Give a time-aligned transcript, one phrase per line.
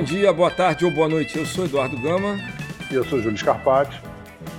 [0.00, 1.36] bom dia, boa tarde ou boa noite.
[1.36, 2.38] Eu sou Eduardo Gama.
[2.90, 4.00] E eu sou Júlio Scarpati.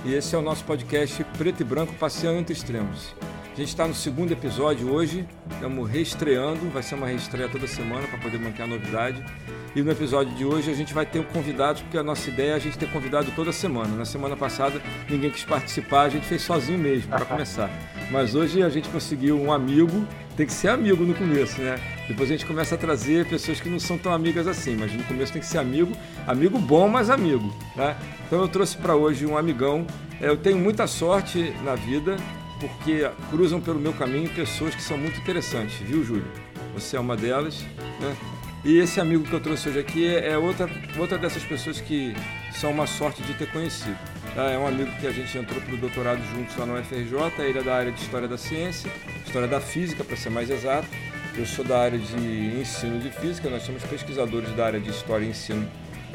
[0.04, 3.12] E esse é o nosso podcast Preto e Branco Passeando entre Extremos.
[3.52, 8.06] A gente está no segundo episódio hoje, estamos reestreando, vai ser uma reestreia toda semana
[8.06, 9.24] para poder manter a novidade.
[9.74, 12.52] E no episódio de hoje a gente vai ter um convidado, porque a nossa ideia
[12.52, 13.96] é a gente ter convidado toda semana.
[13.96, 14.80] Na semana passada
[15.10, 17.68] ninguém quis participar, a gente fez sozinho mesmo, para começar.
[18.12, 21.78] Mas hoje a gente conseguiu um amigo, tem que ser amigo no começo, né?
[22.08, 25.02] Depois a gente começa a trazer pessoas que não são tão amigas assim, mas no
[25.04, 25.92] começo tem que ser amigo,
[26.26, 27.96] amigo bom, mas amigo, né?
[28.26, 29.86] Então eu trouxe para hoje um amigão.
[30.20, 32.16] Eu tenho muita sorte na vida,
[32.60, 36.26] porque cruzam pelo meu caminho pessoas que são muito interessantes, viu, Júlio?
[36.74, 37.60] Você é uma delas,
[38.00, 38.16] né?
[38.64, 42.14] E esse amigo que eu trouxe hoje aqui é outra, outra dessas pessoas que
[42.52, 43.98] são uma sorte de ter conhecido.
[44.34, 44.50] Tá?
[44.50, 47.58] É um amigo que a gente entrou para o doutorado juntos lá no UFRJ, ele
[47.58, 48.90] é da área de História da Ciência,
[49.26, 50.88] História da Física, para ser mais exato.
[51.36, 55.24] Eu sou da área de Ensino de Física, nós somos pesquisadores da área de História
[55.24, 55.68] e Ensino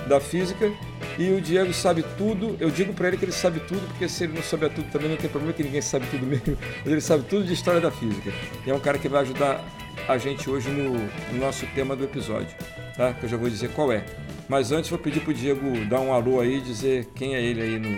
[0.08, 0.72] da Física.
[1.18, 2.56] E o Diego sabe tudo.
[2.60, 5.10] Eu digo para ele que ele sabe tudo, porque se ele não souber tudo também
[5.10, 6.58] não tem problema, que ninguém sabe tudo mesmo.
[6.84, 8.32] Mas ele sabe tudo de História da Física.
[8.66, 9.64] E é um cara que vai ajudar
[10.08, 12.56] a gente hoje no, no nosso tema do episódio,
[12.96, 13.14] tá?
[13.14, 14.06] Que eu já vou dizer qual é.
[14.50, 17.62] Mas antes vou pedir pro Diego dar um alô aí e dizer quem é ele
[17.62, 17.90] aí no,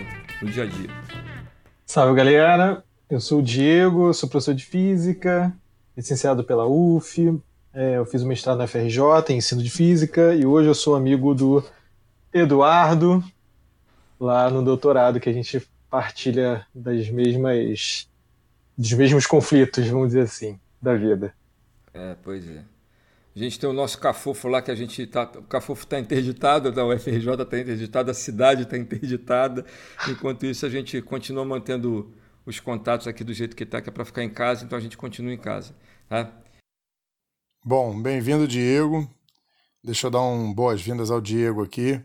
[0.42, 0.90] no dia a dia.
[1.86, 5.52] Salve galera, eu sou o Diego, sou professor de Física,
[5.96, 7.40] licenciado pela UF,
[7.72, 10.96] é, eu fiz o mestrado na FRJ em ensino de Física e hoje eu sou
[10.96, 11.64] amigo do
[12.34, 13.22] Eduardo,
[14.18, 18.08] lá no doutorado, que a gente partilha das mesmas
[18.76, 21.32] dos mesmos conflitos, vamos dizer assim, da vida.
[21.94, 22.62] É, pois é.
[23.34, 25.22] A gente tem o nosso Cafofo lá que a gente tá.
[25.36, 29.64] O Cafofo está interditado, da UFRJ está interditado, a cidade está interditada.
[30.08, 32.12] Enquanto isso, a gente continua mantendo
[32.44, 34.80] os contatos aqui do jeito que está, que é para ficar em casa, então a
[34.80, 35.74] gente continua em casa.
[36.08, 36.32] Tá?
[37.64, 39.08] Bom, bem-vindo, Diego.
[39.82, 42.02] Deixa eu dar um boas-vindas ao Diego aqui.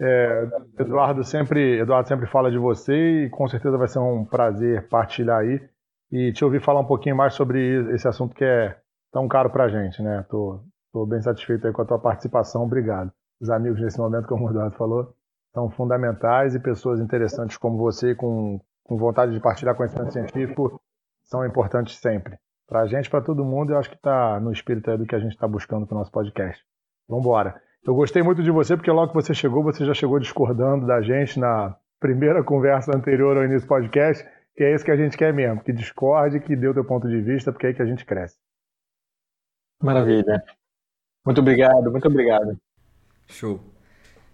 [0.00, 4.88] É, Eduardo sempre, Eduardo sempre fala de você e com certeza vai ser um prazer
[4.88, 5.60] partilhar aí
[6.10, 8.76] e te ouvir falar um pouquinho mais sobre esse assunto que é
[9.12, 10.24] tão caro para a gente, né?
[10.28, 10.60] Tô,
[10.92, 13.12] tô bem satisfeito aí com a tua participação, obrigado.
[13.40, 15.14] Os amigos nesse momento, como o Eduardo falou,
[15.52, 20.80] são fundamentais e pessoas interessantes como você, com, com vontade de partilhar conhecimento científico,
[21.24, 22.38] são importantes sempre.
[22.68, 25.18] Para a gente, para todo mundo, eu acho que está no espírito do que a
[25.18, 26.62] gente está buscando para o nosso podcast.
[27.08, 27.60] Vamos embora.
[27.84, 31.00] Eu gostei muito de você, porque logo que você chegou, você já chegou discordando da
[31.00, 35.16] gente na primeira conversa anterior ao início do podcast, que é isso que a gente
[35.16, 37.82] quer mesmo, que discorde, que dê o teu ponto de vista, porque é aí que
[37.82, 38.38] a gente cresce.
[39.82, 40.44] Maravilha.
[41.24, 42.60] Muito obrigado, muito obrigado.
[43.26, 43.60] Show.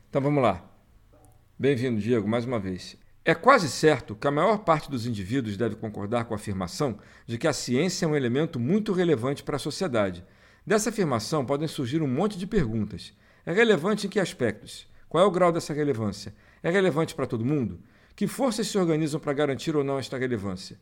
[0.09, 0.69] Então vamos lá.
[1.57, 2.99] Bem-vindo, Diego, mais uma vez.
[3.25, 7.39] É quase certo que a maior parte dos indivíduos deve concordar com a afirmação de
[7.39, 10.25] que a ciência é um elemento muito relevante para a sociedade.
[10.67, 13.15] Dessa afirmação podem surgir um monte de perguntas.
[13.45, 14.89] É relevante em que aspectos?
[15.09, 16.35] Qual é o grau dessa relevância?
[16.61, 17.79] É relevante para todo mundo?
[18.17, 20.77] Que forças se organizam para garantir ou não esta relevância?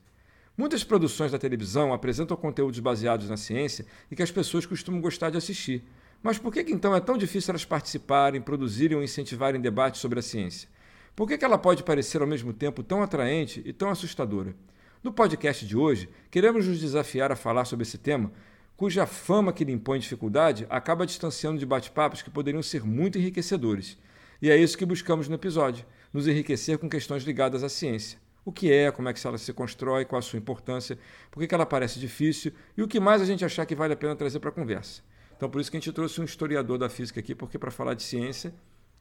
[0.56, 5.30] Muitas produções da televisão apresentam conteúdos baseados na ciência e que as pessoas costumam gostar
[5.30, 5.82] de assistir.
[6.22, 10.22] Mas por que, então é tão difícil elas participarem, produzirem ou incentivarem debates sobre a
[10.22, 10.68] ciência?
[11.16, 14.54] Por que, que ela pode parecer ao mesmo tempo tão atraente e tão assustadora?
[15.02, 18.30] No podcast de hoje, queremos nos desafiar a falar sobre esse tema,
[18.76, 23.98] cuja fama que lhe impõe dificuldade acaba distanciando de bate-papos que poderiam ser muito enriquecedores.
[24.40, 28.52] E é isso que buscamos no episódio: nos enriquecer com questões ligadas à ciência o
[28.52, 30.98] que é, como é que ela se constrói, qual a sua importância,
[31.30, 33.96] por que ela parece difícil e o que mais a gente achar que vale a
[33.96, 35.02] pena trazer para a conversa.
[35.36, 37.94] Então, por isso que a gente trouxe um historiador da física aqui, porque para falar
[37.94, 38.54] de ciência,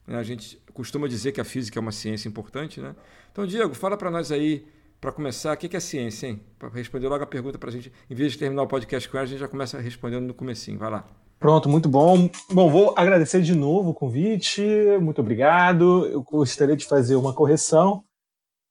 [0.06, 2.80] né, a gente costuma dizer que a física é uma ciência importante.
[2.80, 2.94] Né?
[3.30, 4.66] Então, Diego, fala para nós aí,
[5.00, 6.40] para começar, o que é ciência, hein?
[6.58, 9.18] Para responder logo a pergunta para a gente, em vez de terminar o podcast com
[9.18, 10.78] ela, a gente já começa respondendo no comecinho.
[10.78, 11.04] Vai lá.
[11.38, 12.30] Pronto, muito bom.
[12.50, 14.62] Bom, vou agradecer de novo o convite,
[15.00, 16.06] muito obrigado.
[16.06, 18.02] Eu gostaria de fazer uma correção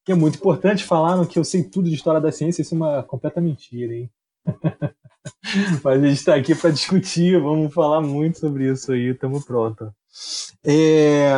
[0.06, 2.76] que é muito importante falar no que eu sei tudo de história da ciência, isso
[2.76, 4.10] é uma completa mentira, hein?
[5.84, 9.90] Mas a gente está aqui para discutir, vamos falar muito sobre isso aí, estamos prontos.
[10.66, 11.32] É,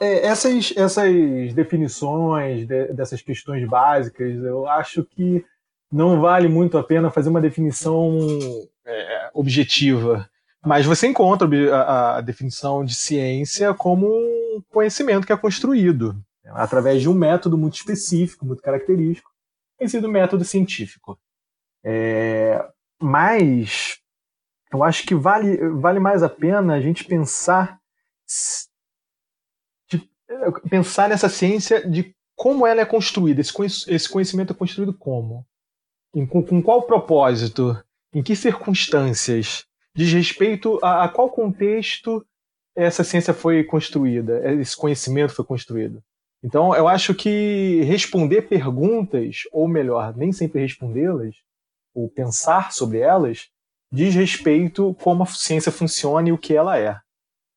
[0.00, 5.44] é, essas, essas definições de, dessas questões básicas, eu acho que
[5.90, 8.18] não vale muito a pena fazer uma definição
[8.84, 10.28] é, objetiva.
[10.64, 11.48] Mas você encontra
[12.16, 17.74] a definição de ciência como um conhecimento que é construído através de um método muito
[17.74, 19.30] específico, muito característico,
[19.78, 21.18] tem sido o método científico.
[21.84, 22.64] É,
[23.00, 23.98] mas
[24.72, 27.78] eu acho que vale, vale mais a pena a gente pensar
[29.88, 30.10] de,
[30.68, 35.46] pensar nessa ciência de como ela é construída, esse conhecimento é construído como,
[36.12, 37.80] com, com, qual propósito,
[38.12, 39.64] em que circunstâncias,
[39.94, 42.26] diz respeito a, a qual contexto
[42.74, 46.02] essa ciência foi construída, esse conhecimento foi construído.
[46.44, 51.34] Então, eu acho que responder perguntas, ou melhor, nem sempre respondê-las,
[51.94, 53.48] ou pensar sobre elas,
[53.90, 57.00] diz respeito como a ciência funciona e o que ela é.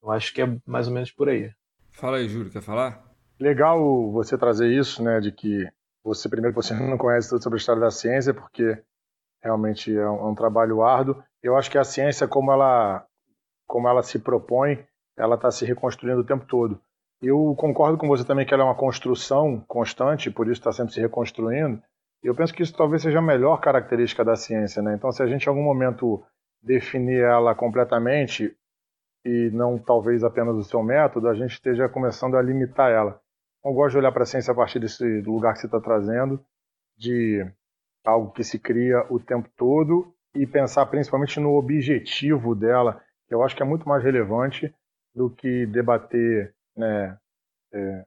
[0.02, 1.52] Eu acho que é mais ou menos por aí.
[1.92, 3.04] Fala aí, Júlio, quer falar?
[3.38, 5.68] Legal você trazer isso, né, de que
[6.02, 8.82] você primeiro você não conhece tudo sobre a história da ciência, porque
[9.44, 11.22] realmente é um, é um trabalho árduo.
[11.44, 13.06] Eu acho que a ciência, como ela,
[13.68, 14.82] como ela se propõe,
[15.18, 16.80] ela está se reconstruindo o tempo todo.
[17.22, 20.94] Eu concordo com você também que ela é uma construção constante, por isso está sempre
[20.94, 21.82] se reconstruindo.
[22.22, 24.96] Eu penso que isso talvez seja a melhor característica da ciência, né?
[24.96, 26.24] Então, se a gente em algum momento
[26.62, 28.56] definir ela completamente
[29.26, 33.20] e não talvez apenas o seu método, a gente esteja começando a limitar ela.
[33.64, 36.40] Eu gosto de olhar para a ciência a partir desse lugar que você está trazendo,
[36.96, 37.46] de
[38.06, 43.44] algo que se cria o tempo todo e pensar principalmente no objetivo dela, que eu
[43.44, 44.74] acho que é muito mais relevante
[45.14, 47.18] do que debater né,
[47.74, 48.06] é,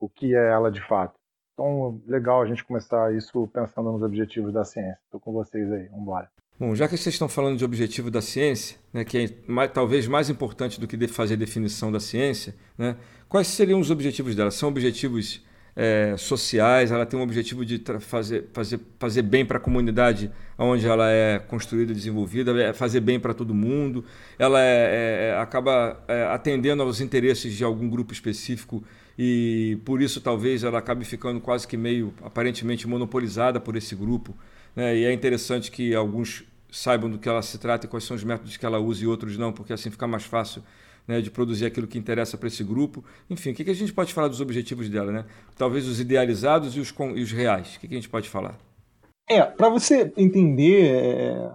[0.00, 1.14] o que é ela de fato.
[1.52, 4.98] Então, legal a gente começar isso pensando nos objetivos da ciência.
[5.04, 6.30] Estou com vocês aí, vamos embora.
[6.58, 10.06] Bom, já que vocês estão falando de objetivo da ciência, né, que é mais, talvez
[10.06, 12.96] mais importante do que fazer definição da ciência, né,
[13.28, 14.52] quais seriam os objetivos dela?
[14.52, 15.44] São objetivos
[15.76, 20.86] é, sociais, ela tem um objetivo de fazer, fazer, fazer bem para a comunidade onde
[20.86, 24.04] ela é construída e desenvolvida, é fazer bem para todo mundo,
[24.38, 28.84] ela é, é, acaba é, atendendo aos interesses de algum grupo específico
[29.18, 34.36] e por isso talvez ela acabe ficando quase que meio aparentemente monopolizada por esse grupo.
[34.76, 34.96] Né?
[34.96, 38.24] E é interessante que alguns saibam do que ela se trata e quais são os
[38.24, 40.62] métodos que ela usa e outros não, porque assim fica mais fácil
[41.06, 43.04] né, de produzir aquilo que interessa para esse grupo.
[43.28, 45.12] Enfim, o que, que, a gente pode falar dos objetivos dela?
[45.12, 45.24] Né?
[45.56, 47.76] Talvez os idealizados e os, e os reais.
[47.76, 48.58] O que, que, a gente pode falar?
[49.28, 51.50] É, para você entender é,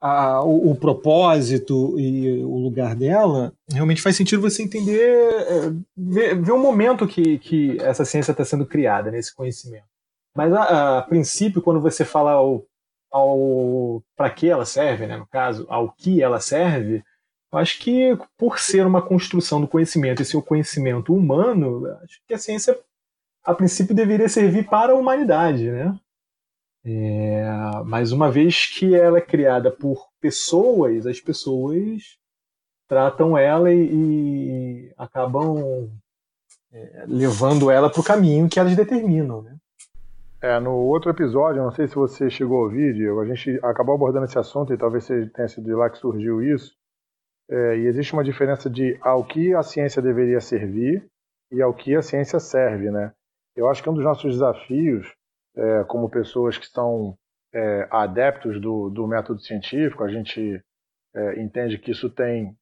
[0.00, 6.40] a, o, o, propósito e o lugar dela, realmente faz sentido você entender, é, ver,
[6.40, 9.86] ver o momento que, que essa ciência está sendo criada, nesse conhecimento.
[10.36, 12.64] Mas a, a, princípio, quando você fala ao,
[13.10, 17.02] ao para que ela serve, né, no caso, ao que ela serve,
[17.52, 22.34] acho que por ser uma construção do conhecimento e ser o conhecimento humano, acho que
[22.34, 22.78] a ciência,
[23.44, 25.98] a princípio, deveria servir para a humanidade, né?
[26.84, 27.44] É,
[27.84, 32.18] mas uma vez que ela é criada por pessoas, as pessoas
[32.86, 35.90] tratam ela e, e acabam
[36.72, 39.56] é, levando ela para o caminho que elas determinam, né?
[40.40, 43.96] É, no outro episódio, não sei se você chegou a ouvir, Diego, a gente acabou
[43.96, 46.76] abordando esse assunto e talvez tenha sido de lá que surgiu isso,
[47.50, 51.06] é, e existe uma diferença de ao que a ciência deveria servir
[51.50, 53.12] e ao que a ciência serve, né?
[53.56, 55.12] Eu acho que um dos nossos desafios,
[55.56, 57.16] é, como pessoas que são
[57.52, 60.62] é, adeptos do, do, método científico, a gente
[61.14, 62.54] é, entende que isso tem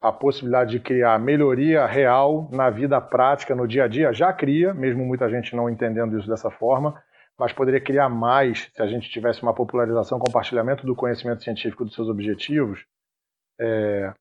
[0.00, 4.74] a possibilidade de criar melhoria real na vida prática, no dia a dia, já cria,
[4.74, 7.02] mesmo muita gente não entendendo isso dessa forma,
[7.38, 11.94] mas poderia criar mais se a gente tivesse uma popularização, compartilhamento do conhecimento científico dos
[11.94, 12.84] seus objetivos.
[13.58, 14.12] É,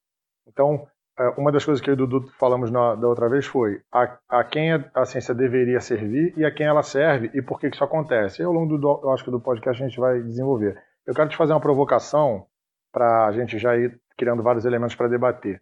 [0.48, 0.88] então,
[1.18, 3.82] é, uma das coisas que eu e o Dudu falamos na, da outra vez foi
[3.92, 7.68] a, a quem a ciência deveria servir e a quem ela serve e por que,
[7.68, 8.42] isso acontece.
[8.42, 10.78] E ao longo do, eu acho que do podcast a gente vai desenvolver.
[11.06, 12.46] Eu quero te fazer uma provocação
[12.92, 15.62] para a gente já ir criando vários elementos para debater.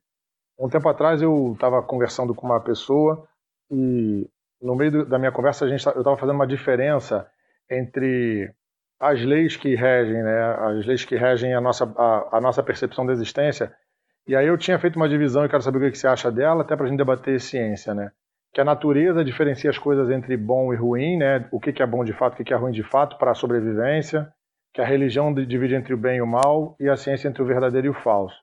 [0.59, 3.27] Um tempo atrás eu estava conversando com uma pessoa
[3.69, 4.27] e
[4.61, 7.29] no meio do, da minha conversa a gente, eu estava fazendo uma diferença
[7.69, 8.51] entre
[8.99, 13.05] as leis que regem, né, as leis que regem a nossa, a, a nossa percepção
[13.05, 13.73] da existência
[14.27, 16.61] e aí eu tinha feito uma divisão e quero saber o que você acha dela,
[16.61, 18.11] até para a gente debater ciência, né?
[18.53, 21.47] Que a natureza diferencia as coisas entre bom e ruim, né?
[21.51, 24.31] O que é bom de fato, o que é ruim de fato para a sobrevivência.
[24.73, 27.45] Que a religião divide entre o bem e o mal e a ciência entre o
[27.45, 28.35] verdadeiro e o falso.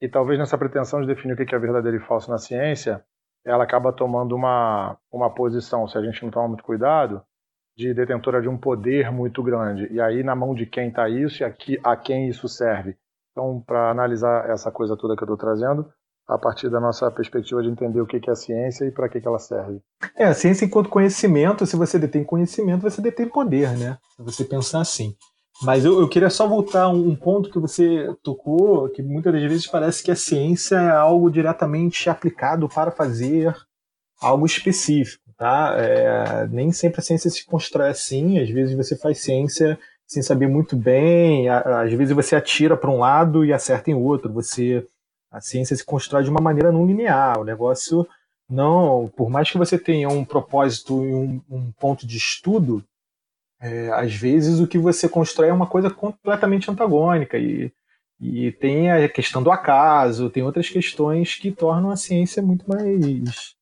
[0.00, 3.04] E talvez nessa pretensão de definir o que é verdadeiro e falso na ciência,
[3.44, 7.22] ela acaba tomando uma, uma posição, se a gente não tomar muito cuidado,
[7.76, 9.86] de detentora de um poder muito grande.
[9.92, 11.54] E aí, na mão de quem está isso e a,
[11.84, 12.96] a quem isso serve?
[13.38, 15.88] Então, para analisar essa coisa toda que eu estou trazendo,
[16.26, 19.24] a partir da nossa perspectiva de entender o que é a ciência e para que,
[19.24, 19.80] ela serve.
[20.16, 23.96] É, a ciência enquanto conhecimento, se você detém conhecimento, você detém poder, né?
[24.16, 25.14] Se você pensar assim.
[25.62, 29.42] Mas eu, eu queria só voltar a um ponto que você tocou, que muitas das
[29.42, 33.54] vezes parece que a ciência é algo diretamente aplicado para fazer
[34.20, 35.76] algo específico, tá?
[35.78, 39.78] É, nem sempre a ciência se constrói assim, às vezes você faz ciência
[40.08, 41.48] sem saber muito bem.
[41.48, 44.32] Às vezes você atira para um lado e acerta em outro.
[44.32, 44.86] Você
[45.30, 47.38] a ciência se constrói de uma maneira não linear.
[47.38, 48.08] O negócio
[48.48, 52.82] não, por mais que você tenha um propósito e um, um ponto de estudo,
[53.60, 57.70] é, às vezes o que você constrói é uma coisa completamente antagônica e
[58.20, 63.54] E tem a questão do acaso, tem outras questões que tornam a ciência muito mais,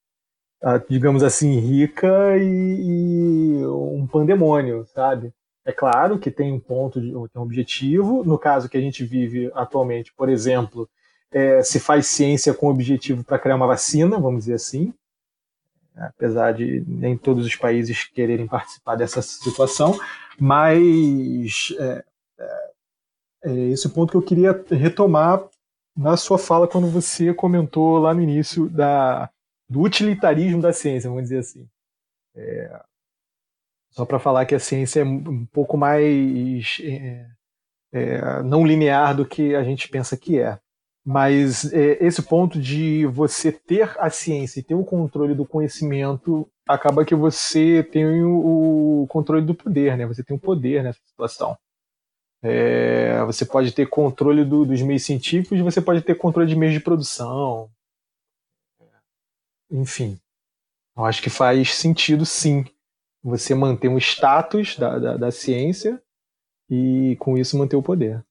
[0.62, 5.32] ah, digamos assim, rica e, e um pandemônio, sabe?
[5.66, 8.22] É claro que tem um ponto, de, tem um objetivo.
[8.24, 10.88] No caso que a gente vive atualmente, por exemplo,
[11.32, 14.94] é, se faz ciência com objetivo para criar uma vacina, vamos dizer assim,
[15.96, 19.98] apesar de nem todos os países quererem participar dessa situação,
[20.38, 22.04] mas é,
[22.38, 22.70] é,
[23.42, 25.42] é esse ponto que eu queria retomar
[25.96, 29.28] na sua fala quando você comentou lá no início da,
[29.68, 31.66] do utilitarismo da ciência, vamos dizer assim.
[32.36, 32.80] É,
[33.96, 37.26] só para falar que a ciência é um pouco mais é,
[37.92, 40.58] é, não linear do que a gente pensa que é.
[41.02, 46.46] Mas é, esse ponto de você ter a ciência e ter o controle do conhecimento
[46.68, 50.04] acaba que você tem o, controle do poder, né?
[50.04, 51.56] Você tem o poder nessa situação.
[52.42, 56.74] É, você pode ter controle do, dos meios científicos, você pode ter controle de meios
[56.74, 57.70] de produção.
[59.70, 60.18] Enfim,
[60.96, 62.64] eu acho que faz sentido sim
[63.26, 66.00] você manter um status da, da, da ciência
[66.70, 68.24] e com isso manter o poder.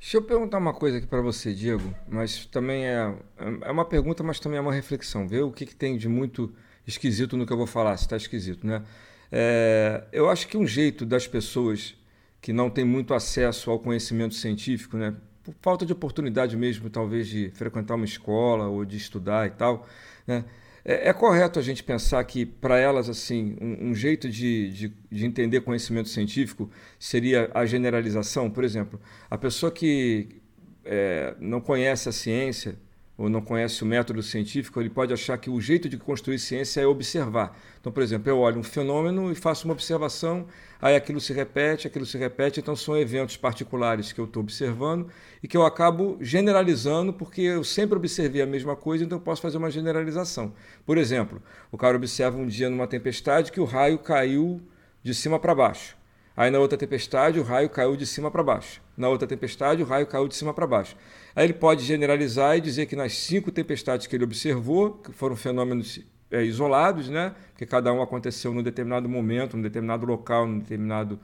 [0.00, 3.14] Deixa eu perguntar uma coisa aqui para você, Diego, mas também é,
[3.60, 5.28] é uma pergunta, mas também é uma reflexão.
[5.28, 6.52] Vê o que, que tem de muito
[6.86, 8.82] esquisito no que eu vou falar, se está esquisito, né?
[9.30, 11.94] É, eu acho que um jeito das pessoas
[12.40, 17.28] que não têm muito acesso ao conhecimento científico, né, por falta de oportunidade mesmo, talvez
[17.28, 19.86] de frequentar uma escola ou de estudar e tal,
[20.26, 20.44] né,
[20.84, 24.92] é, é correto a gente pensar que, para elas, assim, um, um jeito de, de,
[25.10, 28.50] de, entender conhecimento científico seria a generalização?
[28.50, 30.40] Por exemplo, a pessoa que
[30.84, 32.76] é, não conhece a ciência
[33.16, 36.80] ou não conhece o método científico, ele pode achar que o jeito de construir ciência
[36.80, 37.58] é observar.
[37.80, 40.46] Então, por exemplo, eu olho um fenômeno e faço uma observação,
[40.80, 45.08] aí aquilo se repete, aquilo se repete, então são eventos particulares que eu estou observando
[45.42, 49.42] e que eu acabo generalizando porque eu sempre observei a mesma coisa, então eu posso
[49.42, 50.52] fazer uma generalização.
[50.86, 54.60] Por exemplo, o cara observa um dia numa tempestade que o raio caiu
[55.02, 56.01] de cima para baixo.
[56.36, 58.80] Aí na outra tempestade o raio caiu de cima para baixo.
[58.96, 60.96] Na outra tempestade o raio caiu de cima para baixo.
[61.36, 65.36] Aí ele pode generalizar e dizer que nas cinco tempestades que ele observou, que foram
[65.36, 67.34] fenômenos é, isolados, né?
[67.50, 71.20] porque cada um aconteceu num determinado momento, num determinado local, num determinado,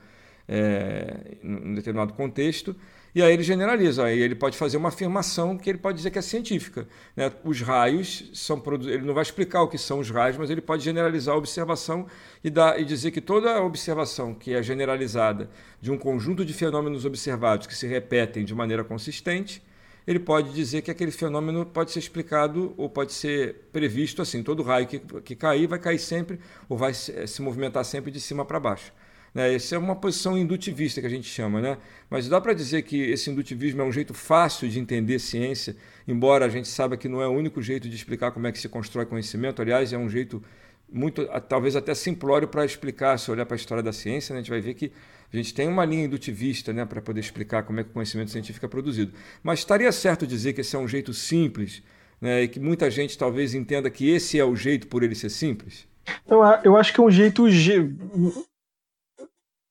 [0.47, 2.75] é, num determinado contexto,
[3.13, 6.19] e aí ele generaliza, aí ele pode fazer uma afirmação que ele pode dizer que
[6.19, 6.87] é científica.
[7.15, 7.31] Né?
[7.43, 10.83] Os raios são ele não vai explicar o que são os raios, mas ele pode
[10.83, 12.05] generalizar a observação
[12.43, 15.49] e, dar, e dizer que toda observação que é generalizada
[15.81, 19.61] de um conjunto de fenômenos observados que se repetem de maneira consistente
[20.09, 24.63] ele pode dizer que aquele fenômeno pode ser explicado ou pode ser previsto assim: todo
[24.63, 28.43] raio que, que cair vai cair sempre ou vai se, se movimentar sempre de cima
[28.43, 28.91] para baixo.
[29.33, 29.53] Né?
[29.53, 31.77] Essa é uma posição indutivista que a gente chama, né?
[32.09, 35.75] mas dá para dizer que esse indutivismo é um jeito fácil de entender ciência,
[36.07, 38.59] embora a gente saiba que não é o único jeito de explicar como é que
[38.59, 40.43] se constrói conhecimento, aliás, é um jeito
[40.91, 44.39] muito, talvez até simplório para explicar, se olhar para a história da ciência, né?
[44.39, 44.91] a gente vai ver que
[45.31, 48.31] a gente tem uma linha indutivista né, para poder explicar como é que o conhecimento
[48.31, 49.13] científico é produzido.
[49.43, 51.83] Mas estaria certo dizer que esse é um jeito simples
[52.19, 55.29] né, e que muita gente talvez entenda que esse é o jeito por ele ser
[55.29, 55.87] simples?
[56.27, 57.47] Eu, eu acho que é um jeito.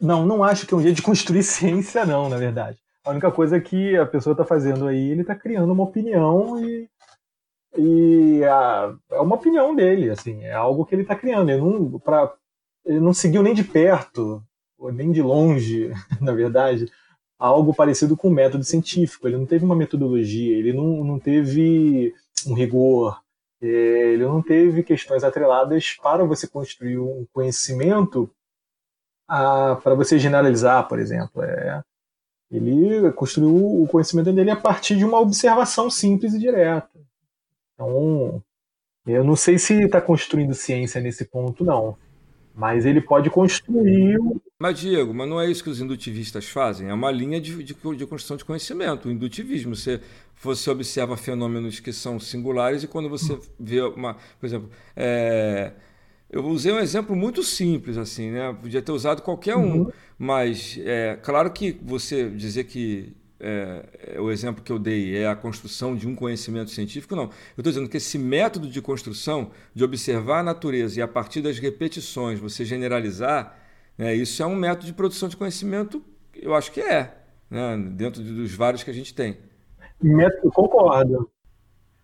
[0.01, 2.79] Não, não acho que é um jeito de construir ciência, não, na verdade.
[3.05, 6.89] A única coisa que a pessoa está fazendo aí, ele está criando uma opinião e,
[7.77, 11.51] e a, é uma opinião dele, assim, é algo que ele está criando.
[11.51, 12.33] Ele não, pra,
[12.85, 14.43] ele não seguiu nem de perto
[14.93, 15.91] nem de longe,
[16.21, 16.87] na verdade,
[17.39, 19.27] algo parecido com o método científico.
[19.27, 22.15] Ele não teve uma metodologia, ele não, não teve
[22.47, 23.21] um rigor,
[23.61, 28.31] é, ele não teve questões atreladas para você construir um conhecimento
[29.29, 31.43] para você generalizar, por exemplo.
[31.43, 31.83] É,
[32.51, 36.89] ele construiu o conhecimento dele a partir de uma observação simples e direta.
[37.75, 38.43] Então,
[39.07, 41.97] eu não sei se está construindo ciência nesse ponto, não.
[42.55, 44.19] Mas ele pode construir.
[44.59, 46.89] Mas, Diego, mas não é isso que os indutivistas fazem?
[46.89, 49.09] É uma linha de, de, de construção de conhecimento.
[49.09, 49.77] O indutivismo.
[49.77, 50.01] Você,
[50.43, 54.15] você observa fenômenos que são singulares e quando você vê uma.
[54.41, 55.73] Por exemplo, é,
[56.31, 58.57] eu usei um exemplo muito simples, assim, né?
[58.61, 59.93] Podia ter usado qualquer um, uhum.
[60.19, 65.29] mas é claro que você dizer que é, é, o exemplo que eu dei é
[65.29, 67.25] a construção de um conhecimento científico, não.
[67.25, 71.41] Eu estou dizendo que esse método de construção, de observar a natureza e a partir
[71.41, 73.57] das repetições você generalizar,
[73.97, 76.03] né, isso é um método de produção de conhecimento,
[76.35, 77.17] eu acho que é,
[77.49, 79.39] né, dentro dos vários que a gente tem.
[80.03, 81.31] Método, concordo.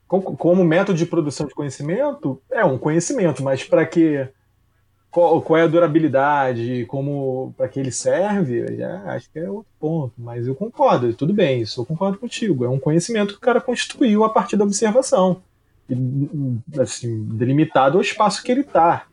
[0.07, 4.29] Como método de produção de conhecimento, é um conhecimento, mas para que
[5.11, 8.65] qual, qual, é a durabilidade, como para que ele serve,
[9.07, 10.13] acho que é outro ponto.
[10.19, 12.65] Mas eu concordo, tudo bem, isso eu concordo contigo.
[12.65, 15.41] É um conhecimento que o cara construiu a partir da observação,
[16.81, 19.07] assim, delimitado ao espaço que ele está.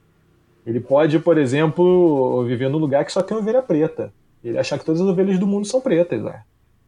[0.66, 4.12] Ele pode, por exemplo, viver num lugar que só tem ovelha preta.
[4.44, 6.22] Ele achar que todas as ovelhas do mundo são pretas.
[6.22, 6.42] Né?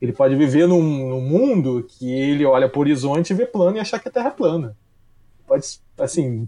[0.04, 3.78] Ele pode viver num, num mundo que ele olha para o horizonte e vê plano
[3.78, 4.78] e achar que a Terra é plana.
[5.48, 5.66] Pode,
[5.98, 6.46] assim,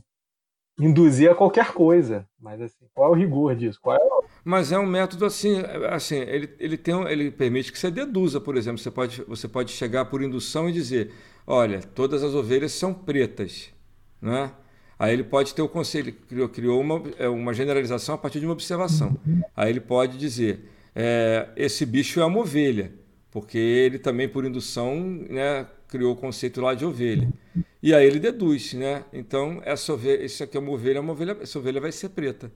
[0.77, 2.27] induzir a qualquer coisa.
[2.38, 3.79] Mas assim, qual é o rigor disso?
[3.81, 4.25] Qual é o...
[4.43, 8.57] Mas é um método assim, assim ele, ele, tem, ele permite que você deduza, por
[8.57, 8.77] exemplo.
[8.77, 11.13] Você pode, você pode chegar por indução e dizer:
[11.47, 13.69] olha, todas as ovelhas são pretas.
[14.21, 14.51] Né?
[15.00, 18.45] Aí ele pode ter o conselho, criou, criou uma, é, uma generalização a partir de
[18.45, 19.17] uma observação.
[19.55, 22.91] Aí ele pode dizer: é, esse bicho é uma ovelha,
[23.35, 24.95] porque ele também, por indução,
[25.29, 27.27] né, criou o conceito lá de ovelha.
[27.83, 29.03] E aí ele deduz, né?
[29.11, 32.49] Então, essa ovelha, isso aqui é uma ovelha, uma ovelha, essa ovelha vai ser preta.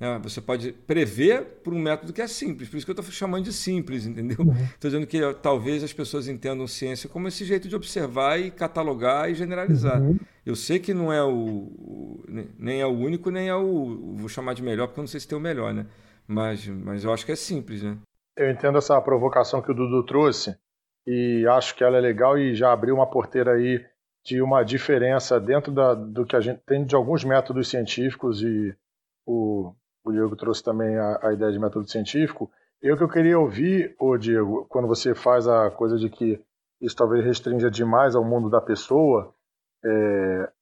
[0.00, 3.12] É, você pode prever por um método que é simples, por isso que eu estou
[3.12, 4.38] chamando de simples, entendeu?
[4.40, 4.68] Estou uhum.
[4.80, 9.34] dizendo que talvez as pessoas entendam ciência como esse jeito de observar e catalogar e
[9.34, 10.00] generalizar.
[10.00, 10.18] Uhum.
[10.46, 12.24] Eu sei que não é o, o,
[12.58, 14.14] nem é o único, nem é o.
[14.16, 15.84] Vou chamar de melhor, porque eu não sei se tem o melhor, né?
[16.26, 17.98] Mas, mas eu acho que é simples, né?
[18.36, 20.56] Eu entendo essa provocação que o Dudu trouxe
[21.06, 23.84] e acho que ela é legal e já abriu uma porteira aí
[24.24, 28.74] de uma diferença dentro da, do que a gente tem de alguns métodos científicos e
[29.26, 29.74] o
[30.04, 32.50] o Diego trouxe também a, a ideia de método científico.
[32.80, 36.42] Eu que eu queria ouvir, ô Diego, quando você faz a coisa de que
[36.80, 39.32] isso talvez restrinja demais ao mundo da pessoa,
[39.84, 40.52] é,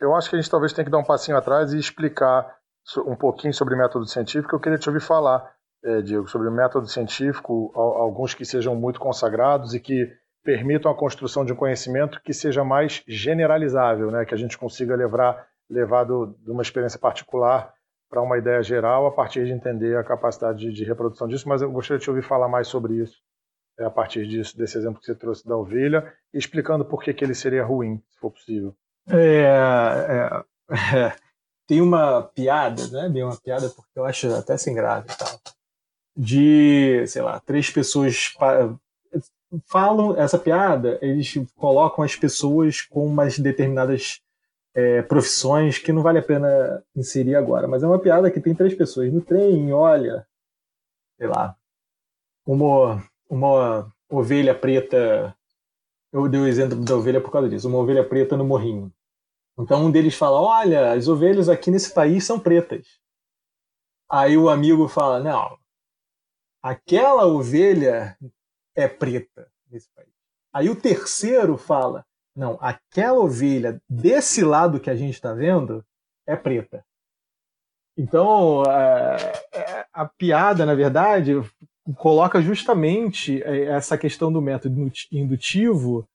[0.00, 2.58] eu acho que a gente talvez tenha que dar um passinho atrás e explicar
[3.06, 4.56] um pouquinho sobre método científico.
[4.56, 5.54] Eu queria te ouvir falar,
[6.04, 10.08] Diego, sobre o método científico, alguns que sejam muito consagrados e que
[10.44, 14.24] permitam a construção de um conhecimento que seja mais generalizável, né?
[14.24, 17.72] que a gente consiga levar, levar do, de uma experiência particular
[18.10, 21.62] para uma ideia geral a partir de entender a capacidade de, de, reprodução disso, mas
[21.62, 23.16] eu gostaria de te ouvir falar mais sobre isso
[23.78, 27.24] é, a partir disso, desse exemplo que você trouxe da ovelha, explicando por que, que
[27.24, 28.76] ele seria ruim, se for possível.
[29.08, 31.12] É, é, é,
[31.66, 35.16] tem uma piada, não é bem uma piada, porque eu acho até sem graça e
[35.16, 35.40] tal,
[36.16, 38.34] de, sei lá, três pessoas
[39.66, 44.20] falam essa piada, eles colocam as pessoas com umas determinadas
[44.74, 47.68] é, profissões que não vale a pena inserir agora.
[47.68, 50.26] Mas é uma piada que tem três pessoas no trem, olha,
[51.18, 51.56] sei lá,
[52.46, 55.36] uma, uma ovelha preta.
[56.12, 58.92] Eu dei o exemplo da ovelha por causa disso, uma ovelha preta no morrinho.
[59.58, 62.86] Então um deles fala: Olha, as ovelhas aqui nesse país são pretas.
[64.10, 65.58] Aí o amigo fala: Não,
[66.62, 68.16] aquela ovelha
[68.74, 70.12] é preta nesse país.
[70.52, 75.84] Aí o terceiro fala: não, aquela ovelha desse lado que a gente está vendo
[76.26, 76.84] é preta.
[77.96, 79.16] Então, a,
[79.52, 81.34] é, é, a, piada, na verdade,
[81.96, 86.08] coloca justamente é, essa questão do método indutivo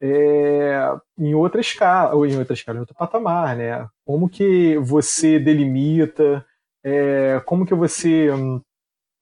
[0.00, 0.78] é,
[1.18, 3.88] em outra escala, ou em outra escala, em outro patamar, né?
[4.04, 6.44] Como que você delimita,
[6.84, 8.28] é, como que você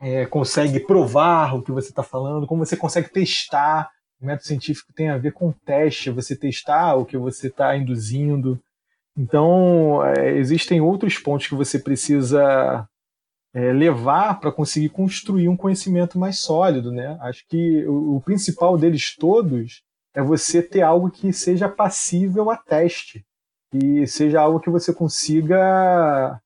[0.02, 3.88] é, consegue provar o que você está falando, como você consegue testar
[4.22, 8.58] o método científico tem a ver com teste, você testar o que você está induzindo.
[9.18, 12.88] Então, é, existem outros pontos que você precisa
[13.52, 16.92] é, levar para conseguir construir um conhecimento mais sólido.
[16.92, 17.18] Né?
[17.20, 19.82] Acho que o, o, principal deles todos
[20.14, 23.24] é você ter algo que seja passível a teste,
[23.74, 26.38] e seja algo que você consiga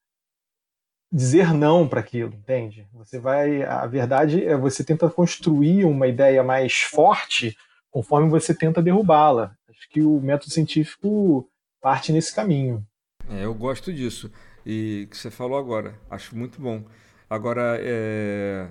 [1.17, 2.87] dizer não para aquilo, entende?
[2.93, 7.57] Você vai, a verdade é você tenta construir uma ideia mais forte
[7.91, 9.57] conforme você tenta derrubá-la.
[9.71, 11.49] Acho que o método científico
[11.81, 12.87] parte nesse caminho.
[13.31, 14.31] É, eu gosto disso.
[14.67, 16.85] E que você falou agora, acho muito bom.
[17.31, 18.69] Agora, é...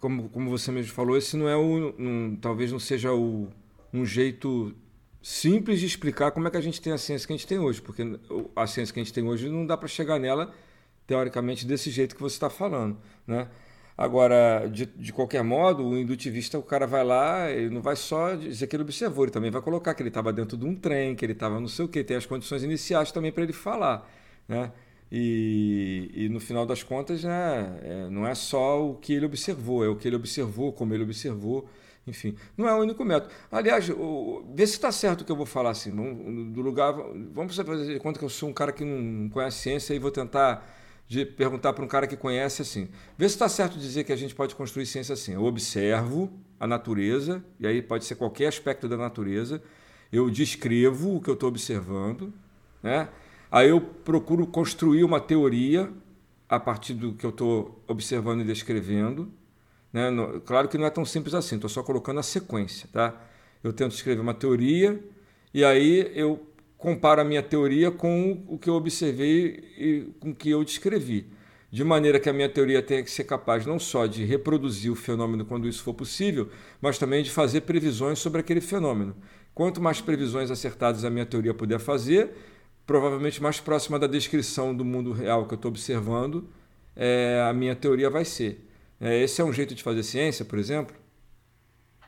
[0.00, 1.94] como, como você mesmo falou, esse não é o.
[1.98, 3.48] Um, talvez não seja o,
[3.94, 4.74] um jeito
[5.22, 7.60] simples de explicar como é que a gente tem a ciência que a gente tem
[7.60, 8.02] hoje, porque
[8.56, 10.52] a ciência que a gente tem hoje não dá para chegar nela,
[11.06, 12.98] teoricamente, desse jeito que você está falando.
[13.26, 13.48] Né?
[13.96, 18.34] Agora, de, de qualquer modo, o indutivista, o cara vai lá, ele não vai só
[18.34, 21.14] dizer que ele observou, ele também vai colocar que ele estava dentro de um trem,
[21.14, 24.10] que ele estava não sei o que, tem as condições iniciais também para ele falar.
[24.48, 24.72] Né?
[25.10, 29.84] E, e, no final das contas, né, é, não é só o que ele observou,
[29.84, 31.68] é o que ele observou, como ele observou,
[32.06, 32.34] enfim.
[32.56, 33.30] Não é o único método.
[33.50, 35.90] Aliás, o, vê se está certo o que eu vou falar assim.
[36.50, 36.94] Do lugar,
[37.30, 40.66] vamos fazer conta que eu sou um cara que não conhece ciência e vou tentar
[41.12, 42.88] de perguntar para um cara que conhece assim.
[43.18, 45.34] Vê se está certo dizer que a gente pode construir ciência assim.
[45.34, 49.62] Eu observo a natureza, e aí pode ser qualquer aspecto da natureza,
[50.10, 52.32] eu descrevo o que eu estou observando,
[52.82, 53.10] né?
[53.50, 55.92] aí eu procuro construir uma teoria
[56.48, 59.30] a partir do que eu estou observando e descrevendo.
[59.92, 60.08] Né?
[60.46, 62.88] Claro que não é tão simples assim, estou só colocando a sequência.
[62.90, 63.14] Tá?
[63.62, 64.98] Eu tento escrever uma teoria
[65.52, 66.46] e aí eu
[66.82, 71.30] comparo a minha teoria com o que eu observei e com o que eu descrevi.
[71.70, 74.96] De maneira que a minha teoria tenha que ser capaz não só de reproduzir o
[74.96, 79.16] fenômeno quando isso for possível, mas também de fazer previsões sobre aquele fenômeno.
[79.54, 82.32] Quanto mais previsões acertadas a minha teoria puder fazer,
[82.84, 86.48] provavelmente mais próxima da descrição do mundo real que eu estou observando,
[86.96, 88.68] é, a minha teoria vai ser.
[89.00, 90.94] É, esse é um jeito de fazer ciência, por exemplo?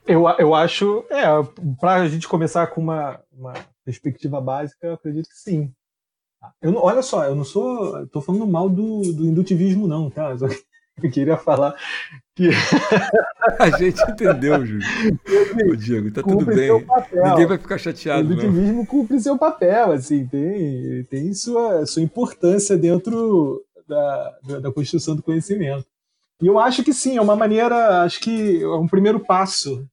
[0.04, 1.24] Eu, eu acho, é,
[1.80, 5.72] para a gente começar com uma, uma perspectiva básica, eu acredito que sim.
[6.60, 8.02] Eu, olha só, eu não sou.
[8.02, 10.36] Estou falando mal do, do indutivismo, não, tá?
[11.02, 11.74] Eu queria falar
[12.34, 12.50] que.
[13.58, 14.86] A gente entendeu, Júlio.
[15.70, 16.70] Ô, Diego, tá tudo bem.
[17.12, 18.28] Ninguém vai ficar chateado.
[18.28, 18.86] O indutivismo não.
[18.86, 25.22] cumpre seu papel, assim, tem, tem sua, sua importância dentro da, da, da construção do
[25.22, 25.86] conhecimento.
[26.42, 29.86] E eu acho que sim, é uma maneira, acho que é um primeiro passo.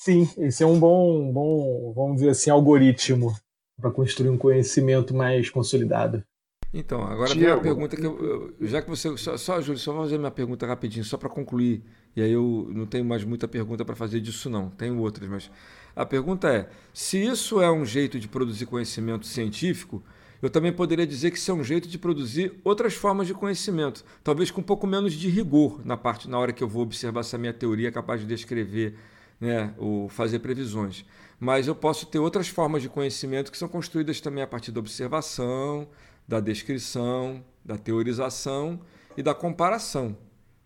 [0.00, 3.36] Sim, esse é um bom, bom vamos dizer assim, algoritmo
[3.78, 6.24] para construir um conhecimento mais consolidado.
[6.72, 7.44] Então, agora Diego.
[7.44, 9.14] tem uma pergunta que eu, já que você.
[9.18, 11.84] Só, só Júlio, só vou fazer minha pergunta rapidinho, só para concluir.
[12.16, 14.70] E aí eu não tenho mais muita pergunta para fazer disso, não.
[14.70, 15.50] Tenho outras, mas.
[15.94, 20.02] A pergunta é: se isso é um jeito de produzir conhecimento científico,
[20.40, 24.02] eu também poderia dizer que isso é um jeito de produzir outras formas de conhecimento,
[24.24, 27.22] talvez com um pouco menos de rigor na parte na hora que eu vou observar
[27.22, 28.96] se a minha teoria é capaz de descrever,
[29.40, 31.04] né, ou fazer previsões.
[31.38, 34.80] Mas eu posso ter outras formas de conhecimento que são construídas também a partir da
[34.80, 35.88] observação,
[36.28, 38.80] da descrição, da teorização
[39.16, 40.16] e da comparação.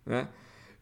[0.04, 0.28] Né?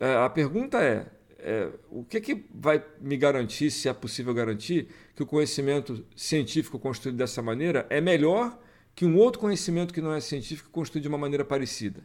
[0.01, 1.07] É, a pergunta é,
[1.39, 6.79] é, o que, que vai me garantir, se é possível garantir, que o conhecimento científico
[6.79, 8.59] construído dessa maneira é melhor
[8.95, 12.05] que um outro conhecimento que não é científico construído de uma maneira parecida?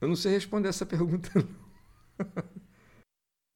[0.00, 1.30] Eu não sei responder essa pergunta.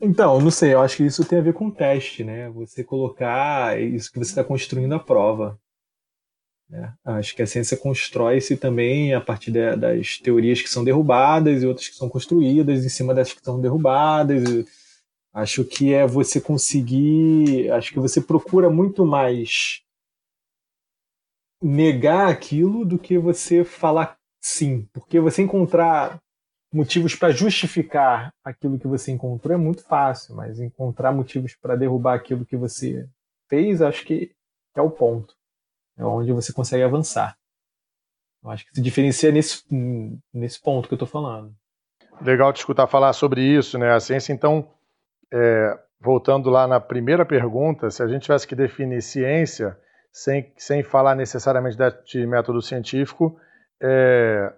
[0.01, 2.49] Então, não sei, eu acho que isso tem a ver com teste, né?
[2.51, 5.61] Você colocar isso que você está construindo à prova.
[6.71, 6.95] Né?
[7.05, 11.67] Acho que a ciência constrói-se também a partir de, das teorias que são derrubadas e
[11.67, 14.43] outras que são construídas em cima das que são derrubadas.
[15.35, 17.71] Acho que é você conseguir.
[17.73, 19.83] Acho que você procura muito mais
[21.63, 24.89] negar aquilo do que você falar sim.
[24.95, 26.19] Porque você encontrar
[26.73, 32.15] motivos para justificar aquilo que você encontrou é muito fácil, mas encontrar motivos para derrubar
[32.15, 33.09] aquilo que você
[33.49, 34.33] fez, acho que
[34.75, 35.35] é o ponto.
[35.99, 37.37] É onde você consegue avançar.
[38.43, 39.63] Eu acho que se diferencia nesse,
[40.33, 41.55] nesse ponto que eu estou falando.
[42.23, 43.93] Legal te escutar falar sobre isso, né?
[43.93, 44.71] A ciência, então,
[45.33, 49.77] é, voltando lá na primeira pergunta, se a gente tivesse que definir ciência
[50.13, 53.39] sem, sem falar necessariamente de método científico,
[53.81, 54.53] é,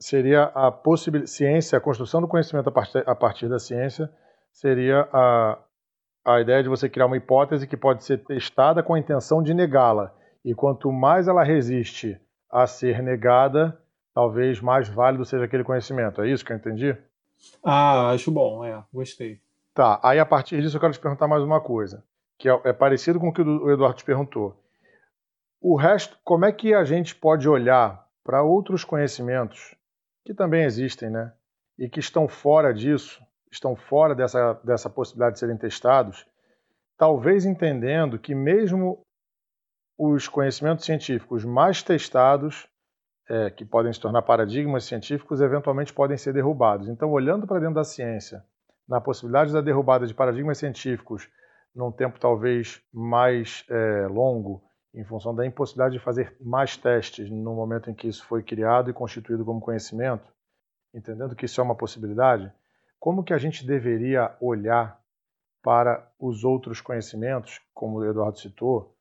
[0.00, 4.10] seria a possibilidade, ciência, a construção do conhecimento a partir, a partir da ciência,
[4.50, 5.58] seria a,
[6.24, 9.52] a ideia de você criar uma hipótese que pode ser testada com a intenção de
[9.52, 10.14] negá-la.
[10.42, 12.18] E quanto mais ela resiste
[12.50, 13.78] a ser negada,
[14.14, 16.22] talvez mais válido seja aquele conhecimento.
[16.22, 16.96] É isso que eu entendi?
[17.62, 19.38] Ah, acho bom, é, gostei.
[19.74, 22.02] Tá, aí a partir disso eu quero te perguntar mais uma coisa,
[22.38, 24.56] que é, é parecido com o que o Eduardo te perguntou.
[25.60, 29.76] O resto, como é que a gente pode olhar para outros conhecimentos
[30.24, 31.32] que também existem, né?
[31.78, 36.26] E que estão fora disso, estão fora dessa, dessa possibilidade de serem testados,
[36.96, 39.00] talvez entendendo que mesmo
[39.98, 42.68] os conhecimentos científicos mais testados,
[43.28, 46.88] é, que podem se tornar paradigmas científicos, eventualmente podem ser derrubados.
[46.88, 48.44] Então, olhando para dentro da ciência,
[48.88, 51.28] na possibilidade da derrubada de paradigmas científicos
[51.74, 57.54] num tempo talvez mais é, longo, em função da impossibilidade de fazer mais testes no
[57.54, 60.26] momento em que isso foi criado e constituído como conhecimento,
[60.92, 62.52] entendendo que isso é uma possibilidade,
[62.98, 65.00] como que a gente deveria olhar
[65.62, 68.96] para os outros conhecimentos, como o Eduardo citou,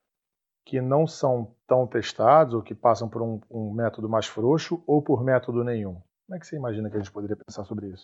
[0.66, 5.02] que não são tão testados ou que passam por um, um, método mais frouxo ou
[5.02, 6.02] por método nenhum.
[6.28, 8.04] Como é que você imagina que a gente poderia pensar sobre isso?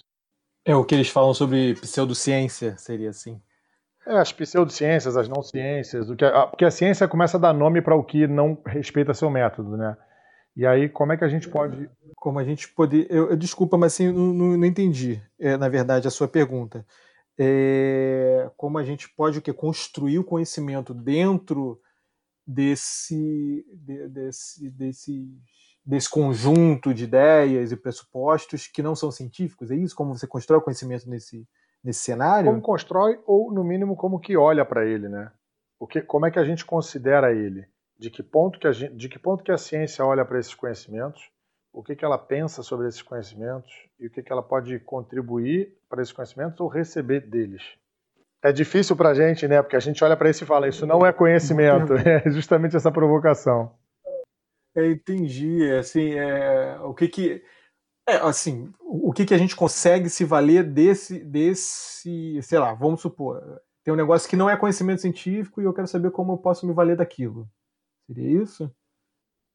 [0.66, 3.40] É o que eles falam sobre pseudociência, seria assim.
[4.08, 7.54] É, as pseudociências, as não ciências, o que a, porque a ciência começa a dar
[7.54, 9.98] nome para o que não respeita seu método, né?
[10.56, 11.90] E aí, como é que a gente pode.
[12.16, 13.08] Como a gente pode.
[13.10, 16.86] Eu, eu desculpa, mas assim, não, não, não entendi, é, na verdade, a sua pergunta.
[17.38, 19.52] É, como a gente pode o quê?
[19.52, 21.82] construir o conhecimento dentro
[22.48, 25.28] desse, de, desse, desse,
[25.86, 29.72] desse conjunto de ideias e pressupostos que não são científicos?
[29.72, 29.96] É isso?
[29.96, 31.46] Como você constrói o conhecimento nesse,
[31.86, 32.50] nesse cenário?
[32.50, 35.32] Como constrói ou, no mínimo, como que olha para ele, né?
[35.80, 37.66] Porque, como é que a gente considera ele?
[37.98, 40.56] De que ponto que a, gente, de que ponto que a ciência olha para esses
[40.56, 41.32] conhecimentos?
[41.76, 45.78] o que, que ela pensa sobre esses conhecimentos e o que, que ela pode contribuir
[45.90, 47.62] para esses conhecimentos ou receber deles.
[48.42, 49.62] É difícil para a gente, né?
[49.62, 51.94] Porque a gente olha para isso e fala, isso não é conhecimento.
[52.06, 53.74] É justamente essa provocação.
[54.74, 55.70] É, entendi.
[55.72, 57.44] Assim, é, o que que
[58.08, 63.02] é, assim, o que que a gente consegue se valer desse, desse, sei lá, vamos
[63.02, 63.42] supor,
[63.84, 66.66] tem um negócio que não é conhecimento científico e eu quero saber como eu posso
[66.68, 67.50] me valer daquilo.
[68.08, 68.72] Seria isso?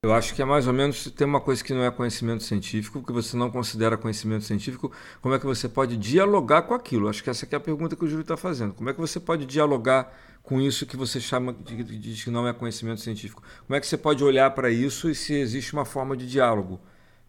[0.02, 3.04] Eu acho que é mais ou menos tem uma coisa que não é conhecimento científico,
[3.04, 7.06] que você não considera conhecimento científico, como é que você pode dialogar com aquilo?
[7.06, 8.72] Acho que essa é a pergunta que o Júlio está fazendo.
[8.72, 10.10] Como é que você pode dialogar
[10.42, 13.42] com isso que você chama de, de, de que não é conhecimento científico?
[13.66, 16.80] Como é que você pode olhar para isso e se existe uma forma de diálogo?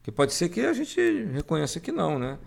[0.03, 0.99] Que pode ser que a gente
[1.33, 2.37] reconheça que não, né?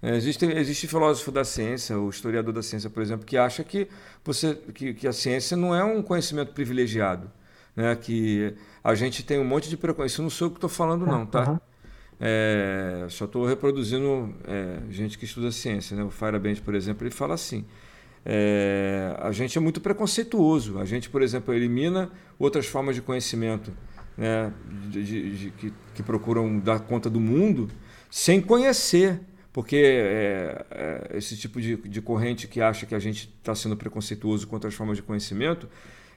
[0.00, 3.88] É, existe, existe filósofo da ciência, o historiador da ciência, por exemplo, que acha que,
[4.24, 7.30] você, que, que a ciência não é um conhecimento privilegiado
[7.78, 7.94] né?
[7.94, 10.10] Que a gente tem um monte de preconceito.
[10.10, 11.48] Isso não sou eu que estou falando, não, tá?
[11.48, 11.60] Uhum.
[12.20, 16.02] É, só estou reproduzindo é, gente que estuda ciência, né?
[16.02, 17.64] O Fireband, por exemplo, ele fala assim.
[18.26, 20.80] É, a gente é muito preconceituoso.
[20.80, 23.72] A gente, por exemplo, elimina outras formas de conhecimento
[24.18, 24.52] né,
[24.90, 27.70] de, de, de, que, que, procuram dar conta do mundo
[28.10, 29.20] sem conhecer.
[29.50, 34.46] Porque é, é, esse tipo de, corrente que acha que a gente está sendo preconceituoso
[34.46, 35.68] contra as formas de conhecimento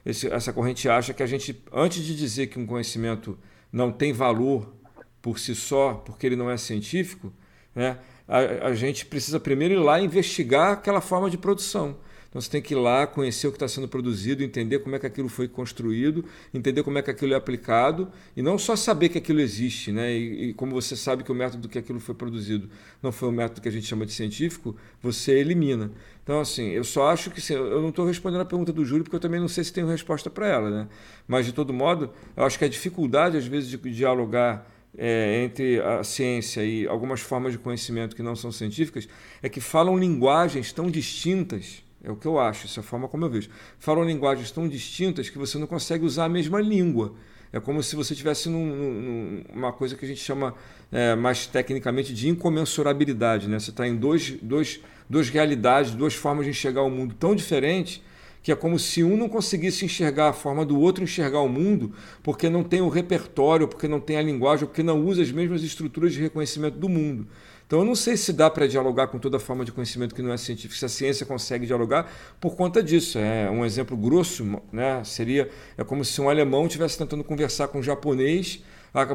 [0.04, 3.38] esse, essa corrente acha que a gente, antes de dizer que um conhecimento
[3.72, 4.74] não tem valor
[5.20, 7.32] por si só, porque ele não é científico,
[7.74, 11.96] né, a, a gente precisa primeiro ir lá investigar aquela forma de produção.
[12.32, 14.98] Então você tem que ir lá, conhecer o que está sendo produzido, entender como é
[14.98, 19.10] que aquilo foi construído, entender como é que aquilo é aplicado, e não só saber
[19.10, 20.10] que aquilo existe, né?
[20.10, 22.70] E, e como você sabe que o método que aquilo foi produzido
[23.02, 25.90] não foi o método que a gente chama de científico, você elimina.
[26.22, 29.04] Então, assim, eu só acho que assim, eu não estou respondendo a pergunta do Júlio,
[29.04, 30.88] porque eu também não sei se tenho resposta para ela, né?
[31.28, 34.66] Mas, de todo modo, eu acho que a dificuldade, às vezes, de dialogar
[34.96, 39.06] é, entre a ciência e algumas formas de conhecimento que não são científicas
[39.42, 43.08] é que falam linguagens tão distintas é o que eu acho, essa é a forma
[43.08, 43.48] como eu vejo.
[43.78, 47.14] Falam linguagens tão distintas que você não consegue usar a mesma língua.
[47.52, 50.54] É como se você tivesse num, num, uma coisa que a gente chama
[50.90, 53.46] é, mais tecnicamente de incomensurabilidade.
[53.46, 53.58] Né?
[53.58, 58.02] Você está em dois, dois, duas realidades, duas formas de enxergar o mundo tão diferentes
[58.42, 61.92] que é como se um não conseguisse enxergar a forma do outro enxergar o mundo,
[62.22, 65.62] porque não tem o repertório, porque não tem a linguagem, porque não usa as mesmas
[65.62, 67.28] estruturas de reconhecimento do mundo.
[67.72, 70.30] Então eu não sei se dá para dialogar com toda forma de conhecimento que não
[70.30, 72.06] é científico, se a ciência consegue dialogar
[72.38, 73.18] por conta disso.
[73.18, 75.02] É um exemplo grosso, né?
[75.04, 78.62] Seria é como se um alemão estivesse tentando conversar com um japonês,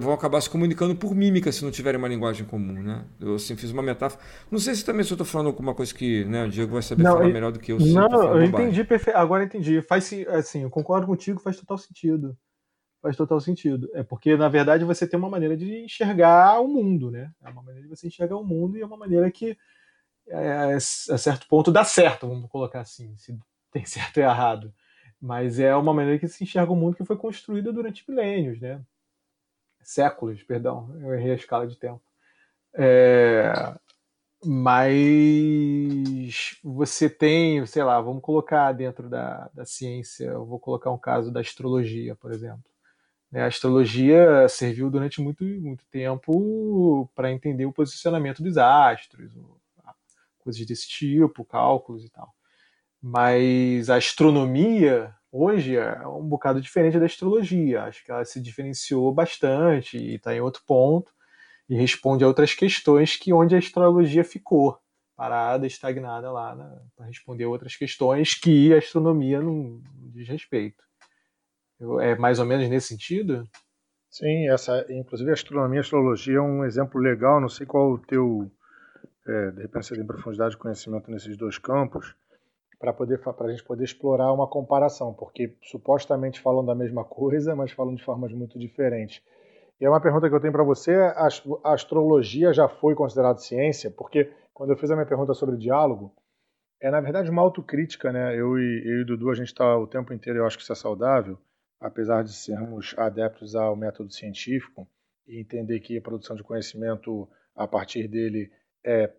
[0.01, 3.05] vão acabar se comunicando por mímica se não tiverem uma linguagem comum, né?
[3.21, 4.23] Eu assim, fiz uma metáfora.
[4.49, 6.81] Não sei se também se eu estou falando alguma coisa que né, o Diego vai
[6.81, 7.77] saber não, falar melhor do que eu.
[7.77, 9.17] Não, eu entendi perfeito.
[9.17, 9.83] Agora entendi.
[9.83, 12.35] Faz assim, eu concordo contigo, faz total sentido
[13.01, 13.89] faz total sentido.
[13.93, 17.31] É porque, na verdade, você tem uma maneira de enxergar o mundo, né?
[17.43, 19.57] É uma maneira de você enxergar o mundo e é uma maneira que,
[20.27, 23.37] é, a certo ponto, dá certo, vamos colocar assim, se
[23.71, 24.73] tem certo ou errado.
[25.21, 28.81] Mas é uma maneira que se enxerga o mundo que foi construída durante milênios, né?
[29.83, 32.01] Séculos, perdão, eu errei a escala de tempo.
[32.75, 33.53] É,
[34.45, 40.97] mas você tem, sei lá, vamos colocar dentro da, da ciência, eu vou colocar um
[40.97, 42.63] caso da astrologia, por exemplo.
[43.31, 49.31] Né, a astrologia serviu durante muito, muito tempo para entender o posicionamento dos astros,
[50.39, 52.33] coisas desse tipo, cálculos e tal.
[53.01, 57.83] Mas a astronomia hoje é um bocado diferente da astrologia.
[57.83, 61.11] Acho que ela se diferenciou bastante e está em outro ponto
[61.69, 64.79] e responde a outras questões que onde a astrologia ficou
[65.15, 69.81] parada, estagnada lá, né, para responder outras questões que a astronomia não
[70.13, 70.86] diz respeito.
[72.01, 73.43] É mais ou menos nesse sentido?
[74.09, 77.39] Sim, essa, inclusive a astronomia e a astrologia é um exemplo legal.
[77.39, 78.49] Não sei qual o teu,
[79.27, 82.15] é, de repente você tem profundidade de conhecimento nesses dois campos,
[82.79, 87.95] para a gente poder explorar uma comparação, porque supostamente falam da mesma coisa, mas falam
[87.95, 89.21] de formas muito diferentes.
[89.79, 93.91] E é uma pergunta que eu tenho para você: a astrologia já foi considerada ciência?
[93.91, 96.11] Porque quando eu fiz a minha pergunta sobre diálogo,
[96.81, 98.35] é na verdade uma autocrítica, né?
[98.35, 100.73] Eu e, eu e Dudu, a gente está o tempo inteiro, eu acho que isso
[100.73, 101.37] é saudável,
[101.79, 104.87] apesar de sermos adeptos ao método científico
[105.27, 108.51] e entender que a produção de conhecimento a partir dele
[108.85, 109.11] é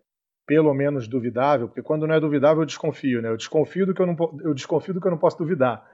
[0.45, 3.29] pelo menos duvidável, porque quando não é duvidável eu desconfio, né?
[3.29, 5.87] Eu desconfio do que eu não eu desconfio do que eu não posso duvidar.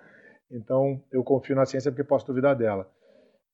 [0.49, 2.89] Então eu confio na ciência porque posso duvidar dela.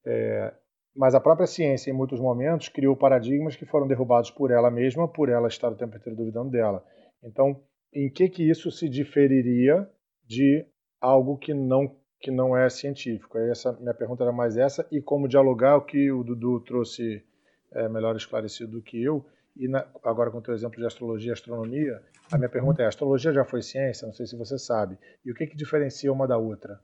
[0.06, 0.54] É,
[0.96, 5.08] mas a própria ciência, em muitos momentos, criou paradigmas que foram derrubados por ela mesma,
[5.08, 6.84] por ela estar o tempo inteiro duvidando dela.
[7.24, 9.88] Então, em que que isso se diferiria
[10.26, 10.66] de
[11.00, 13.38] algo que não que não é científico.
[13.38, 17.24] Essa minha pergunta era mais essa e como dialogar o que o Dudu trouxe
[17.72, 19.26] é, melhor esclarecido do que eu.
[19.56, 22.86] E na, agora com o teu exemplo de astrologia e astronomia, a minha pergunta é:
[22.86, 24.06] a astrologia já foi ciência?
[24.06, 24.98] Não sei se você sabe.
[25.26, 26.80] E o que, que diferencia uma da outra?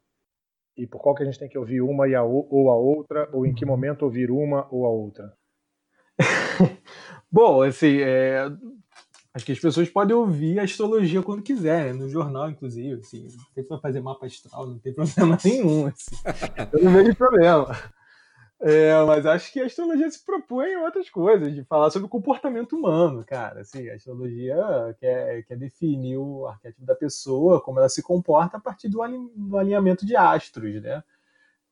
[0.75, 3.29] E por qual que a gente tem que ouvir uma e a, ou a outra?
[3.31, 5.33] Ou em que momento ouvir uma ou a outra?
[7.31, 8.45] Bom, assim, é,
[9.37, 12.99] acho que as pessoas podem ouvir a astrologia quando quiserem, no jornal, inclusive.
[12.99, 15.87] Assim, tem que fazer mapa astral, não tem problema nenhum.
[15.87, 16.15] Assim.
[16.73, 17.77] Eu não vejo problema.
[18.59, 22.09] É, mas acho que a astrologia se propõe em outras coisas, de falar sobre o
[22.09, 23.61] comportamento humano, cara.
[23.61, 24.57] Assim, a astrologia
[24.99, 30.03] quer, quer definir o arquétipo da pessoa, como ela se comporta a partir do, alinhamento
[30.03, 31.03] de astros, né?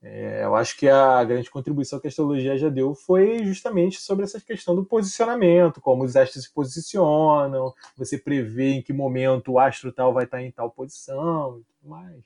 [0.08, 4.24] É, eu acho que a grande contribuição que a astrologia já deu foi justamente sobre
[4.24, 9.60] essa questão do posicionamento, como os astros se posicionam, você prevê em que momento o
[9.60, 12.24] astro tal vai estar em tal posição e tudo mais.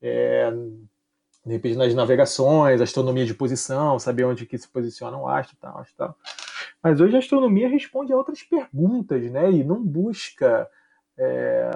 [0.00, 0.50] É,
[1.44, 5.60] de repente nas navegações, astronomia de posição, saber onde que se posiciona um astro e
[5.60, 6.16] tal, tal.
[6.82, 9.50] Mas hoje a astronomia responde a outras perguntas, né?
[9.50, 10.66] E não busca.
[11.18, 11.70] É,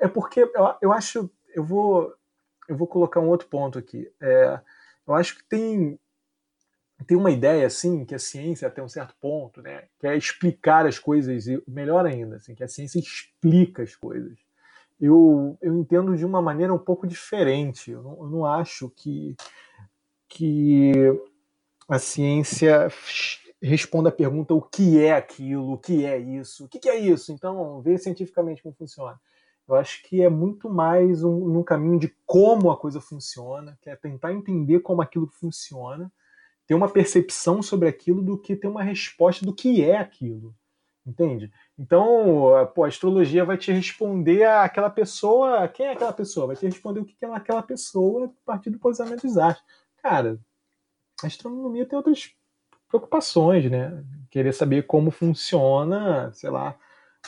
[0.00, 1.30] é porque eu, eu acho.
[1.54, 2.12] Eu vou,
[2.68, 4.10] eu vou colocar um outro ponto aqui.
[4.20, 4.60] É,
[5.06, 5.98] eu acho que tem,
[7.06, 9.84] tem uma ideia, assim, que a ciência, até um certo ponto, né?
[9.98, 14.46] Que é explicar as coisas, e melhor ainda, assim, que a ciência explica as coisas
[15.00, 17.90] eu, eu entendo de uma maneira um pouco diferente.
[17.90, 19.36] Eu não, eu não acho que,
[20.28, 20.92] que
[21.88, 22.88] a ciência
[23.62, 27.32] responda a pergunta o que é aquilo, o que é isso, o que é isso,
[27.32, 29.18] então vê cientificamente como funciona.
[29.68, 33.90] Eu acho que é muito mais um, um caminho de como a coisa funciona, que
[33.90, 36.12] é tentar entender como aquilo funciona,
[36.66, 40.54] ter uma percepção sobre aquilo do que ter uma resposta do que é aquilo.
[41.04, 41.52] Entende?
[41.78, 45.68] Então, pô, a astrologia vai te responder àquela pessoa.
[45.68, 46.48] Quem é aquela pessoa?
[46.48, 49.64] Vai te responder o que é aquela pessoa a partir do posicionamento dos astros.
[50.02, 50.40] Cara,
[51.22, 52.34] a astronomia tem outras
[52.88, 54.04] preocupações, né?
[54.30, 56.76] Querer saber como funciona, sei lá,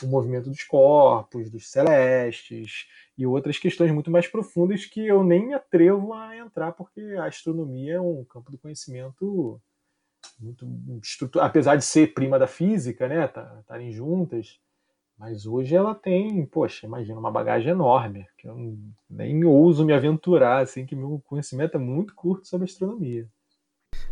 [0.03, 5.47] o movimento dos corpos, dos celestes e outras questões muito mais profundas que eu nem
[5.47, 9.61] me atrevo a entrar, porque a astronomia é um campo do conhecimento
[10.39, 10.65] muito
[11.03, 14.59] estrutura, apesar de ser prima da física, né, tá, estarem juntas,
[15.17, 18.77] mas hoje ela tem, poxa, imagina uma bagagem enorme, que eu
[19.09, 23.27] nem ouso me aventurar, assim, que meu conhecimento é muito curto sobre astronomia.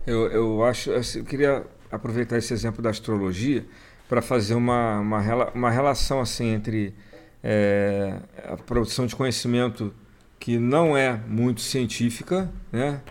[0.06, 3.66] Eu, eu acho, eu queria aproveitar esse exemplo da astrologia
[4.08, 6.94] para fazer uma, uma, uma relação assim entre
[7.44, 9.94] é, a produção de conhecimento
[10.40, 13.02] que não é muito científica, né?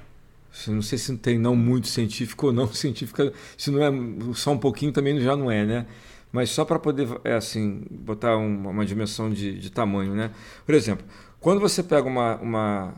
[0.69, 4.59] Não sei se tem não muito científico ou não científica, se não é só um
[4.59, 5.87] pouquinho também já não é, né?
[6.33, 10.31] Mas só para poder, é assim, botar uma, uma dimensão de, de, tamanho, né?
[10.65, 11.07] Por exemplo,
[11.41, 12.95] quando você pega uma, uma,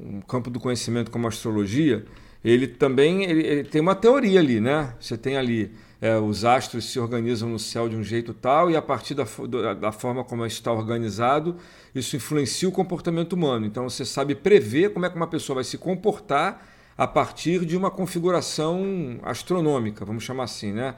[0.00, 2.04] um campo do conhecimento como a astrologia,
[2.44, 4.94] ele também ele, ele tem uma teoria ali, né?
[5.00, 8.76] Você tem ali é, os astros se organizam no céu de um jeito tal e
[8.76, 9.24] a partir da,
[9.72, 11.56] da forma como está organizado,
[11.94, 13.64] isso influencia o comportamento humano.
[13.66, 16.66] Então você sabe prever como é que uma pessoa vai se comportar
[16.98, 20.96] a partir de uma configuração astronômica, vamos chamar assim, né?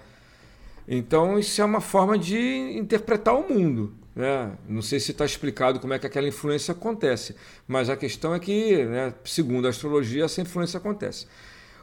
[0.89, 2.39] Então isso é uma forma de
[2.77, 3.93] interpretar o mundo.
[4.14, 4.53] Né?
[4.68, 7.35] Não sei se está explicado como é que aquela influência acontece,
[7.66, 11.27] mas a questão é que, né, segundo a astrologia, essa influência acontece.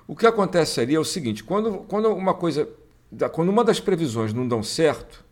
[0.08, 2.68] O que acontece ali é o seguinte: quando, quando uma coisa,
[3.34, 5.26] quando uma das previsões não dão certo,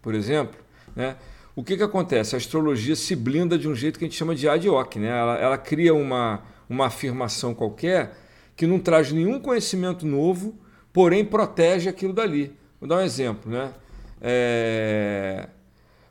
[0.00, 0.58] por exemplo,
[0.94, 1.16] né,
[1.54, 2.34] o que, que acontece?
[2.34, 5.08] A astrologia se blinda de um jeito que a gente chama de ad hoc, né?
[5.08, 8.14] ela, ela cria uma, uma afirmação qualquer
[8.54, 10.54] que não traz nenhum conhecimento novo,
[10.92, 12.54] porém protege aquilo dali.
[12.78, 13.72] Vou dar um exemplo, né?
[14.20, 15.48] É...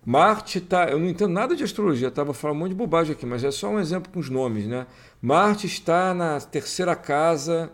[0.05, 0.85] Marte está.
[0.87, 2.39] Eu não entendo nada de astrologia, estava tá?
[2.39, 4.85] falando um monte de bobagem aqui, mas é só um exemplo com os nomes, né?
[5.19, 7.71] Marte está na terceira casa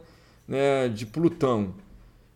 [0.47, 1.73] né, de Plutão.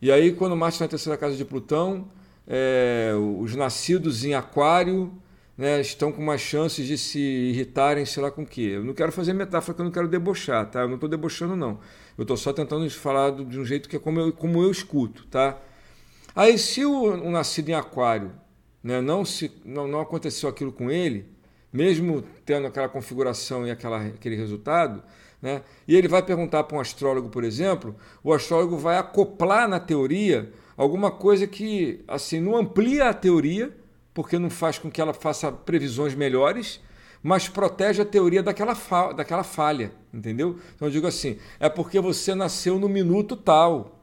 [0.00, 2.08] E aí, quando Marte está na terceira casa de Plutão,
[2.46, 5.10] é, os nascidos em Aquário
[5.56, 8.72] né, estão com mais chances de se irritarem, sei lá com o quê.
[8.74, 10.80] Eu não quero fazer metáfora que eu não quero debochar, tá?
[10.82, 11.80] Eu não estou debochando, não.
[12.18, 15.26] Eu estou só tentando falar de um jeito que é como eu, como eu escuto,
[15.28, 15.58] tá?
[16.34, 18.32] Aí, se o, o nascido em aquário
[18.86, 21.26] né, não, se, não, não aconteceu aquilo com ele,
[21.72, 25.02] mesmo tendo aquela configuração e aquela, aquele resultado,
[25.42, 29.80] né, e ele vai perguntar para um astrólogo, por exemplo, o astrólogo vai acoplar na
[29.80, 33.76] teoria alguma coisa que assim não amplia a teoria,
[34.14, 36.80] porque não faz com que ela faça previsões melhores,
[37.20, 40.60] mas protege a teoria daquela, fa daquela falha, entendeu?
[40.76, 44.00] Então eu digo assim, é porque você nasceu no minuto tal.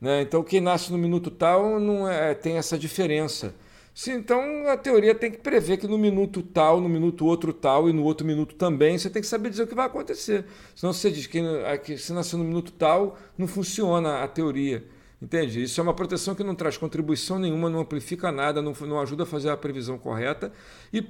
[0.00, 0.22] Né?
[0.22, 3.52] Então quem nasce no minuto tal não é, tem essa diferença.
[3.98, 7.88] Sim, então a teoria tem que prever que no minuto tal, no minuto outro tal
[7.88, 10.44] e no outro minuto também, você tem que saber dizer o que vai acontecer.
[10.74, 11.40] Senão você diz que,
[11.82, 14.84] que se nasceu no minuto tal, não funciona a teoria.
[15.20, 15.62] Entende?
[15.62, 19.22] Isso é uma proteção que não traz contribuição nenhuma, não amplifica nada, não, não ajuda
[19.22, 20.52] a fazer a previsão correta
[20.92, 21.02] e,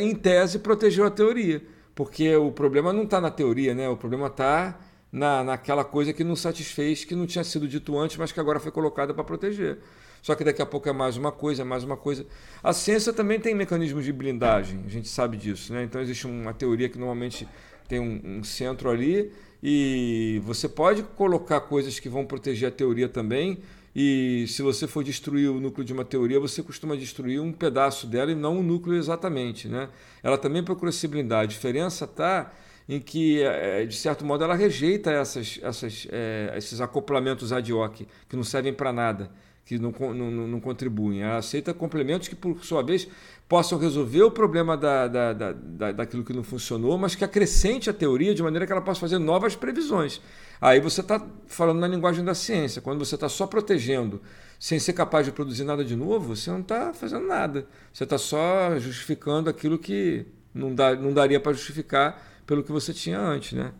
[0.00, 1.64] em tese, protegeu a teoria.
[1.96, 3.88] Porque o problema não está na teoria, né?
[3.88, 4.78] o problema está
[5.10, 8.60] na, naquela coisa que não satisfez, que não tinha sido dito antes, mas que agora
[8.60, 9.80] foi colocada para proteger.
[10.24, 12.24] Só que daqui a pouco é mais uma coisa, é mais uma coisa.
[12.62, 15.70] A ciência também tem mecanismos de blindagem, a gente sabe disso.
[15.70, 15.84] Né?
[15.84, 17.46] Então existe uma teoria que normalmente
[17.86, 19.30] tem um, um centro ali
[19.62, 23.58] e você pode colocar coisas que vão proteger a teoria também.
[23.94, 28.06] E se você for destruir o núcleo de uma teoria, você costuma destruir um pedaço
[28.06, 29.68] dela e não o núcleo exatamente.
[29.68, 29.90] Né?
[30.22, 31.42] Ela também procura se blindar.
[31.42, 32.50] A diferença está
[32.88, 38.06] em que, é, de certo modo, ela rejeita essas, essas, é, esses acoplamentos ad hoc,
[38.26, 39.30] que não servem para nada,
[39.64, 41.22] que não, não, não, contribuem.
[41.22, 43.08] Ela aceita complementos que, por sua vez,
[43.48, 47.92] possam resolver o problema da, da, da, daquilo que não funcionou, mas que acrescente a
[47.92, 50.20] teoria de maneira que ela possa fazer novas previsões.
[50.60, 52.82] Aí você está falando na linguagem da ciência.
[52.82, 54.20] Quando você está só protegendo,
[54.58, 57.66] sem ser capaz de produzir nada de novo, você não está fazendo nada.
[57.92, 62.92] Você está só justificando aquilo que não, dá, não daria para justificar pelo que você
[62.92, 63.72] tinha antes, né?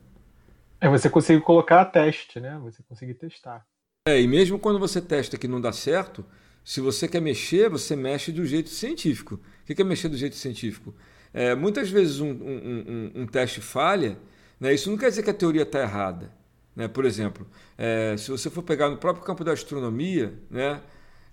[0.81, 2.59] É, você conseguir colocar a teste, né?
[2.63, 3.65] Você conseguir testar.
[4.07, 6.23] É, e mesmo quando você testa que não dá certo,
[6.63, 9.37] se você quer mexer, você mexe do jeito científico.
[9.63, 10.95] O que é mexer do jeito científico?
[11.33, 12.85] É, muitas vezes um, um,
[13.15, 14.19] um, um, teste falha,
[14.61, 14.75] né?
[14.75, 16.31] isso não quer dizer que a teoria está errada.
[16.77, 16.87] Né?
[16.87, 17.47] Por exemplo,
[17.79, 20.83] é, se você for pegar no próprio campo da astronomia, né?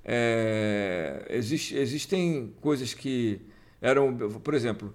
[0.05, 3.41] É, existe, existem coisas que
[3.81, 4.93] eram, por exemplo,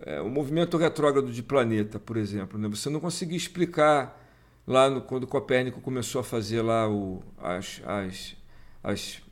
[0.00, 2.58] é, o movimento retrógrado de planeta, por exemplo.
[2.58, 2.68] Né?
[2.68, 4.21] Você não conseguia explicar
[4.66, 8.36] lá no, quando Copérnico começou a fazer lá o, as, as,
[8.82, 9.22] as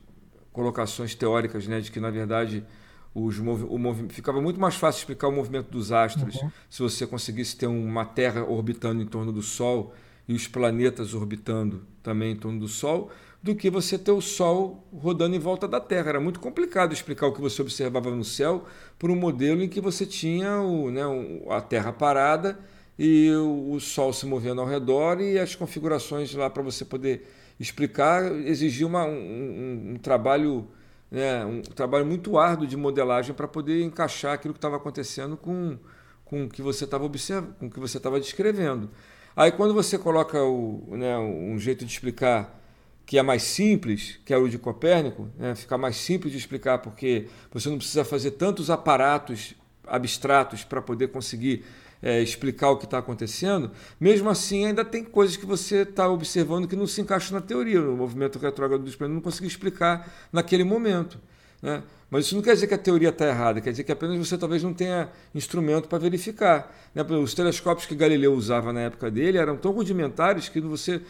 [0.51, 2.65] colocações teóricas né, de que, na verdade,
[3.13, 6.51] os o movimento ficava muito mais fácil explicar o movimento dos astros uhum.
[6.69, 9.93] se você conseguisse ter uma Terra orbitando em torno do Sol
[10.27, 13.11] e os planetas orbitando também em torno do Sol,
[13.43, 16.09] do que você ter o Sol rodando em volta da Terra.
[16.09, 18.65] Era muito complicado explicar o que você observava no céu
[18.97, 21.01] por um modelo em que você tinha o, né,
[21.49, 22.59] a Terra parada
[22.97, 27.27] e o Sol se movendo ao redor e as configurações lá para você poder
[27.59, 30.67] explicar exigia uma, um, um, um, trabalho
[31.09, 35.77] né, um trabalho muito árduo de modelagem para poder encaixar aquilo que estava acontecendo com,
[36.25, 38.89] com o que você estava observando, com o que você estava descrevendo.
[39.35, 42.59] Aí quando você coloca o, né, um jeito de explicar
[43.05, 46.79] que é mais simples, que é o de Copérnico, né, fica mais simples de explicar
[46.79, 51.65] porque você não precisa fazer tantos aparatos abstratos para poder conseguir
[52.01, 56.67] é, explicar o que está acontecendo, mesmo assim ainda tem coisas que você está observando
[56.67, 57.81] que não se encaixam na teoria.
[57.81, 61.19] O movimento retrógrado dos planetas não conseguiu explicar naquele momento.
[61.61, 61.83] Né?
[62.09, 64.37] Mas isso não quer dizer que a teoria está errada, quer dizer que apenas você
[64.37, 66.75] talvez não tenha instrumento para verificar.
[66.93, 67.03] Né?
[67.03, 71.01] Os telescópios que Galileu usava na época dele eram tão rudimentares que você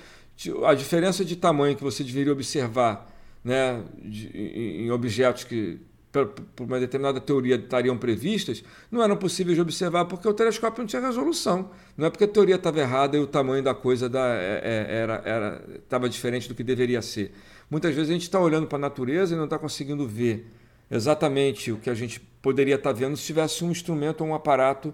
[0.65, 3.07] a diferença de tamanho que você deveria observar
[3.43, 5.79] né, de, em, em objetos que
[6.11, 10.87] por uma determinada teoria estariam previstas, não eram possíveis de observar porque o telescópio não
[10.87, 11.69] tinha resolução.
[11.95, 14.95] Não é porque a teoria estava errada e o tamanho da coisa da, é, é,
[14.95, 17.33] era, era, estava diferente do que deveria ser.
[17.69, 20.45] Muitas vezes a gente está olhando para a natureza e não está conseguindo ver
[20.89, 24.93] exatamente o que a gente poderia estar vendo se tivesse um instrumento ou um aparato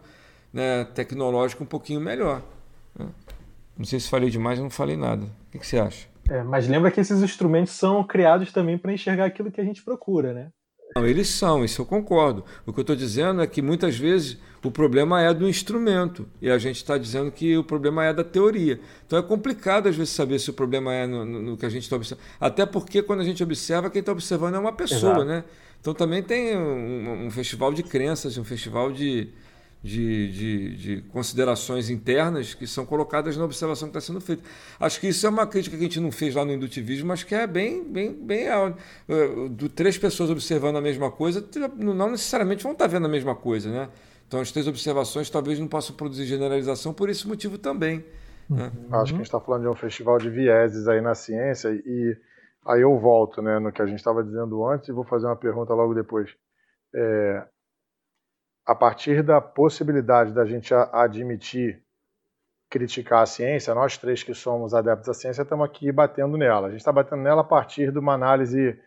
[0.54, 2.44] né, tecnológico um pouquinho melhor.
[3.76, 5.26] Não sei se falei demais, não falei nada.
[5.26, 6.08] O que, que você acha?
[6.30, 9.84] É, mas lembra que esses instrumentos são criados também para enxergar aquilo que a gente
[9.84, 10.52] procura, né?
[10.96, 12.44] Não, eles são, isso eu concordo.
[12.66, 16.50] O que eu estou dizendo é que muitas vezes o problema é do instrumento e
[16.50, 18.80] a gente está dizendo que o problema é da teoria.
[19.06, 21.84] Então é complicado às vezes saber se o problema é no, no que a gente
[21.84, 22.26] está observando.
[22.40, 25.26] Até porque quando a gente observa, quem está observando é uma pessoa, Exato.
[25.26, 25.44] né?
[25.80, 29.30] Então também tem um, um festival de crenças, um festival de,
[29.84, 34.44] de, de, de, considerações internas que são colocadas na observação que está sendo feita.
[34.80, 37.24] Acho que isso é uma crítica que a gente não fez lá no indutivismo, mas
[37.24, 38.48] que é bem, bem, bem
[39.52, 41.46] do três pessoas observando a mesma coisa,
[41.78, 43.90] não necessariamente vão estar vendo a mesma coisa, né?
[44.28, 48.04] Então as três observações talvez não possam produzir generalização por esse motivo também.
[48.50, 48.72] Né?
[48.92, 52.18] Acho que a gente está falando de um festival de vieses aí na ciência e
[52.66, 55.36] aí eu volto, né, no que a gente estava dizendo antes e vou fazer uma
[55.36, 56.30] pergunta logo depois.
[56.94, 57.46] É,
[58.68, 61.82] a partir da possibilidade da gente admitir
[62.70, 66.68] criticar a ciência, nós três que somos adeptos da ciência estamos aqui batendo nela.
[66.68, 68.78] A gente está batendo nela a partir de uma análise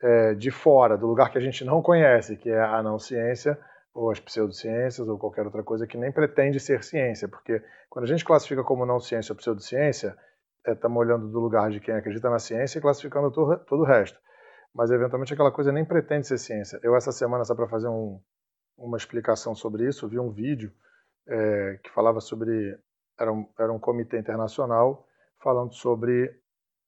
[0.00, 3.58] é, de fora, do lugar que a gente não conhece, que é a não ciência,
[3.92, 7.60] ou as pseudociências, ou qualquer outra coisa que nem pretende ser ciência, porque
[7.90, 10.16] quando a gente classifica como não ciência ou pseudociência,
[10.64, 13.84] estamos é, olhando do lugar de quem acredita na ciência e classificando todo, todo o
[13.84, 14.16] resto.
[14.72, 16.78] Mas eventualmente aquela coisa nem pretende ser ciência.
[16.84, 18.20] Eu essa semana, só para fazer um,
[18.76, 20.72] uma explicação sobre isso, vi um vídeo
[21.26, 22.78] é, que falava sobre.
[23.18, 25.06] Era um, era um comitê internacional
[25.42, 26.34] falando sobre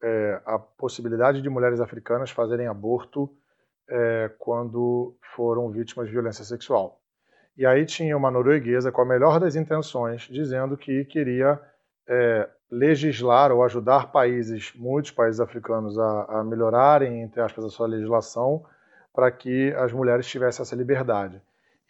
[0.02, 3.30] é, a possibilidade de mulheres africanas fazerem aborto
[3.88, 7.00] é, quando foram vítimas de violência sexual.
[7.56, 11.60] E aí tinha uma norueguesa com a melhor das intenções dizendo que queria
[12.08, 17.86] é, legislar ou ajudar países, muitos países africanos, a, a melhorarem, entre aspas, a sua
[17.86, 18.64] legislação
[19.14, 21.40] para que as mulheres tivessem essa liberdade.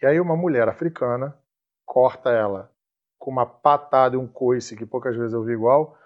[0.01, 1.37] E aí uma mulher africana
[1.85, 2.71] corta ela
[3.17, 5.97] com uma patada e um coice, que poucas vezes eu vi igual,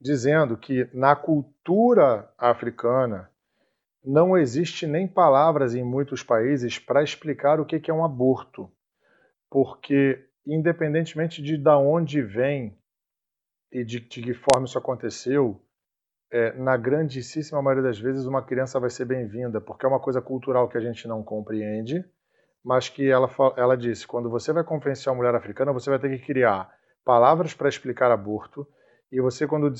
[0.00, 3.30] dizendo que na cultura africana
[4.04, 8.70] não existe nem palavras em muitos países para explicar o que é um aborto,
[9.50, 12.78] porque independentemente de da onde vem
[13.70, 15.62] e de, de que forma isso aconteceu,
[16.32, 20.20] é, na grandíssima maioria das vezes uma criança vai ser bem-vinda, porque é uma coisa
[20.20, 22.04] cultural que a gente não compreende,
[22.64, 26.10] mas que ela, ela disse, quando você vai convencer uma mulher africana, você vai ter
[26.10, 26.70] que criar
[27.04, 28.66] palavras para explicar aborto,
[29.10, 29.72] e você, quando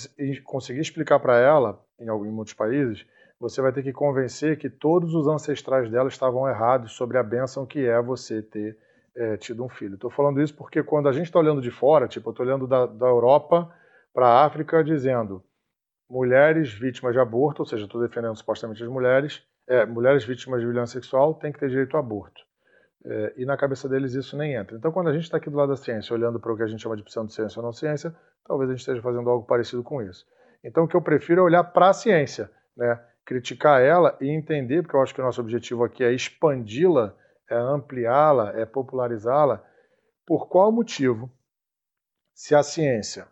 [0.44, 3.06] conseguir explicar para ela, em, em muitos países,
[3.38, 7.64] você vai ter que convencer que todos os ancestrais dela estavam errados sobre a bênção
[7.64, 8.76] que é você ter
[9.16, 9.94] é, tido um filho.
[9.94, 12.66] Estou falando isso porque quando a gente está olhando de fora, tipo, eu estou olhando
[12.66, 13.72] da, da Europa
[14.12, 15.42] para a África dizendo
[16.08, 20.66] mulheres vítimas de aborto, ou seja, estou defendendo supostamente as mulheres, é, mulheres vítimas de
[20.66, 22.42] violência sexual têm que ter direito ao aborto.
[23.04, 24.76] É, e na cabeça deles isso nem entra.
[24.76, 26.66] Então, quando a gente está aqui do lado da ciência, olhando para o que a
[26.66, 30.02] gente chama de pseudociência ou não ciência, talvez a gente esteja fazendo algo parecido com
[30.02, 30.26] isso.
[30.62, 33.02] Então, o que eu prefiro é olhar para a ciência, né?
[33.24, 37.14] criticar ela e entender, porque eu acho que o nosso objetivo aqui é expandi-la,
[37.48, 39.64] é ampliá-la, é popularizá-la.
[40.26, 41.30] Por qual motivo,
[42.34, 43.26] se a ciência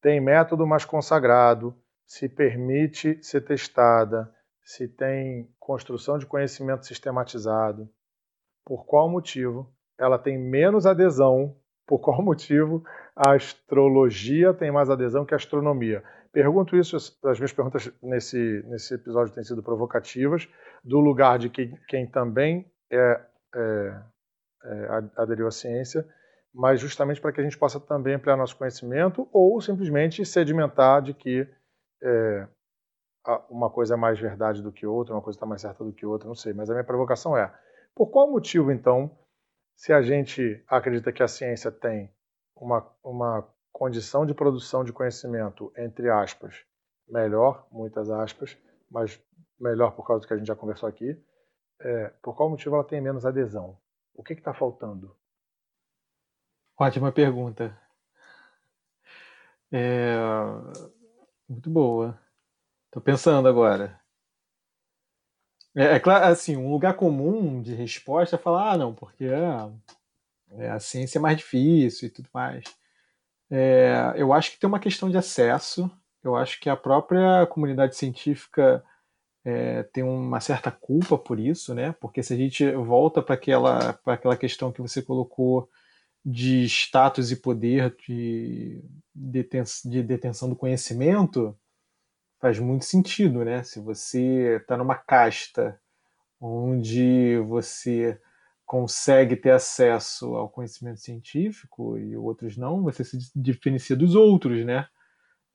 [0.00, 4.32] tem método mais consagrado, se permite ser testada,
[4.64, 7.88] se tem construção de conhecimento sistematizado,
[8.64, 11.56] por qual motivo ela tem menos adesão,
[11.86, 12.84] por qual motivo
[13.14, 16.02] a astrologia tem mais adesão que a astronomia.
[16.32, 20.48] Pergunto isso, as minhas perguntas nesse, nesse episódio têm sido provocativas,
[20.82, 23.20] do lugar de quem, quem também é,
[23.54, 24.02] é,
[24.64, 24.86] é,
[25.16, 26.08] aderiu à ciência,
[26.54, 31.12] mas justamente para que a gente possa também ampliar nosso conhecimento ou simplesmente sedimentar de
[31.12, 31.46] que
[32.02, 32.48] é,
[33.48, 36.04] uma coisa é mais verdade do que outra, uma coisa está mais certa do que
[36.04, 36.52] outra, não sei.
[36.52, 37.52] Mas a minha provocação é:
[37.94, 39.10] por qual motivo, então,
[39.74, 42.12] se a gente acredita que a ciência tem
[42.56, 46.64] uma, uma condição de produção de conhecimento, entre aspas,
[47.08, 48.56] melhor, muitas aspas,
[48.90, 49.20] mas
[49.58, 51.20] melhor por causa do que a gente já conversou aqui,
[51.80, 53.78] é, por qual motivo ela tem menos adesão?
[54.14, 55.16] O que está faltando?
[56.78, 57.76] Ótima pergunta.
[59.70, 60.16] É...
[61.48, 62.18] Muito boa.
[62.86, 64.01] Estou pensando agora.
[65.74, 70.70] É, é, claro, assim, um lugar comum de resposta é falar, ah, não, porque é,
[70.70, 72.64] a ciência é mais difícil e tudo mais.
[73.50, 75.90] É, eu acho que tem uma questão de acesso.
[76.22, 78.84] Eu acho que a própria comunidade científica
[79.44, 81.92] é, tem uma certa culpa por isso, né?
[82.00, 85.68] Porque se a gente volta para aquela, aquela questão que você colocou
[86.24, 88.82] de status e poder de,
[89.14, 91.56] de detenção do conhecimento,
[92.42, 93.62] faz muito sentido, né?
[93.62, 95.80] Se você está numa casta
[96.40, 98.20] onde você
[98.66, 104.88] consegue ter acesso ao conhecimento científico e outros não, você se diferencia dos outros, né?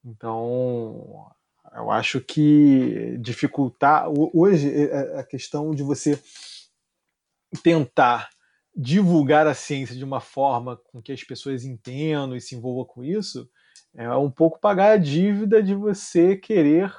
[0.05, 1.29] Então,
[1.75, 6.17] eu acho que dificultar hoje é, é, a questão de você
[7.61, 8.29] tentar
[8.73, 13.03] divulgar a ciência de uma forma com que as pessoas entendam e se envolvam com
[13.03, 13.49] isso,
[13.97, 16.93] é um pouco pagar a dívida de você querer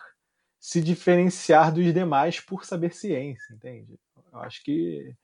[0.59, 3.99] se diferenciar dos demais por saber ciência, entende?
[4.33, 5.15] Eu acho que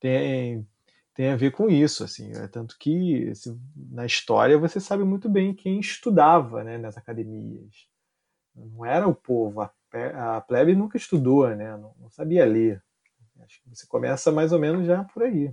[0.00, 0.66] tem,
[1.14, 5.28] tem a ver com isso, assim, é tanto que assim, na história você sabe muito
[5.28, 7.88] bem quem estudava né, nas academias.
[8.54, 9.72] Não era o povo, a,
[10.36, 12.82] a plebe nunca estudou, né, não, não sabia ler.
[13.40, 15.50] Acho que você começa mais ou menos já por aí.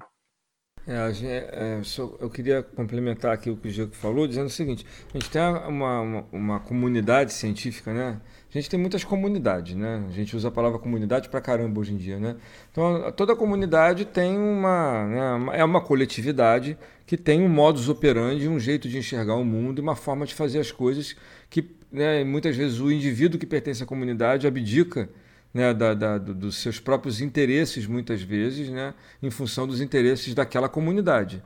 [0.85, 1.81] É, é,
[2.19, 5.41] eu queria complementar aqui o que o Diego falou, dizendo o seguinte: a gente tem
[5.41, 8.19] uma, uma, uma, comunidade científica, né?
[8.49, 10.03] A gente tem muitas comunidades, né?
[10.09, 12.35] A gente usa a palavra comunidade para caramba hoje em dia, né?
[12.69, 15.07] Então, toda comunidade tem uma.
[15.07, 19.79] Né, é uma coletividade que tem um modus operandi, um jeito de enxergar o mundo
[19.79, 21.15] e uma forma de fazer as coisas
[21.49, 25.07] que né, muitas vezes o indivíduo que pertence à comunidade abdica
[25.53, 30.67] né, da, da, dos seus próprios interesses, muitas vezes, né, em função dos interesses daquela
[30.67, 31.43] comunidade.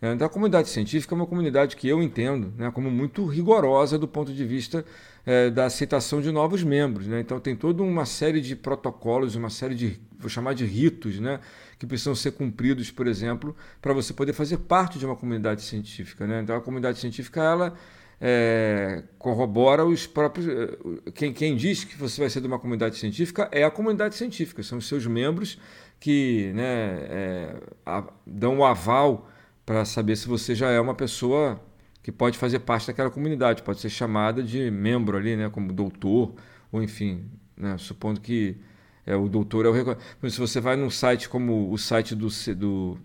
[0.00, 3.98] É, então, a comunidade científica é uma comunidade que eu entendo né, como muito rigorosa
[3.98, 4.84] do ponto de vista
[5.24, 7.06] é, da aceitação de novos membros.
[7.06, 7.20] Né?
[7.20, 11.40] Então, tem toda uma série de protocolos, uma série de, vou chamar de ritos, né,
[11.78, 16.26] que precisam ser cumpridos, por exemplo, para você poder fazer parte de uma comunidade científica.
[16.26, 16.42] Né?
[16.42, 17.74] Então, a comunidade científica ela
[18.20, 20.48] é, corrobora os próprios.
[20.48, 24.14] Eh, quem, quem diz que você vai ser de uma comunidade científica é a comunidade
[24.14, 25.58] científica, são os seus membros
[26.00, 29.28] que né, é, a, dão o aval
[29.64, 31.60] para saber se você já é uma pessoa
[32.02, 36.34] que pode fazer parte daquela comunidade, pode ser chamada de membro ali, né, como doutor,
[36.70, 38.56] ou enfim, né, supondo que
[39.04, 42.98] é, o doutor é o se você vai num site como o site do, do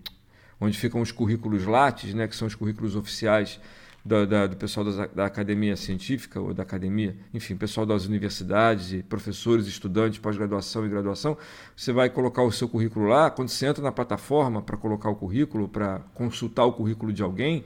[0.60, 3.60] onde ficam os currículos Lattes, né, que são os currículos oficiais
[4.04, 9.00] da, da, do pessoal da, da, academia científica ou da academia, enfim, pessoal das universidades
[9.02, 11.38] professores, estudantes, pós-graduação e graduação,
[11.76, 13.30] você vai colocar o seu currículo lá.
[13.30, 17.64] Quando você entra na plataforma para colocar o currículo, para consultar o currículo de alguém,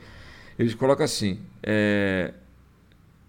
[0.58, 2.34] eles colocam assim: é,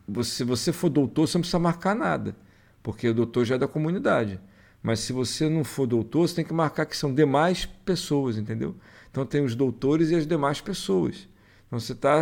[0.07, 2.35] você, se você for doutor, você não precisa marcar nada,
[2.83, 4.39] porque o doutor já é da comunidade.
[4.83, 8.75] Mas se você não for doutor, você tem que marcar que são demais pessoas, entendeu?
[9.09, 11.27] Então tem os doutores e as demais pessoas.
[11.67, 12.21] Então você está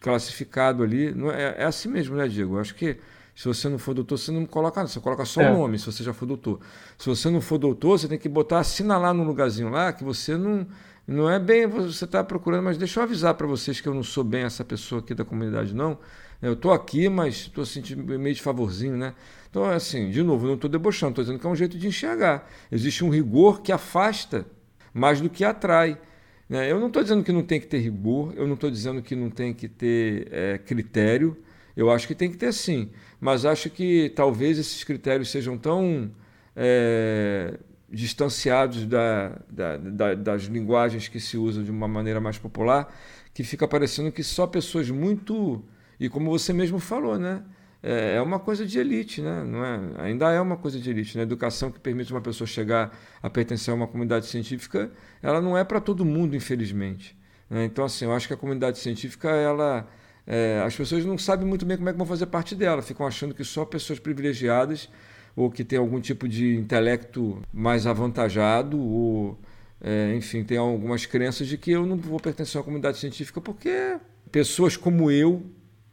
[0.00, 1.14] classificado ali.
[1.34, 2.56] É, é, assim mesmo, né, Diego?
[2.56, 2.98] Eu acho que
[3.34, 5.52] se você não for doutor, você não coloca nada, você coloca só o é.
[5.52, 6.60] nome, se você já for doutor.
[6.98, 10.36] Se você não for doutor, você tem que botar, assinalar num lugarzinho lá que você
[10.36, 10.66] não.
[11.06, 14.02] Não é bem você está procurando, mas deixa eu avisar para vocês que eu não
[14.02, 15.98] sou bem essa pessoa aqui da comunidade, não.
[16.40, 19.14] Eu estou aqui, mas estou sentindo meio de favorzinho, né?
[19.50, 22.48] Então, assim, de novo, não estou debochando, estou dizendo que é um jeito de enxergar.
[22.70, 24.46] Existe um rigor que afasta
[24.94, 25.98] mais do que atrai.
[26.50, 26.70] Né?
[26.70, 29.14] Eu não estou dizendo que não tem que ter rigor, eu não estou dizendo que
[29.14, 31.36] não tem que ter é, critério,
[31.76, 32.90] eu acho que tem que ter sim,
[33.20, 36.10] mas acho que talvez esses critérios sejam tão
[36.56, 37.56] é,
[37.88, 42.92] distanciados da, da, da, das linguagens que se usam de uma maneira mais popular,
[43.32, 45.64] que fica parecendo que só pessoas muito.
[46.00, 47.44] E como você mesmo falou, né?
[47.82, 49.42] É, é uma coisa de elite, né?
[49.44, 49.80] Não é?
[49.98, 51.16] ainda é uma coisa de elite.
[51.16, 51.22] Né?
[51.22, 54.90] A educação que permite uma pessoa chegar a pertencer a uma comunidade científica,
[55.22, 57.16] ela não é para todo mundo, infelizmente.
[57.48, 57.64] Né?
[57.64, 59.88] Então, assim, eu acho que a comunidade científica, ela,
[60.26, 63.06] é, as pessoas não sabem muito bem como é que vão fazer parte dela, ficam
[63.06, 64.88] achando que só pessoas privilegiadas
[65.34, 69.38] ou que têm algum tipo de intelecto mais avantajado ou,
[69.80, 73.40] é, enfim, tem algumas crenças de que eu não vou pertencer a uma comunidade científica
[73.40, 73.96] porque
[74.30, 75.42] pessoas como eu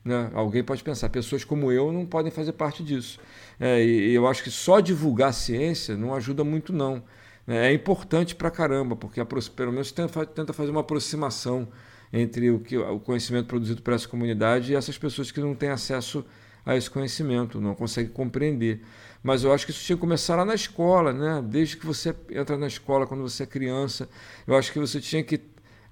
[0.08, 0.32] né?
[0.34, 3.20] Alguém pode pensar, pessoas como eu não podem fazer parte disso.
[3.60, 7.03] É, e, eu acho que só divulgar ciência não ajuda muito, não.
[7.45, 9.24] É, é importante pra caramba, porque
[9.55, 11.68] pelo menos tenta fazer uma aproximação
[12.12, 15.70] entre o, que, o conhecimento produzido por essa comunidade e essas pessoas que não têm
[15.70, 16.26] acesso
[16.66, 18.82] a esse conhecimento, não conseguem compreender.
[19.22, 21.43] Mas eu acho que isso tinha que começar lá na escola, né?
[21.45, 24.08] desde que você entra na escola, quando você é criança.
[24.45, 25.41] Eu acho que você tinha que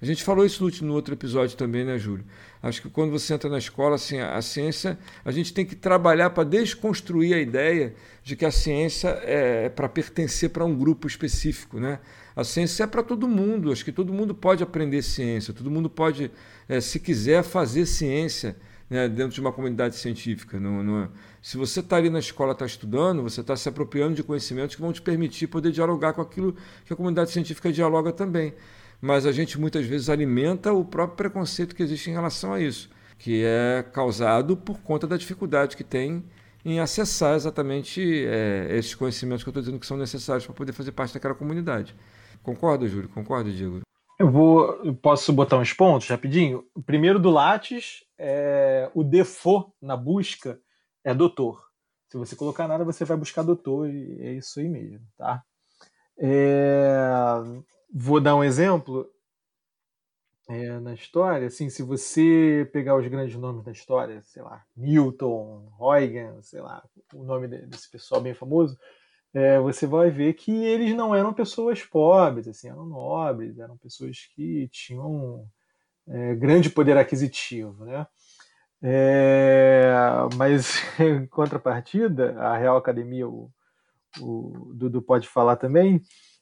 [0.00, 2.24] a gente falou isso no, outro episódio também, né, Júlio?
[2.62, 5.74] Acho que quando você entra na escola, assim, a, a ciência, a gente tem que
[5.74, 10.76] trabalhar para desconstruir a ideia de que a ciência é, é para pertencer para um
[10.76, 11.98] grupo específico, né?
[12.34, 15.88] A ciência é para todo mundo, acho que todo mundo pode aprender ciência, todo mundo
[15.88, 16.30] pode,
[16.68, 18.54] é, se quiser, fazer ciência
[18.90, 20.60] né, dentro de uma comunidade científica.
[20.60, 21.08] Não, não é.
[21.40, 24.82] Se você está ali na escola, está estudando, você está se apropriando de conhecimentos que
[24.82, 28.52] vão te permitir poder dialogar com aquilo que a comunidade científica dialoga também
[29.00, 32.90] mas a gente muitas vezes alimenta o próprio preconceito que existe em relação a isso,
[33.18, 36.24] que é causado por conta da dificuldade que tem
[36.64, 40.72] em acessar exatamente é, esses conhecimentos que eu estou dizendo que são necessários para poder
[40.72, 41.94] fazer parte daquela comunidade.
[42.42, 43.08] Concorda, Júlio?
[43.08, 43.82] Concorda, Diego?
[44.18, 46.64] Eu vou, eu posso botar uns pontos rapidinho.
[46.84, 50.58] Primeiro do Lattes, é, o default na busca
[51.04, 51.62] é doutor.
[52.08, 55.42] Se você colocar nada, você vai buscar doutor e é isso aí mesmo, tá?
[56.18, 57.10] É,
[57.92, 59.08] Vou dar um exemplo
[60.48, 61.46] é, na história.
[61.46, 66.82] Assim, se você pegar os grandes nomes da história, sei lá, Newton, Huygens, sei lá,
[67.14, 68.78] o nome desse pessoal bem famoso,
[69.34, 74.26] é, você vai ver que eles não eram pessoas pobres, assim, eram nobres, eram pessoas
[74.34, 75.46] que tinham
[76.08, 78.06] é, grande poder aquisitivo, né?
[78.82, 79.92] É,
[80.36, 83.50] mas em contrapartida, a Real Academia, o,
[84.20, 86.00] o Dudu pode falar também,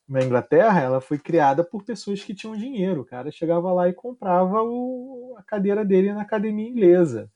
[0.08, 3.00] na Inglaterra, ela foi criada por pessoas que tinham dinheiro.
[3.00, 7.30] O cara chegava lá e comprava o, a cadeira dele na academia inglesa,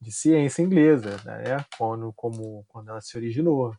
[0.00, 1.64] de ciência inglesa, né?
[1.78, 3.74] quando, como, quando ela se originou,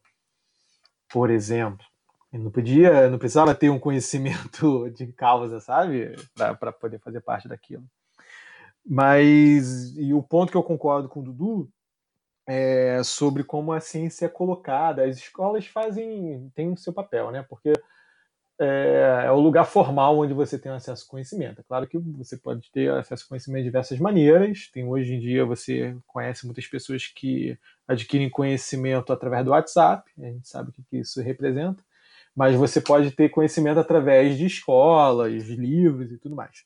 [1.10, 1.86] por exemplo.
[2.32, 7.48] Ele não podia, não precisava ter um conhecimento de causa, sabe, para poder fazer parte
[7.48, 7.84] daquilo.
[8.86, 11.70] Mas, e o ponto que eu concordo com o Dudu
[12.48, 15.06] é sobre como a ciência é colocada.
[15.06, 17.44] As escolas fazem, têm o seu papel, né?
[17.48, 17.72] Porque
[18.60, 21.62] é, é, o lugar formal onde você tem acesso ao conhecimento.
[21.62, 24.70] É claro que você pode ter acesso ao conhecimento de diversas maneiras.
[24.72, 30.10] Tem hoje em dia você conhece muitas pessoas que adquirem conhecimento através do WhatsApp.
[30.18, 31.84] A gente sabe o que isso representa.
[32.36, 36.64] Mas você pode ter conhecimento através de escolas, livros e tudo mais.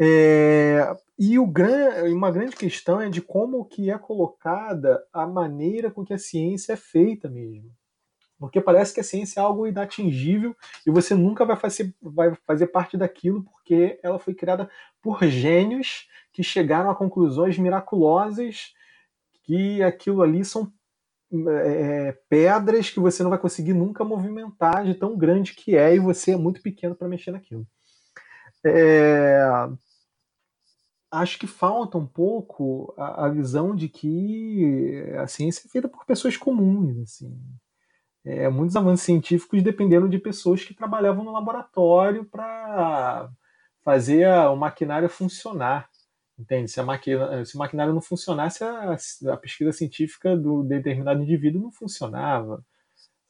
[0.00, 6.04] É, e gran, uma grande questão é de como que é colocada a maneira com
[6.04, 7.70] que a ciência é feita mesmo.
[8.38, 10.54] Porque parece que a ciência é algo inatingível
[10.86, 14.70] e você nunca vai fazer, vai fazer parte daquilo porque ela foi criada
[15.02, 18.72] por gênios que chegaram a conclusões miraculosas
[19.42, 20.72] que aquilo ali são
[21.48, 25.98] é, pedras que você não vai conseguir nunca movimentar de tão grande que é e
[25.98, 27.66] você é muito pequeno para mexer naquilo.
[28.64, 29.40] É,
[31.10, 36.04] acho que falta um pouco a, a, visão de que a ciência é feita por
[36.04, 37.36] pessoas comuns, assim.
[38.28, 43.30] É, muitos avanços científicos dependeram de pessoas que trabalhavam no laboratório para
[43.82, 45.88] fazer o maquinário funcionar.
[46.38, 46.70] Entende?
[46.70, 48.98] Se, a máquina, se o maquinário não funcionasse, a,
[49.32, 52.62] a pesquisa científica do determinado indivíduo não funcionava,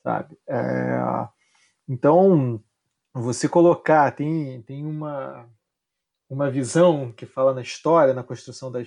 [0.02, 0.36] sabe?
[0.48, 1.28] É,
[1.88, 2.60] então,
[3.14, 5.48] você colocar, tem, tem uma,
[6.28, 8.80] uma visão que fala na história, na construção da,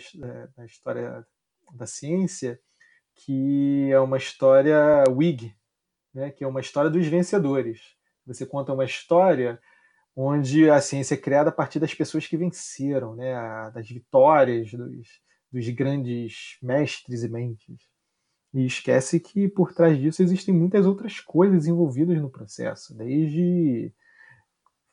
[0.58, 1.26] da história
[1.74, 2.60] da ciência,
[3.16, 5.56] que é uma história Whig,
[6.14, 6.32] né?
[6.32, 7.96] que é uma história dos vencedores.
[8.26, 9.60] Você conta uma história
[10.16, 13.34] onde a ciência é criada a partir das pessoas que venceram, né,
[13.74, 15.08] das vitórias dos,
[15.52, 17.90] dos grandes mestres e mentes.
[18.54, 23.94] E esquece que por trás disso existem muitas outras coisas envolvidas no processo, desde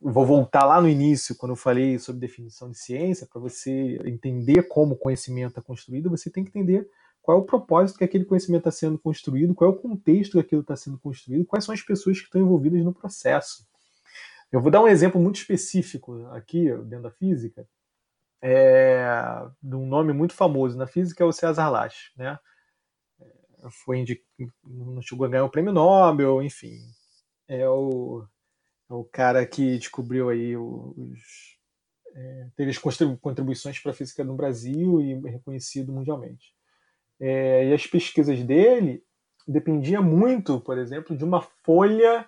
[0.01, 4.63] vou voltar lá no início, quando eu falei sobre definição de ciência, para você entender
[4.69, 6.89] como o conhecimento é construído, você tem que entender
[7.29, 10.39] qual é o propósito que aquele conhecimento está sendo construído, qual é o contexto que
[10.39, 13.69] aquilo está sendo construído, quais são as pessoas que estão envolvidas no processo.
[14.51, 17.69] Eu vou dar um exemplo muito específico aqui, dentro da física,
[18.41, 19.05] é,
[19.63, 22.15] de um nome muito famoso na física, é o César Lasch.
[22.17, 22.39] Né?
[23.21, 23.27] É,
[23.85, 24.07] foi
[24.65, 26.81] não chegou a ganhar o prêmio Nobel, enfim.
[27.47, 28.25] É o,
[28.89, 31.59] é o cara que descobriu aí os.
[32.15, 36.57] É, teve as contribuições para a física no Brasil e reconhecido mundialmente.
[37.21, 39.03] É, e as pesquisas dele
[39.47, 42.27] dependia muito, por exemplo, de uma folha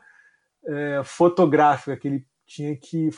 [0.67, 3.11] é, fotográfica que ele tinha que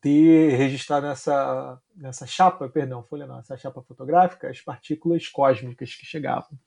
[0.00, 6.04] ter registrado nessa, nessa chapa, perdão, folha não, essa chapa fotográfica, as partículas cósmicas que
[6.04, 6.58] chegavam.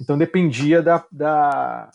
[0.00, 1.90] Então dependia da, da,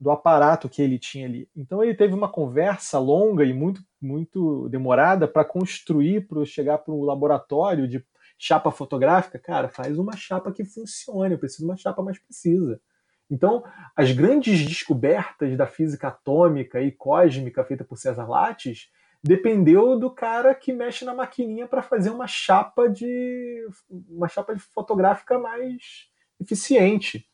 [0.00, 1.48] do aparato que ele tinha ali.
[1.54, 6.94] Então ele teve uma conversa longa e muito, muito demorada para construir, para chegar para
[6.94, 8.04] o laboratório de
[8.38, 9.38] chapa fotográfica.
[9.38, 12.80] Cara, faz uma chapa que funcione, eu preciso de uma chapa mais precisa.
[13.30, 13.64] Então,
[13.96, 18.90] as grandes descobertas da física atômica e cósmica feita por César Lattes
[19.22, 23.66] dependeu do cara que mexe na maquininha para fazer uma chapa de
[24.08, 27.26] uma chapa fotográfica mais eficiente.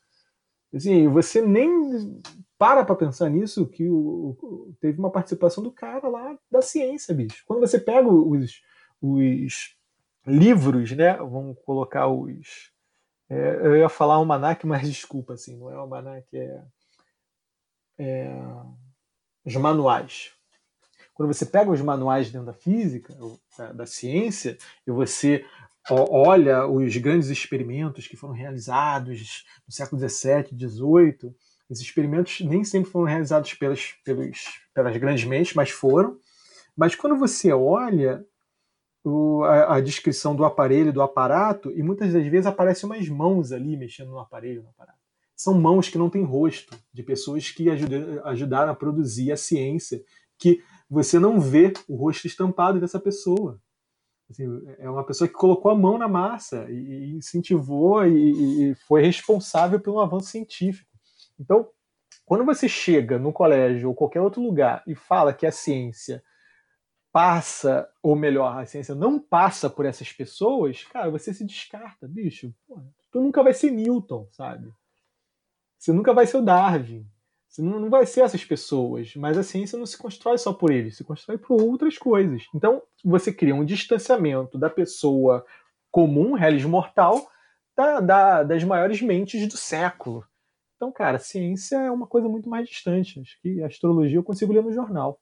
[0.73, 2.21] Assim, você nem
[2.57, 7.43] para para pensar nisso que o, teve uma participação do cara lá da ciência, bicho.
[7.45, 8.61] Quando você pega os,
[9.01, 9.75] os
[10.25, 12.71] livros, né, vamos colocar os
[13.31, 16.63] é, eu ia falar almanac, mas desculpa, assim, não é almanac, é,
[17.97, 18.29] é
[19.45, 20.31] os manuais.
[21.13, 23.15] Quando você pega os manuais dentro da física,
[23.73, 25.45] da, ciência, e você
[25.89, 31.35] olha os grandes experimentos que foram realizados no século XVII, XVIII,
[31.69, 36.19] esses experimentos nem sempre foram realizados pelas, pelos, pelas grandes mentes, mas foram.
[36.75, 38.25] Mas quando você olha
[39.03, 43.51] o, a, a, descrição do aparelho, do aparato, e muitas das vezes aparecem umas mãos
[43.51, 44.99] ali mexendo no aparelho, no aparato.
[45.35, 47.67] São mãos que não têm rosto, de pessoas que
[48.23, 50.03] ajudaram, a produzir a ciência,
[50.37, 53.59] que você não vê o rosto estampado dessa pessoa.
[54.29, 54.45] Assim,
[54.77, 59.79] é uma pessoa que colocou a mão na massa e, incentivou e, e foi responsável
[59.79, 60.89] pelo avanço científico.
[61.39, 61.67] Então,
[62.23, 66.23] quando você chega no colégio ou qualquer outro lugar e fala que a ciência
[67.11, 72.53] passa, ou melhor, a ciência não passa por essas pessoas, cara, você se descarta, bicho.
[72.67, 74.71] Porra, tu nunca vai ser Newton, sabe?
[75.77, 77.05] Você nunca vai ser o Darwin.
[77.47, 79.13] Você não, não vai ser essas pessoas.
[79.15, 82.47] Mas a ciência não se constrói só por eles, se constrói por outras coisas.
[82.55, 85.45] Então, você cria um distanciamento da pessoa
[85.91, 87.29] comum, realismo mortal,
[87.75, 90.25] da, da, das maiores mentes do século.
[90.77, 93.19] Então, cara, ciência é uma coisa muito mais distante.
[93.19, 95.19] Acho que a astrologia eu consigo ler no jornal.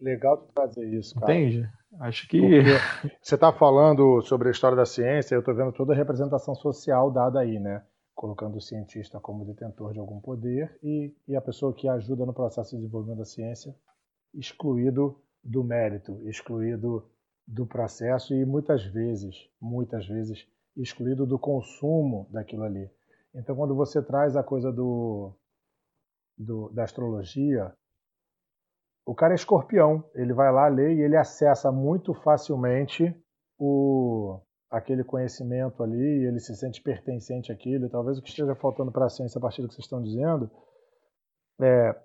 [0.00, 1.34] Legal de trazer isso, cara.
[1.34, 1.68] Entende?
[2.00, 2.40] Acho que.
[2.40, 2.62] Porque
[3.20, 7.10] você está falando sobre a história da ciência, eu estou vendo toda a representação social
[7.10, 7.84] dada aí, né?
[8.14, 12.34] Colocando o cientista como detentor de algum poder e, e a pessoa que ajuda no
[12.34, 13.74] processo de desenvolvimento da ciência
[14.34, 17.08] excluído do mérito, excluído
[17.46, 20.46] do processo e muitas vezes, muitas vezes,
[20.76, 22.90] excluído do consumo daquilo ali.
[23.34, 25.32] Então, quando você traz a coisa do,
[26.36, 27.72] do da astrologia,
[29.08, 33.16] o cara é escorpião, ele vai lá ler e ele acessa muito facilmente
[33.58, 34.38] o,
[34.70, 39.06] aquele conhecimento ali, ele se sente pertencente àquilo, e talvez o que esteja faltando para
[39.06, 40.50] a ciência a partir do que vocês estão dizendo
[41.58, 41.98] é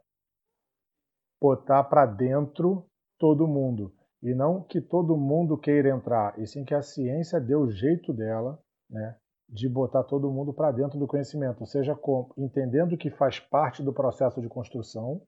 [1.41, 2.85] botar para dentro
[3.19, 3.93] todo mundo.
[4.21, 8.13] E não que todo mundo queira entrar, e sim que a ciência dê o jeito
[8.13, 8.57] dela,
[8.89, 9.17] né,
[9.49, 13.91] de botar todo mundo para dentro do conhecimento, seja com, entendendo que faz parte do
[13.91, 15.21] processo de construção,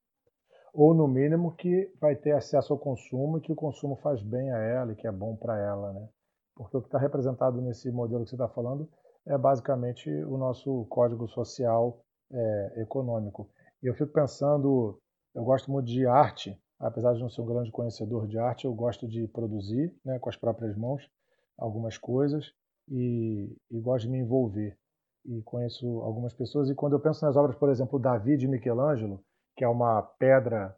[0.75, 4.51] ou no mínimo que vai ter acesso ao consumo e que o consumo faz bem
[4.51, 6.09] a ela e que é bom para ela, né?
[6.53, 8.89] Porque o que está representado nesse modelo que você está falando
[9.25, 13.49] é basicamente o nosso código social é, econômico.
[13.81, 14.99] E eu fico pensando,
[15.33, 18.73] eu gosto muito de arte, apesar de não ser um grande conhecedor de arte, eu
[18.73, 21.09] gosto de produzir, né, com as próprias mãos,
[21.57, 22.51] algumas coisas
[22.89, 24.77] e, e gosto de me envolver.
[25.25, 29.23] E conheço algumas pessoas e quando eu penso nas obras, por exemplo, Davi de Michelangelo,
[29.55, 30.75] que é uma pedra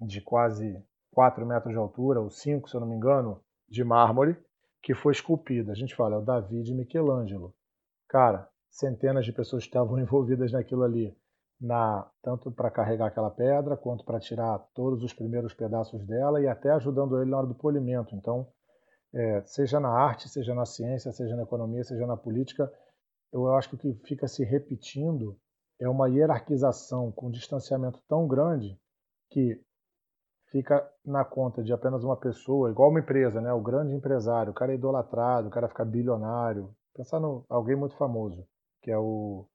[0.00, 4.36] de quase 4 metros de altura, ou 5, se eu não me engano, de mármore,
[4.82, 5.72] que foi esculpida.
[5.72, 7.54] A gente fala, é o Davi de Michelangelo.
[8.08, 11.16] Cara, centenas de pessoas estavam envolvidas naquilo ali,
[11.60, 16.48] na tanto para carregar aquela pedra, quanto para tirar todos os primeiros pedaços dela e
[16.48, 18.14] até ajudando ele na hora do polimento.
[18.16, 18.48] Então,
[19.14, 22.72] é, seja na arte, seja na ciência, seja na economia, seja na política,
[23.32, 25.38] eu acho que o que fica se repetindo
[25.82, 28.78] é uma hierarquização com distanciamento tão grande
[29.30, 29.60] que
[30.46, 33.52] fica na conta de apenas uma pessoa, igual uma empresa, né?
[33.52, 36.72] O grande empresário, o cara é idolatrado, o cara fica bilionário.
[36.94, 38.46] Pensar no alguém muito famoso,
[38.80, 39.46] que é o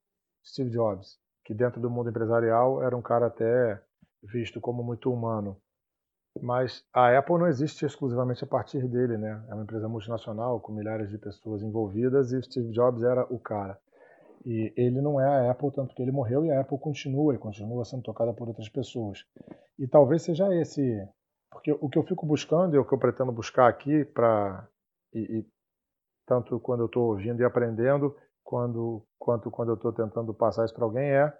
[0.44, 3.82] Steve Jobs, que dentro do mundo empresarial era um cara até
[4.22, 5.56] visto como muito humano.
[6.42, 9.46] Mas a Apple não existe exclusivamente a partir dele, né?
[9.48, 13.80] É uma empresa multinacional com milhares de pessoas envolvidas e Steve Jobs era o cara.
[14.48, 17.38] E ele não é a Apple, tanto que ele morreu e a Apple continua e
[17.38, 19.26] continua sendo tocada por outras pessoas.
[19.78, 21.06] E talvez seja esse.
[21.52, 24.66] Porque o que eu fico buscando e o que eu pretendo buscar aqui, para
[25.14, 25.46] e, e,
[26.26, 30.74] tanto quando eu estou ouvindo e aprendendo, quando, quanto quando eu estou tentando passar isso
[30.74, 31.38] para alguém, é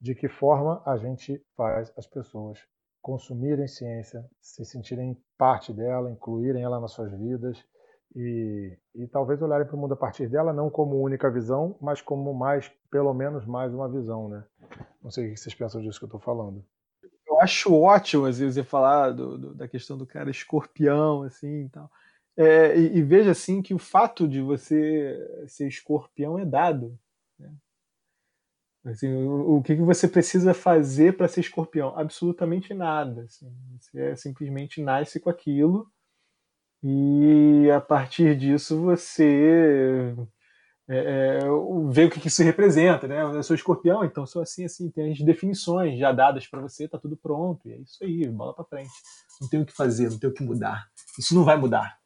[0.00, 2.58] de que forma a gente faz as pessoas
[3.02, 7.62] consumirem ciência, se sentirem parte dela, incluírem ela nas suas vidas
[8.14, 12.00] e, e talvez olharem para o mundo a partir dela não como única visão, mas
[12.00, 14.44] como mais, pelo menos mais uma visão, né?
[15.02, 16.64] Não sei o que vocês pensam disso que eu estou falando.
[17.26, 21.68] Eu acho ótimo, às vezes, falar do, do, da questão do cara escorpião, assim, e
[21.68, 21.90] tal.
[22.36, 26.98] É, e, e, veja, assim, que o fato de você ser escorpião é dado.
[27.38, 27.52] Né?
[28.86, 31.96] Assim, o, o que, que você precisa fazer para ser escorpião?
[31.98, 33.22] Absolutamente nada.
[33.22, 33.52] Assim.
[33.78, 35.86] Você simplesmente nasce com aquilo
[36.82, 40.14] e a partir disso você
[40.88, 41.38] é, é,
[41.90, 43.22] vê o que, isso representa, né?
[43.22, 46.98] Eu sou escorpião, então sou assim, assim, tem as definições já dadas para você, tá
[46.98, 48.90] tudo pronto, e é isso aí, bola para frente.
[49.40, 50.86] Não tem o que fazer, não tem o que mudar.
[51.18, 51.98] Isso não vai mudar.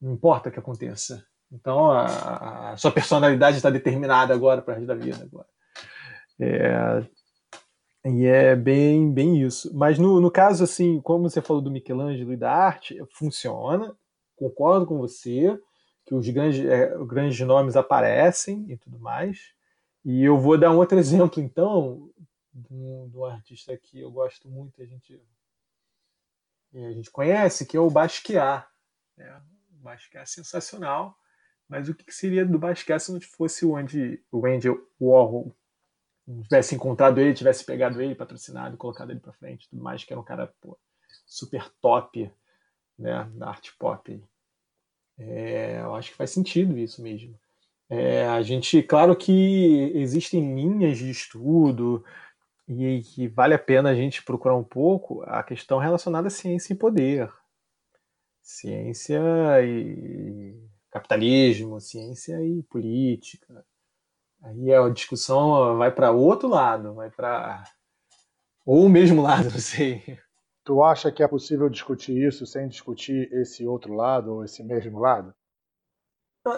[0.00, 1.24] Não importa o que aconteça.
[1.50, 5.46] Então a, a sua personalidade está determinada agora para a da vida agora.
[6.40, 7.04] É,
[8.16, 9.74] e é bem, bem isso.
[9.76, 13.96] Mas no, no caso, assim, como você falou do Michelangelo e da arte, funciona.
[14.36, 15.60] Concordo com você
[16.06, 19.52] que os grandes, é, grandes nomes aparecem e tudo mais.
[20.04, 22.10] E eu vou dar um outro exemplo, então,
[22.52, 25.20] do, do artista que eu gosto muito, a gente,
[26.74, 28.66] a gente conhece, que é o Basquiat.
[29.16, 29.42] Né?
[29.72, 31.14] O Basquiat é sensacional,
[31.68, 34.68] mas o que seria do Basquiat se não fosse o Andy, o Andy
[35.00, 35.54] Warhol?
[36.42, 40.20] Tivesse encontrado ele, tivesse pegado ele, patrocinado, colocado ele para frente, tudo mais, que era
[40.20, 40.78] um cara pô,
[41.26, 42.30] super top
[42.98, 44.22] né, da arte pop.
[45.18, 47.38] É, eu acho que faz sentido isso mesmo.
[47.90, 52.04] É, a gente, claro que existem linhas de estudo
[52.68, 56.74] e que vale a pena a gente procurar um pouco a questão relacionada à ciência
[56.74, 57.32] e poder.
[58.42, 59.20] Ciência
[59.64, 60.54] e
[60.90, 63.64] capitalismo, ciência e política,
[64.42, 67.64] Aí a discussão vai para outro lado, vai para
[68.64, 70.18] ou o mesmo lado, não sei.
[70.64, 74.98] Tu acha que é possível discutir isso sem discutir esse outro lado ou esse mesmo
[74.98, 75.34] lado?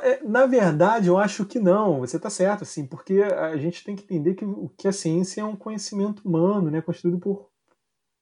[0.02, 2.00] É, na verdade, eu acho que não.
[2.00, 4.44] Você está certo, assim, porque a gente tem que entender que,
[4.76, 7.50] que a ciência é um conhecimento humano, né, construído por,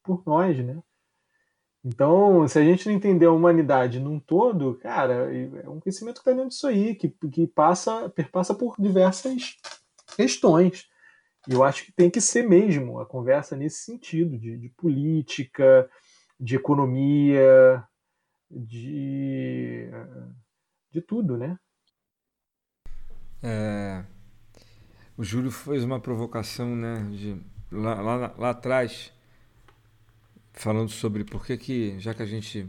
[0.03, 0.81] por nós, né?
[1.83, 6.21] Então, se a gente não entender a humanidade num todo, cara, é um conhecimento que
[6.21, 9.55] está dentro disso aí, que, que passa, perpassa por diversas
[10.15, 10.89] questões.
[11.47, 15.89] E eu acho que tem que ser mesmo a conversa nesse sentido, de, de política,
[16.37, 17.83] de economia,
[18.51, 19.89] de,
[20.91, 21.57] de tudo, né?
[23.41, 24.03] É,
[25.17, 29.13] o Júlio fez uma provocação, né, de, lá, lá, lá atrás,
[30.59, 32.67] falando sobre por que, que já que a gente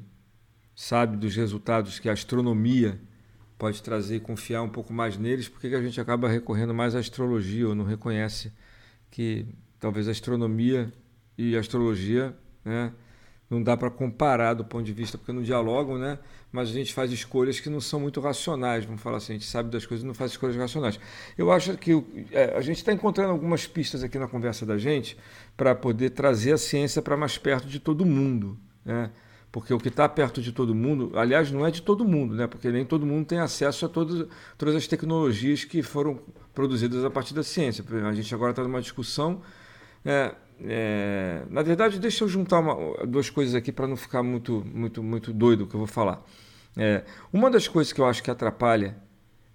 [0.77, 3.01] sabe dos resultados que a astronomia
[3.59, 6.95] pode trazer e confiar um pouco mais neles, por que a gente acaba recorrendo mais
[6.95, 8.53] à astrologia ou não reconhece
[9.11, 9.45] que
[9.81, 10.93] talvez a astronomia
[11.37, 12.33] e a astrologia
[12.65, 12.93] né,
[13.51, 16.19] não dá para comparar do ponto de vista, porque não dialogam, né?
[16.53, 19.47] mas a gente faz escolhas que não são muito racionais, vamos falar assim, a gente
[19.47, 20.99] sabe das coisas e não faz escolhas racionais.
[21.39, 21.93] Eu acho que
[22.33, 25.17] é, a gente está encontrando algumas pistas aqui na conversa da gente
[25.57, 28.59] para poder trazer a ciência para mais perto de todo mundo.
[28.85, 29.11] Né?
[29.53, 32.49] Porque o que está perto de todo mundo, aliás, não é de todo mundo, né?
[32.49, 34.27] porque nem todo mundo tem acesso a todas,
[34.59, 36.19] todas as tecnologias que foram
[36.53, 37.85] produzidas a partir da ciência.
[38.09, 39.41] A gente agora está numa discussão.
[40.05, 40.35] É,
[40.65, 45.03] é, na verdade, deixa eu juntar uma, duas coisas aqui para não ficar muito, muito,
[45.03, 46.25] muito doido o que eu vou falar.
[46.77, 48.97] É, uma das coisas que eu acho que atrapalha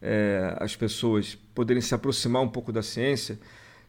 [0.01, 3.39] é, as pessoas poderem se aproximar um pouco da ciência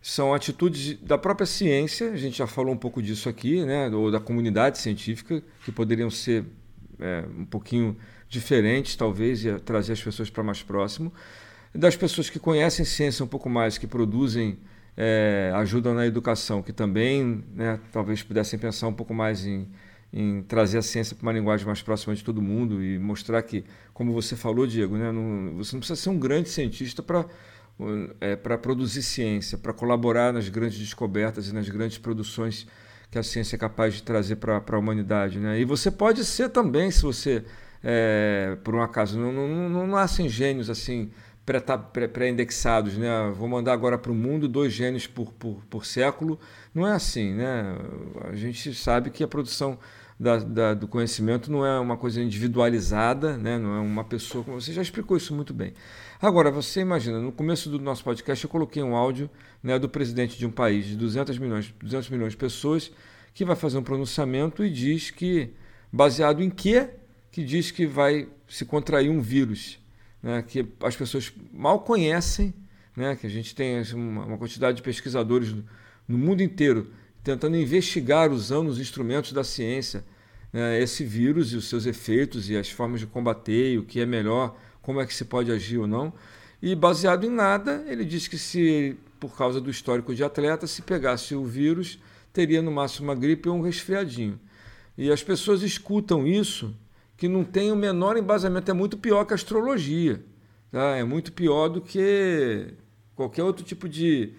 [0.01, 4.11] são atitudes da própria ciência, a gente já falou um pouco disso aqui, né, ou
[4.11, 6.45] da comunidade científica, que poderiam ser
[7.01, 7.97] é, um pouquinho
[8.29, 11.13] diferentes, talvez, e trazer as pessoas para mais próximo,
[11.75, 14.59] das pessoas que conhecem ciência um pouco mais, que produzem
[14.97, 19.69] é, ajudam na educação, que também né, talvez pudessem pensar um pouco mais em,
[20.13, 23.65] em trazer a ciência para uma linguagem mais próxima de todo mundo e mostrar que,
[23.93, 27.27] como você falou, Diego, né, não, você não precisa ser um grande cientista para
[28.21, 32.67] é, para produzir ciência, para colaborar nas grandes descobertas e nas grandes produções
[33.11, 35.39] que a ciência é capaz de trazer para a humanidade.
[35.39, 35.61] Né?
[35.61, 37.45] E você pode ser também, se você,
[37.85, 41.11] é, por um acaso, não, não, não, não nascem gênios assim
[42.13, 43.09] pré-indexados, né?
[43.37, 46.39] Vou mandar agora para o mundo dois genes por, por, por século.
[46.75, 47.79] Não é assim, né?
[48.29, 49.79] A gente sabe que a produção
[50.19, 53.59] da, da, do conhecimento não é uma coisa individualizada, né?
[53.59, 54.43] não é uma pessoa.
[54.45, 55.75] Você já explicou isso muito bem.
[56.21, 59.31] Agora, você imagina, no começo do nosso podcast eu coloquei um áudio
[59.63, 62.91] né, do presidente de um país de 200 milhões, 200 milhões de pessoas
[63.35, 65.51] que vai fazer um pronunciamento e diz que,
[65.93, 66.89] baseado em quê?
[67.31, 69.79] Que diz que vai se contrair um vírus
[70.23, 72.53] né, que as pessoas mal conhecem,
[72.97, 75.55] né, que a gente tem uma, quantidade de pesquisadores
[76.09, 76.91] no, mundo inteiro
[77.23, 80.05] tentando investigar, usando os instrumentos da ciência,
[80.53, 84.07] né, esse vírus e os seus efeitos e as formas de combater, o que é
[84.07, 86.13] melhor, como é que se pode agir ou não.
[86.63, 90.83] E baseado em nada, ele diz que se, por causa do histórico de atleta, se
[90.83, 91.99] pegasse o vírus,
[92.33, 94.39] teria no máximo uma gripe ou um resfriadinho.
[94.97, 96.75] E as pessoas escutam isso
[97.17, 100.23] que não tem o menor embasamento, é muito pior que a astrologia.
[100.71, 100.97] Tá?
[100.97, 102.75] É muito pior do que
[103.15, 104.35] qualquer outro tipo de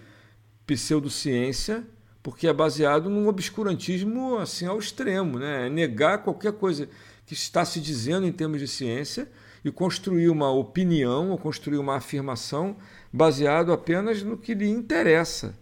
[0.66, 1.84] pseudociência,
[2.22, 5.68] porque é baseado num obscurantismo assim ao extremo, né?
[5.68, 6.90] É negar qualquer coisa
[7.26, 9.30] que está se dizendo em termos de ciência
[9.64, 12.78] e construir uma opinião ou construir uma afirmação
[13.12, 15.58] baseado apenas no que lhe interessa.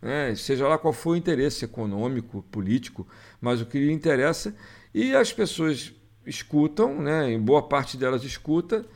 [0.00, 0.34] Né?
[0.34, 3.06] Seja lá qual for o interesse econômico, político,
[3.40, 4.54] mas o que lhe interessa.
[4.94, 5.92] E as pessoas
[6.30, 8.86] escutam, né, em boa parte delas escuta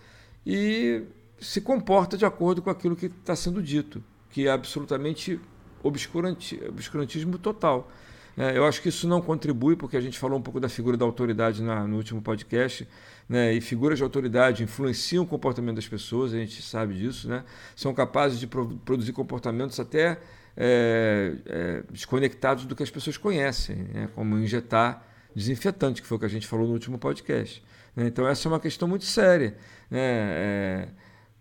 [0.46, 1.02] e
[1.40, 5.40] se comporta de acordo com aquilo que está sendo dito, que é absolutamente
[5.82, 7.90] obscuranti obscurantismo total.
[8.36, 10.96] É, eu acho que isso não contribui, porque a gente falou um pouco da figura
[10.96, 12.86] da autoridade na, no último podcast,
[13.28, 17.44] né, e figuras de autoridade influenciam o comportamento das pessoas, a gente sabe disso, né,
[17.76, 20.18] são capazes de pro produzir comportamentos até
[20.56, 26.20] é, é, desconectados do que as pessoas conhecem, né, como injetar desinfetante, que foi o
[26.20, 27.62] que a gente falou no último podcast.
[27.94, 28.06] Né?
[28.06, 29.56] Então, essa é uma questão muito séria.
[29.90, 30.00] Né?
[30.00, 30.88] É,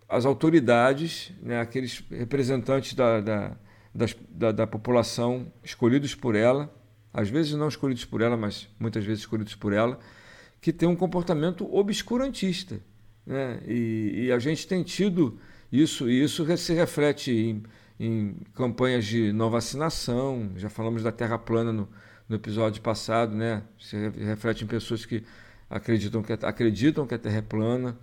[0.10, 3.56] as autoridades, né, aqueles representantes da, da,
[4.30, 6.74] da, da, população escolhidos por ela,
[7.14, 10.00] às vezes não escolhidos por ela, mas muitas vezes escolhidos por ela,
[10.62, 12.80] que tem um comportamento obscurantista.
[13.26, 13.60] Né?
[13.68, 15.39] E, e a gente tem tido
[15.72, 17.64] isso, e isso se reflete em,
[18.00, 21.89] em campanhas de não vacinação, já falamos da terra plana no,
[22.28, 23.64] no episódio passado, né?
[23.80, 25.24] Se reflete em pessoas que
[25.70, 27.98] acreditam que, acreditam que a Terra é plana.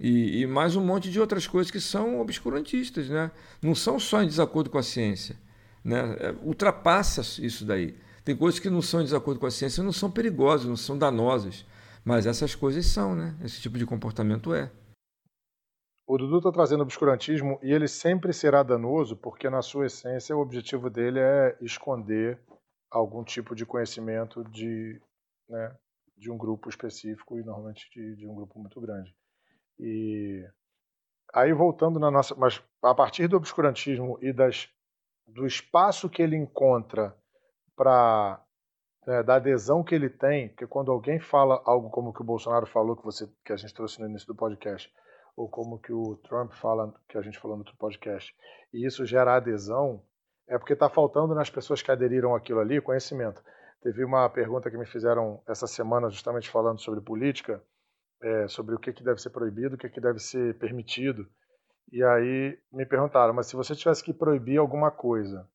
[0.00, 3.30] E, e, mais um monte de outras coisas que são obscurantistas, né?
[3.60, 5.36] Não são só em desacordo com a ciência,
[5.84, 6.16] né?
[6.20, 7.96] É, ultrapassa isso daí.
[8.24, 10.96] Tem coisas que não são em desacordo com a ciência, não são perigosas, não são
[10.96, 11.64] danosas,
[12.04, 13.34] mas essas coisas são, né?
[13.42, 14.70] Esse tipo de comportamento é.
[16.06, 20.40] O Dudu está trazendo obscurantismo e ele sempre será danoso porque, na sua essência, o
[20.40, 22.38] objetivo dele é esconder
[22.90, 25.00] algum tipo de conhecimento de,
[25.48, 25.76] né,
[26.16, 29.14] de um grupo específico e normalmente de, de um grupo muito grande.
[29.78, 30.46] E
[31.32, 34.68] aí voltando na nossa, mas a partir do obscurantismo e das
[35.26, 37.14] do espaço que ele encontra
[37.76, 38.42] para
[39.06, 42.66] né, da adesão que ele tem, porque quando alguém fala algo como que o Bolsonaro
[42.66, 44.92] falou que você que a gente trouxe no início do podcast,
[45.36, 48.34] ou como que o Trump fala que a gente falou no outro podcast,
[48.72, 50.02] e isso gera adesão,
[50.48, 53.42] é porque está faltando nas pessoas que aderiram aquilo ali conhecimento.
[53.82, 57.62] Teve uma pergunta que me fizeram essa semana, justamente falando sobre política,
[58.22, 61.26] é, sobre o que, que deve ser proibido, o que, que deve ser permitido.
[61.92, 65.48] E aí me perguntaram, mas se você tivesse que proibir alguma coisa,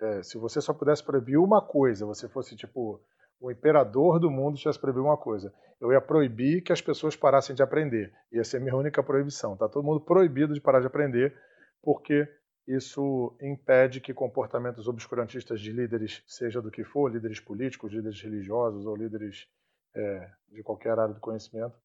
[0.00, 3.00] é, se você só pudesse proibir uma coisa, você fosse tipo
[3.40, 7.56] o imperador do mundo tivesse proibir uma coisa, eu ia proibir que as pessoas parassem
[7.56, 8.12] de aprender.
[8.30, 9.56] Ia ser minha única proibição.
[9.56, 11.34] Tá todo mundo proibido de parar de aprender,
[11.82, 12.28] porque
[12.66, 18.86] isso impede que comportamentos obscurantistas de líderes, seja do que for, líderes políticos, líderes religiosos
[18.86, 19.48] ou líderes
[19.94, 21.76] é, de qualquer área do conhecimento,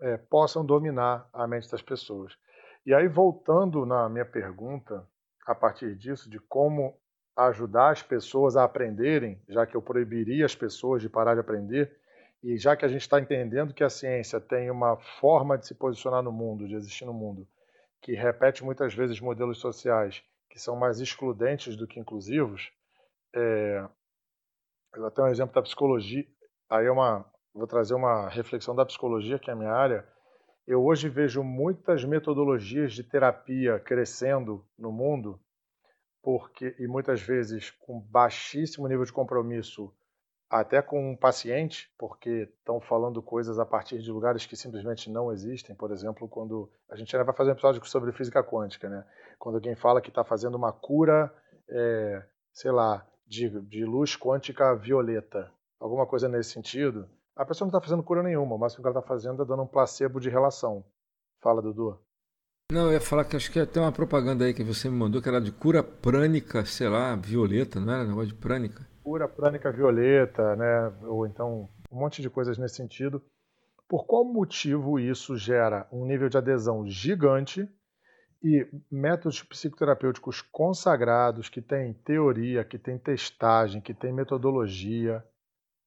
[0.00, 2.36] é, possam dominar a mente das pessoas.
[2.84, 5.08] E aí, voltando na minha pergunta,
[5.46, 6.98] a partir disso, de como
[7.36, 11.96] ajudar as pessoas a aprenderem, já que eu proibiria as pessoas de parar de aprender,
[12.42, 15.74] e já que a gente está entendendo que a ciência tem uma forma de se
[15.74, 17.48] posicionar no mundo, de existir no mundo,
[18.04, 22.70] que repete muitas vezes modelos sociais que são mais excludentes do que inclusivos,
[23.34, 23.82] é...
[24.94, 26.26] eu até um exemplo da psicologia,
[26.68, 27.24] aí é uma,
[27.54, 30.06] vou trazer uma reflexão da psicologia, que é a minha área,
[30.66, 35.40] eu hoje vejo muitas metodologias de terapia crescendo no mundo,
[36.22, 39.90] porque e muitas vezes com baixíssimo nível de compromisso
[40.60, 45.32] até com um paciente, porque estão falando coisas a partir de lugares que simplesmente não
[45.32, 45.74] existem.
[45.74, 49.04] Por exemplo, quando a gente ainda vai fazer um episódio sobre física quântica, né?
[49.36, 51.34] Quando alguém fala que está fazendo uma cura,
[51.68, 55.50] é, sei lá, de, de luz quântica violeta,
[55.80, 58.96] alguma coisa nesse sentido, a pessoa não está fazendo cura nenhuma, o máximo que ela
[58.96, 60.84] está fazendo é dando um placebo de relação.
[61.42, 61.98] Fala, Dudu.
[62.70, 65.20] Não, eu ia falar que acho que tem uma propaganda aí que você me mandou
[65.20, 68.93] que era de cura prânica, sei lá, violeta, não era negócio de prânica?
[69.04, 70.92] Cura prânica violeta, né?
[71.02, 73.22] Ou então um monte de coisas nesse sentido.
[73.86, 77.68] Por qual motivo isso gera um nível de adesão gigante
[78.42, 85.22] e métodos psicoterapêuticos consagrados que têm teoria, que têm testagem, que têm metodologia,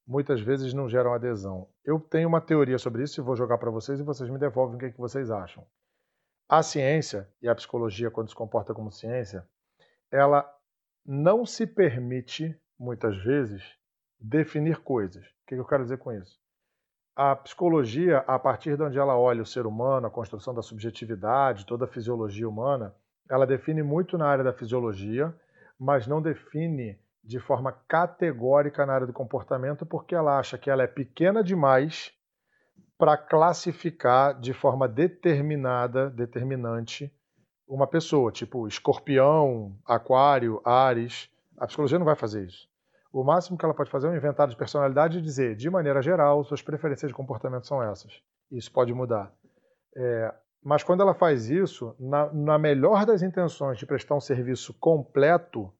[0.08, 1.68] muitas vezes não geram adesão.
[1.84, 4.76] Eu tenho uma teoria sobre isso e vou jogar para vocês e vocês me devolvem
[4.76, 5.66] o que, é que vocês acham.
[6.48, 9.46] A ciência e a psicologia, quando se comporta como ciência,
[10.10, 10.50] ela
[11.06, 13.64] não se permite, muitas vezes,
[14.20, 15.26] definir coisas.
[15.26, 16.38] O que eu quero dizer com isso?
[17.16, 21.66] A psicologia, a partir de onde ela olha o ser humano, a construção da subjetividade,
[21.66, 22.94] toda a fisiologia humana,
[23.30, 25.34] ela define muito na área da fisiologia,
[25.80, 30.84] mas não define de forma categórica na área do comportamento, porque ela acha que ela
[30.84, 32.14] é pequena demais
[32.98, 37.14] para classificar de forma determinada, determinante,
[37.68, 41.30] uma pessoa, tipo escorpião, aquário, ares.
[41.58, 42.67] A psicologia não vai fazer isso.
[43.12, 46.02] O máximo que ela pode fazer é um inventário de personalidade e dizer, de maneira
[46.02, 48.22] geral, suas preferências de comportamento são essas.
[48.52, 49.32] Isso pode mudar.
[49.96, 50.34] É,
[50.64, 55.72] mas quando ela faz isso, na, na melhor das intenções de prestar um serviço completo,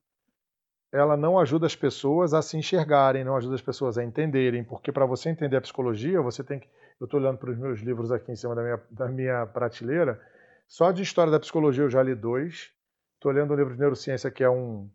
[0.90, 4.90] ela não ajuda as pessoas a se enxergarem, não ajuda as pessoas a entenderem, porque
[4.90, 6.68] para você entender a psicologia, você tem que.
[6.98, 10.20] Eu estou olhando para os meus livros aqui em cima da minha, da minha prateleira.
[10.66, 12.72] Só de história da psicologia eu já li dois.
[13.14, 14.90] Estou lendo o livro de neurociência, que é um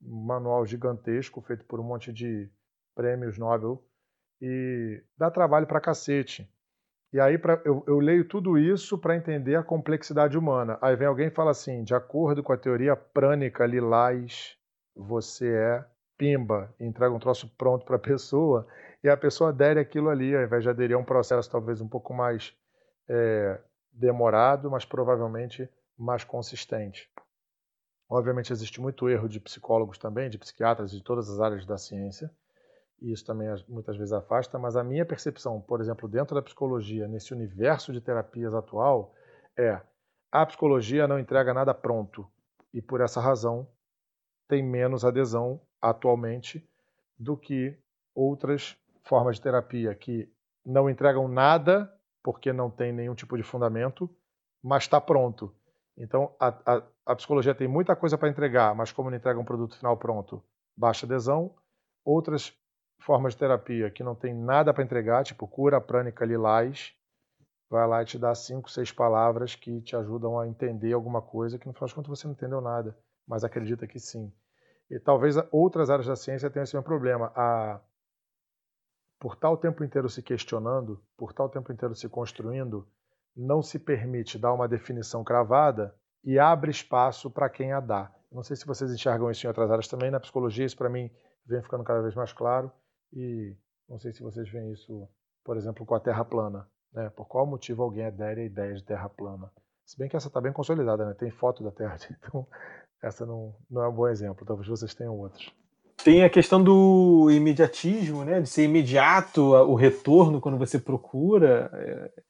[0.00, 2.48] manual gigantesco, feito por um monte de
[2.94, 3.82] prêmios Nobel.
[4.40, 6.48] E dá trabalho para cacete.
[7.12, 10.78] E aí pra, eu, eu leio tudo isso para entender a complexidade humana.
[10.80, 14.56] Aí vem alguém e fala assim: de acordo com a teoria prânica lilás
[14.94, 15.84] você é
[16.18, 18.66] pimba, entrega um troço pronto para a pessoa
[19.02, 21.88] e a pessoa adere aquilo ali, ao invés de aderir a um processo talvez um
[21.88, 22.52] pouco mais
[23.08, 23.60] é,
[23.92, 27.08] demorado, mas provavelmente mais consistente.
[28.08, 32.30] Obviamente existe muito erro de psicólogos também, de psiquiatras, de todas as áreas da ciência,
[33.00, 37.06] e isso também muitas vezes afasta, mas a minha percepção, por exemplo, dentro da psicologia,
[37.06, 39.14] nesse universo de terapias atual,
[39.56, 39.80] é
[40.32, 42.26] a psicologia não entrega nada pronto,
[42.72, 43.68] e por essa razão
[44.48, 46.66] tem menos adesão atualmente
[47.18, 47.78] do que
[48.14, 50.30] outras formas de terapia que
[50.64, 54.10] não entregam nada porque não tem nenhum tipo de fundamento,
[54.62, 55.54] mas está pronto.
[55.98, 59.44] Então a, a, a, psicologia tem muita coisa para entregar, mas como não entrega um
[59.44, 60.42] produto final pronto,
[60.76, 61.54] baixa adesão.
[62.04, 62.56] Outras
[63.00, 66.94] formas de terapia que não tem nada para entregar, tipo cura prânica lilás,
[67.68, 71.58] vai lá e te dá cinco, seis palavras que te ajudam a entender alguma coisa
[71.58, 72.96] que no final de contas você não entendeu nada
[73.28, 74.32] mas acredita que sim.
[74.90, 77.30] E talvez outras áreas da ciência tenham esse mesmo problema.
[77.36, 77.78] A,
[79.20, 82.88] por o tempo inteiro se questionando, por o tempo inteiro se construindo,
[83.38, 85.94] não se permite dar uma definição cravada
[86.24, 88.12] e abre espaço para quem a dá.
[88.30, 90.10] Não sei se vocês enxergam isso em outras áreas também.
[90.10, 91.10] Na psicologia, isso para mim
[91.46, 92.70] vem ficando cada vez mais claro.
[93.12, 93.56] E
[93.88, 95.08] não sei se vocês veem isso,
[95.44, 96.68] por exemplo, com a Terra plana.
[96.92, 97.08] Né?
[97.10, 99.50] Por qual motivo alguém adere à ideia de Terra plana?
[99.86, 101.14] Se bem que essa está bem consolidada, né?
[101.14, 102.46] tem foto da Terra, então
[103.02, 105.50] essa não, não é um bom exemplo, talvez vocês tenham outros.
[106.04, 108.40] tem a questão do imediatismo, né?
[108.40, 111.70] De ser imediato o retorno quando você procura.
[111.72, 112.22] É,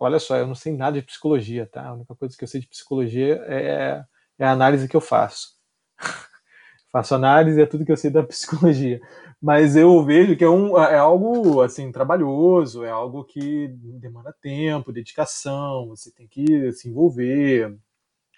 [0.00, 1.88] olha só, eu não sei nada de psicologia, tá?
[1.88, 4.04] A única coisa que eu sei de psicologia é,
[4.38, 5.56] é a análise que eu faço.
[6.92, 9.00] faço análise, é tudo que eu sei da psicologia.
[9.40, 13.68] Mas eu vejo que é, um, é algo assim trabalhoso, é algo que
[14.00, 17.76] demanda tempo, dedicação, você tem que se envolver.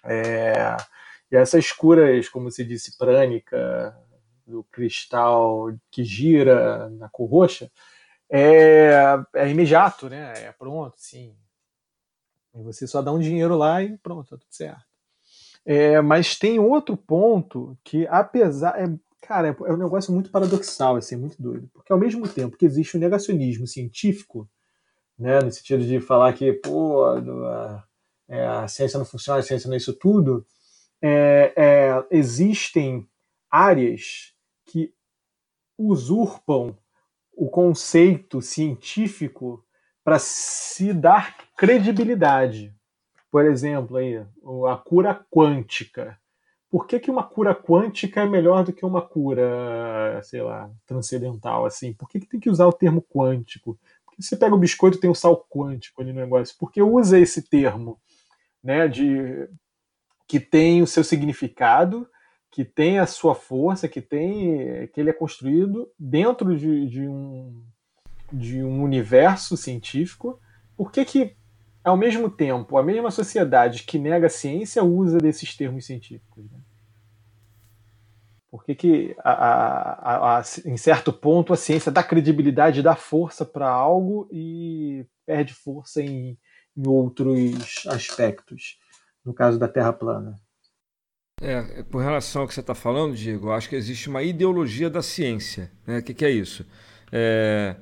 [0.03, 0.75] É,
[1.31, 3.95] e essas curas, como você disse, prânica,
[4.49, 7.71] do cristal que gira na cor roxa,
[8.31, 10.33] é, é imediato, né?
[10.37, 11.35] É pronto, sim.
[12.53, 14.83] Você só dá um dinheiro lá e pronto, tá tudo certo.
[15.65, 18.79] É, mas tem outro ponto que, apesar.
[18.79, 18.91] É,
[19.21, 21.69] cara, é um negócio muito paradoxal, assim, muito doido.
[21.73, 24.49] Porque ao mesmo tempo que existe o negacionismo científico,
[25.17, 27.83] né, no sentido de falar que, pô, a,
[28.27, 30.45] é, a ciência não funciona, a ciência não é isso tudo,
[31.01, 33.07] é, é, existem
[33.49, 34.33] áreas
[34.65, 34.93] que
[35.77, 36.77] usurpam
[37.39, 39.63] o conceito científico
[40.03, 42.75] para se dar credibilidade.
[43.31, 44.17] Por exemplo, aí,
[44.69, 46.19] a cura quântica.
[46.69, 51.65] Por que, que uma cura quântica é melhor do que uma cura, sei lá, transcendental?
[51.65, 51.93] Assim?
[51.93, 53.79] Por que, que tem que usar o termo quântico?
[54.05, 56.57] Porque você pega o biscoito e tem o sal quântico ali no negócio.
[56.59, 57.97] Por que usa esse termo?
[58.61, 59.47] Né, de
[60.27, 62.05] que tem o seu significado,
[62.51, 67.63] que tem a sua força, que tem que ele é construído dentro de, de um
[68.31, 70.39] de um universo científico.
[70.77, 71.35] Por que que
[71.83, 76.45] ao mesmo tempo a mesma sociedade que nega a ciência usa desses termos científicos?
[76.51, 76.59] Né?
[78.51, 83.45] Por que, que a, a, a, em certo ponto a ciência dá credibilidade, dá força
[83.45, 86.35] para algo e perde força em,
[86.75, 88.79] em outros aspectos?
[89.29, 90.39] no caso da Terra plana.
[91.41, 95.01] É, com relação ao que você está falando, Diego, acho que existe uma ideologia da
[95.01, 95.71] ciência.
[95.87, 95.99] Né?
[95.99, 96.65] O que, que é isso?
[97.11, 97.75] É,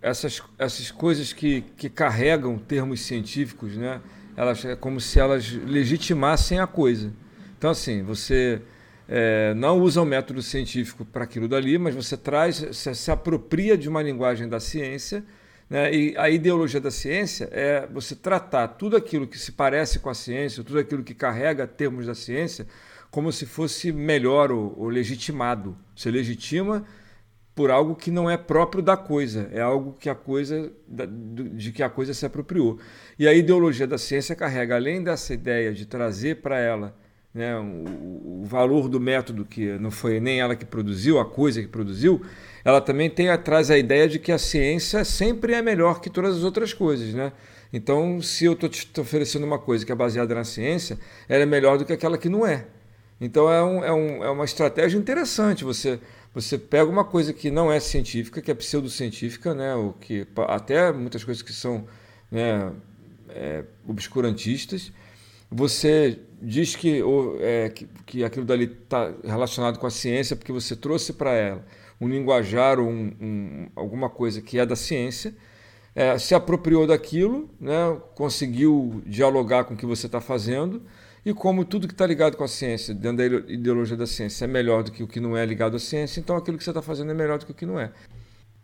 [0.00, 4.00] essas, essas coisas que, que carregam termos científicos, né?
[4.36, 7.12] elas, é como se elas legitimassem a coisa.
[7.58, 8.62] Então, assim, você
[9.08, 13.76] é, não usa o método científico para aquilo dali, mas você traz, se, se apropria
[13.76, 15.22] de uma linguagem da ciência
[15.68, 15.92] né?
[15.92, 20.14] E a ideologia da ciência é você tratar tudo aquilo que se parece com a
[20.14, 22.66] ciência, tudo aquilo que carrega termos da ciência,
[23.10, 25.76] como se fosse melhor ou, ou legitimado.
[25.94, 26.84] Você legitima
[27.54, 31.82] por algo que não é próprio da coisa, é algo que a coisa de que
[31.82, 32.78] a coisa se apropriou.
[33.18, 36.94] E a ideologia da ciência carrega além dessa ideia de trazer para ela
[37.32, 41.60] né, o, o, valor do método que não foi nem ela que produziu, a coisa
[41.62, 42.22] que produziu,
[42.66, 46.38] ela também tem atrás a ideia de que a ciência sempre é melhor que todas
[46.38, 47.32] as outras coisas, né?
[47.72, 50.98] Então, se eu estou te oferecendo uma coisa que é baseada na ciência,
[51.28, 52.66] ela é melhor do que aquela que não é.
[53.20, 55.62] Então, é, um, é, um, é uma estratégia interessante.
[55.62, 56.00] Você,
[56.34, 59.72] você pega uma coisa que não é científica, que é pseudocientífica, né?
[59.76, 61.86] O que, até muitas coisas que são
[62.32, 62.72] né,
[63.28, 64.90] é, obscurantistas,
[65.48, 70.50] você diz que, ou, é, que, que aquilo dali está relacionado com a ciência porque
[70.50, 71.64] você trouxe para ela
[72.00, 75.34] um linguajar ou um, um, alguma coisa que é da ciência,
[75.94, 80.82] é, se apropriou daquilo, né, conseguiu dialogar com o que você está fazendo,
[81.24, 84.48] e como tudo que está ligado com a ciência, dentro da ideologia da ciência, é
[84.48, 86.82] melhor do que o que não é ligado à ciência, então aquilo que você está
[86.82, 87.90] fazendo é melhor do que o que não é.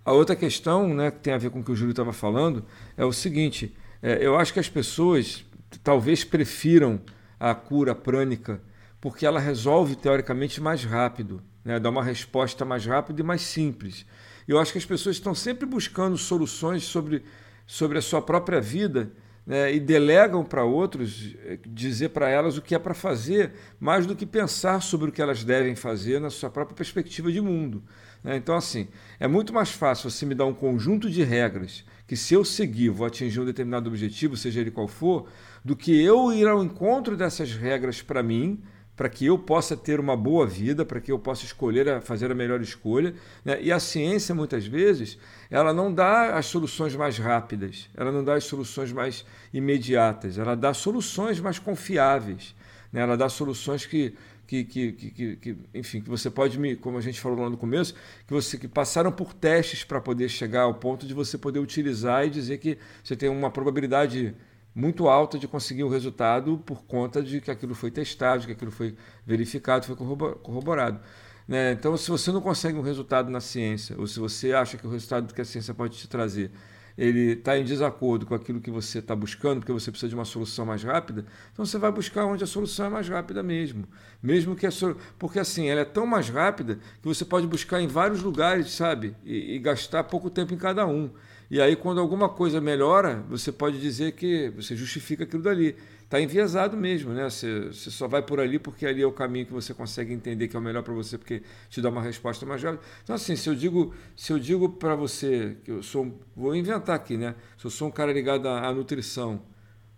[0.04, 2.64] A outra questão, né, que tem a ver com o que o Júlio estava falando,
[2.96, 5.44] é o seguinte: é, eu acho que as pessoas
[5.82, 7.00] talvez prefiram
[7.38, 8.60] a cura prânica
[9.00, 11.78] porque ela resolve teoricamente mais rápido né?
[11.78, 14.06] dar uma resposta mais rápida e mais simples.
[14.47, 17.22] Eu acho que as pessoas estão sempre buscando soluções sobre,
[17.66, 19.10] sobre a sua própria vida
[19.47, 19.72] né?
[19.74, 24.16] e delegam para outros eh, dizer para elas o que é para fazer, mais do
[24.16, 27.82] que pensar sobre o que elas devem fazer na sua própria perspectiva de mundo.
[28.22, 28.36] Né?
[28.36, 32.34] Então, assim, é muito mais fácil você me dar um conjunto de regras que, se
[32.34, 35.28] eu seguir, vou atingir um determinado objetivo, seja ele qual for,
[35.64, 38.62] do que eu ir ao encontro dessas regras para mim
[38.97, 42.31] para que eu possa ter uma boa vida, para que eu possa escolher a fazer
[42.31, 43.14] a melhor escolha.
[43.44, 43.59] Né?
[43.62, 45.19] E a ciência, muitas vezes,
[45.51, 50.55] ela não dá as soluções mais rápidas, ela não dá as soluções mais imediatas, ela
[50.55, 52.55] dá soluções mais confiáveis,
[52.93, 53.01] né?
[53.01, 54.14] ela dá soluções que,
[54.47, 57.56] que, que, que, que, enfim, que você pode me, como a gente falou lá no
[57.56, 57.94] começo,
[58.27, 62.27] que você que passaram por testes para poder chegar ao ponto de você poder utilizar
[62.27, 64.35] e dizer que você tem uma probabilidade
[64.74, 68.53] muito alta de conseguir o resultado por conta de que aquilo foi testado, de que
[68.53, 68.97] aquilo foi
[69.27, 71.01] verificado, foi corroborado.
[71.47, 71.73] Né?
[71.73, 74.90] Então, se você não consegue um resultado na ciência, ou se você acha que o
[74.90, 76.51] resultado que a ciência pode te trazer
[76.97, 80.24] ele está em desacordo com aquilo que você está buscando, porque você precisa de uma
[80.24, 83.86] solução mais rápida, então você vai buscar onde a solução é mais rápida mesmo.
[84.23, 84.97] Mesmo que a so...
[85.19, 89.16] Porque assim, ela é tão mais rápida que você pode buscar em vários lugares, sabe?
[89.24, 91.11] E, e gastar pouco tempo em cada um.
[91.52, 96.18] E aí, quando alguma coisa melhora, você pode dizer que você justifica aquilo dali está
[96.18, 97.28] enviesado mesmo, né?
[97.28, 100.48] Você, você, só vai por ali porque ali é o caminho que você consegue entender
[100.48, 102.82] que é o melhor para você, porque te dá uma resposta mais rápida.
[103.04, 106.96] Então, assim, se eu digo, se eu digo para você que eu sou, vou inventar
[106.96, 107.34] aqui, né?
[107.58, 109.42] Se eu sou um cara ligado à, à nutrição,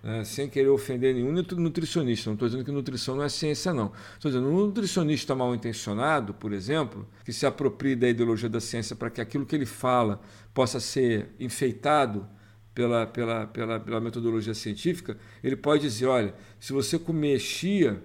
[0.05, 0.23] né?
[0.23, 3.91] sem querer ofender nenhum nutricionista, não estou dizendo que nutrição não é ciência, não.
[4.13, 8.95] Estou dizendo um nutricionista mal intencionado, por exemplo, que se aproprie da ideologia da ciência
[8.95, 10.21] para que aquilo que ele fala
[10.53, 12.29] possa ser enfeitado
[12.75, 18.03] pela, pela, pela, pela metodologia científica, ele pode dizer, olha, se você comer chia,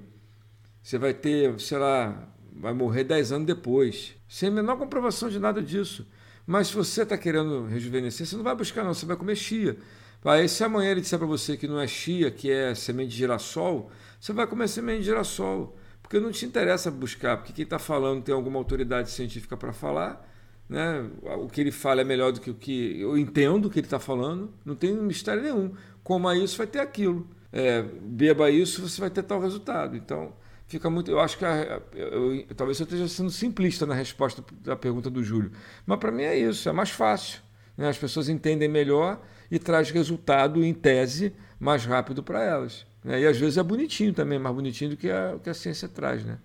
[0.81, 4.15] você vai ter, sei lá, vai morrer 10 anos depois.
[4.27, 6.07] Sem a menor comprovação de nada disso.
[6.47, 9.77] Mas se você está querendo rejuvenescer, você não vai buscar não, você vai comer chia.
[10.24, 13.18] Aí se amanhã ele disser para você que não é chia, que é semente de
[13.18, 13.90] girassol,
[14.20, 15.78] você vai comer semente de girassol.
[16.02, 20.28] Porque não te interessa buscar, porque quem está falando tem alguma autoridade científica para falar,
[20.68, 21.08] né?
[21.38, 23.86] O que ele fala é melhor do que o que eu entendo o que ele
[23.86, 25.72] está falando, não tem mistério nenhum.
[26.04, 27.28] Coma isso, vai ter aquilo.
[27.52, 29.96] É, beba isso, você vai ter tal resultado.
[29.96, 30.34] Então,
[30.68, 31.12] fica muito.
[31.12, 35.24] Eu acho que a, eu, talvez eu esteja sendo simplista na resposta da pergunta do
[35.24, 35.52] Júlio,
[35.86, 37.41] mas para mim é isso, é mais fácil.
[37.78, 37.88] Né?
[37.88, 42.85] As pessoas entendem melhor e traz resultado em tese mais rápido para elas.
[43.03, 43.21] Né?
[43.21, 46.23] E às vezes é bonitinho também, mais bonitinho do que a, que a ciência traz,
[46.26, 46.39] né?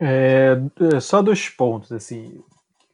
[0.00, 0.52] É,
[0.94, 2.42] é, só dois pontos, assim,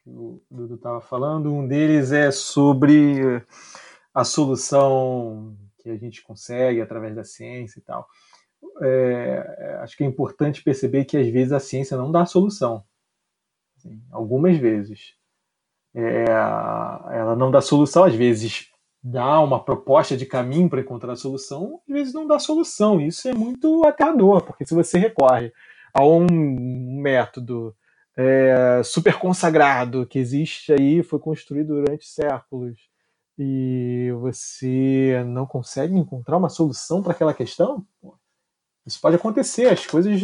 [0.05, 1.53] o Dudu estava falando.
[1.53, 3.43] Um deles é sobre
[4.13, 8.07] a solução que a gente consegue através da ciência e tal.
[8.81, 12.25] É, é, acho que é importante perceber que às vezes a ciência não dá a
[12.25, 12.83] solução.
[13.77, 15.15] Assim, algumas vezes.
[15.95, 18.67] É, ela não dá solução, às vezes
[19.03, 23.01] dá uma proposta de caminho para encontrar a solução, às vezes não dá solução.
[23.01, 25.51] Isso é muito aterrador, porque se você recorre
[25.93, 26.25] a um
[27.01, 27.75] método
[28.15, 32.77] é, super consagrado que existe aí, foi construído durante séculos,
[33.37, 37.85] e você não consegue encontrar uma solução para aquela questão,
[38.85, 40.21] isso pode acontecer, as coisas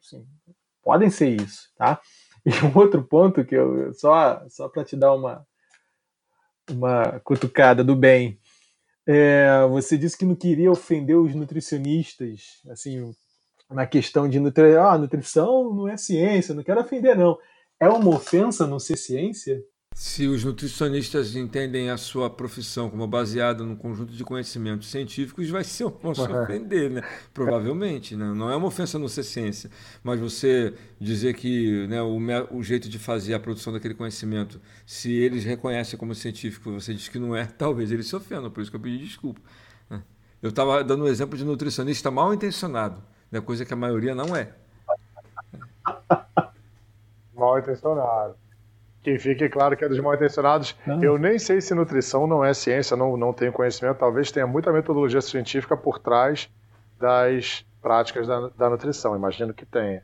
[0.00, 0.26] assim,
[0.82, 2.00] podem ser isso, tá?
[2.48, 5.46] E um outro ponto que eu só só para te dar uma
[6.70, 8.38] uma cutucada do bem,
[9.06, 13.10] é, você disse que não queria ofender os nutricionistas, assim,
[13.70, 14.76] na questão de nutri...
[14.76, 17.38] ah, nutrição não é ciência, não quero ofender, não.
[17.80, 19.62] É uma ofensa não ser ciência?
[19.98, 25.64] Se os nutricionistas entendem a sua profissão como baseada num conjunto de conhecimentos científicos, vai
[25.64, 27.02] ser uma se ofender, né?
[27.34, 28.14] Provavelmente.
[28.14, 28.26] Né?
[28.26, 29.68] Não é uma ofensa não ser ciência.
[30.00, 32.16] Mas você dizer que né, o,
[32.52, 37.08] o, jeito de fazer a produção daquele conhecimento, se eles reconhecem como científico, você diz
[37.08, 38.52] que não é, talvez eles se ofendam.
[38.52, 39.40] Por isso que eu pedi desculpa.
[39.90, 40.00] Né?
[40.40, 43.02] Eu estava dando um exemplo de nutricionista mal intencionado
[43.32, 43.40] né?
[43.40, 44.54] coisa que a maioria não é.
[47.34, 48.36] Mal intencionado.
[49.08, 50.76] Que fique claro que é dos mal intencionados.
[50.86, 51.02] Não.
[51.02, 53.96] Eu nem sei se nutrição não é ciência, não, não tenho conhecimento.
[53.96, 56.50] Talvez tenha muita metodologia científica por trás
[56.98, 59.16] das práticas da, da nutrição.
[59.16, 60.02] Imagino que tenha.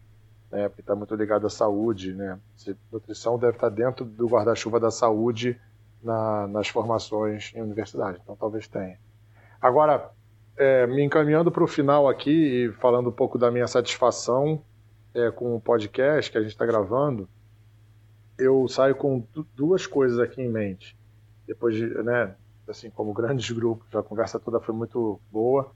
[0.51, 0.71] Né?
[0.71, 2.15] Porque está muito ligado à saúde.
[2.15, 2.39] Né?
[2.57, 5.61] Se, nutrição deve estar dentro do guarda-chuva da saúde
[6.03, 8.19] na, nas formações em universidade.
[8.23, 8.97] Então talvez tenha.
[9.61, 10.13] Agora,
[10.57, 14.63] é, me encaminhando para o final aqui e falando um pouco da minha satisfação
[15.13, 17.29] é, com o podcast que a gente está gravando,
[18.39, 20.97] eu saio com duas coisas aqui em mente.
[21.47, 22.35] Depois de, né,
[22.69, 25.73] assim, como grandes grupos, a conversa toda foi muito boa,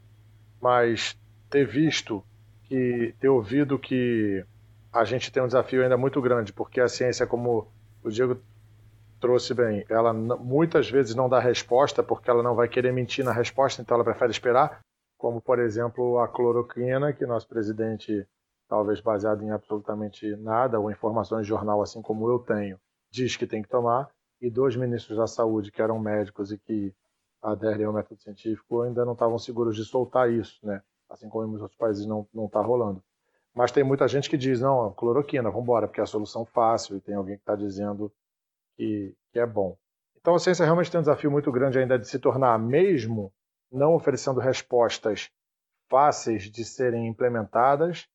[0.61, 1.17] mas
[1.51, 2.23] ter visto
[2.65, 4.45] que, ter ouvido que
[4.93, 7.69] a gente tem um desafio ainda muito grande, porque a ciência, como
[8.03, 8.41] o Diego
[9.21, 13.33] trouxe bem, ela muitas vezes não dá resposta porque ela não vai querer mentir na
[13.33, 14.81] resposta, então ela prefere esperar,
[15.17, 18.27] como por exemplo a cloroquina, que nosso presidente,
[18.69, 22.79] talvez baseado em absolutamente nada ou informações de jornal, assim como eu tenho,
[23.11, 26.95] diz que tem que tomar, e dois ministros da saúde que eram médicos e que
[27.43, 30.83] aderem ao método científico ainda não estavam seguros de soltar isso, né?
[31.09, 33.03] Assim como em muitos outros países não está rolando.
[33.55, 36.97] Mas tem muita gente que diz não, cloroquina, vamos embora, porque é a solução fácil
[36.97, 38.13] e tem alguém que está dizendo
[38.77, 39.77] que, que é bom.
[40.21, 43.33] Então a ciência realmente tem um desafio muito grande ainda de se tornar, mesmo
[43.71, 45.31] não oferecendo respostas
[45.89, 48.07] fáceis de serem implementadas,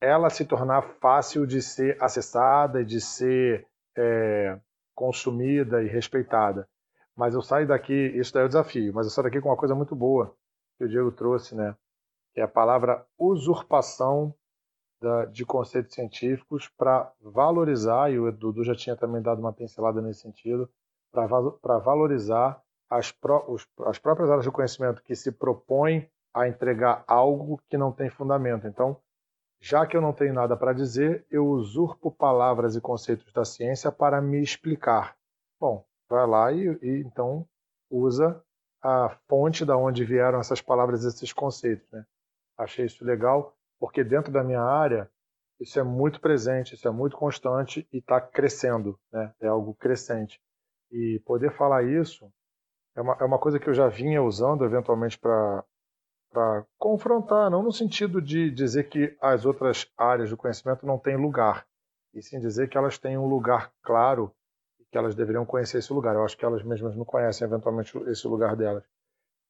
[0.00, 3.66] ela se tornar fácil de ser acessada, de ser
[3.96, 4.58] é,
[4.94, 6.68] consumida e respeitada.
[7.14, 9.56] Mas eu saio daqui, isso daí é o desafio, mas eu saio daqui com uma
[9.56, 10.34] coisa muito boa
[10.78, 11.76] que o Diego trouxe, né?
[12.32, 14.34] Que é a palavra usurpação
[15.00, 20.00] da, de conceitos científicos para valorizar, e o Dudu já tinha também dado uma pincelada
[20.00, 20.70] nesse sentido,
[21.12, 23.14] para valorizar as,
[23.48, 28.08] os, as próprias áreas do conhecimento que se propõem a entregar algo que não tem
[28.08, 28.66] fundamento.
[28.66, 28.96] Então,
[29.60, 33.92] já que eu não tenho nada para dizer, eu usurpo palavras e conceitos da ciência
[33.92, 35.16] para me explicar.
[35.60, 37.46] Bom, vai lá e, e então
[37.90, 38.42] usa
[38.82, 41.86] a fonte da onde vieram essas palavras esses conceitos.
[41.92, 42.04] Né?
[42.56, 45.10] Achei isso legal, porque dentro da minha área
[45.60, 49.34] isso é muito presente, isso é muito constante e está crescendo, né?
[49.40, 50.40] é algo crescente.
[50.90, 52.32] E poder falar isso
[52.96, 55.62] é uma, é uma coisa que eu já vinha usando eventualmente para
[56.30, 61.16] para confrontar, não no sentido de dizer que as outras áreas do conhecimento não têm
[61.16, 61.66] lugar,
[62.14, 64.32] e sim dizer que elas têm um lugar claro
[64.78, 66.14] e que elas deveriam conhecer esse lugar.
[66.14, 68.84] Eu acho que elas mesmas não conhecem eventualmente esse lugar delas.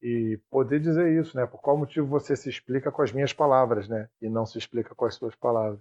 [0.01, 1.45] E poder dizer isso, né?
[1.45, 4.09] Por qual motivo você se explica com as minhas palavras, né?
[4.19, 5.79] E não se explica com as suas palavras.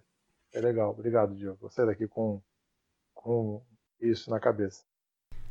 [0.53, 0.91] É legal.
[0.91, 1.59] Obrigado, Diogo.
[1.63, 2.43] Você daqui com,
[3.15, 3.63] com
[4.01, 4.85] isso na cabeça.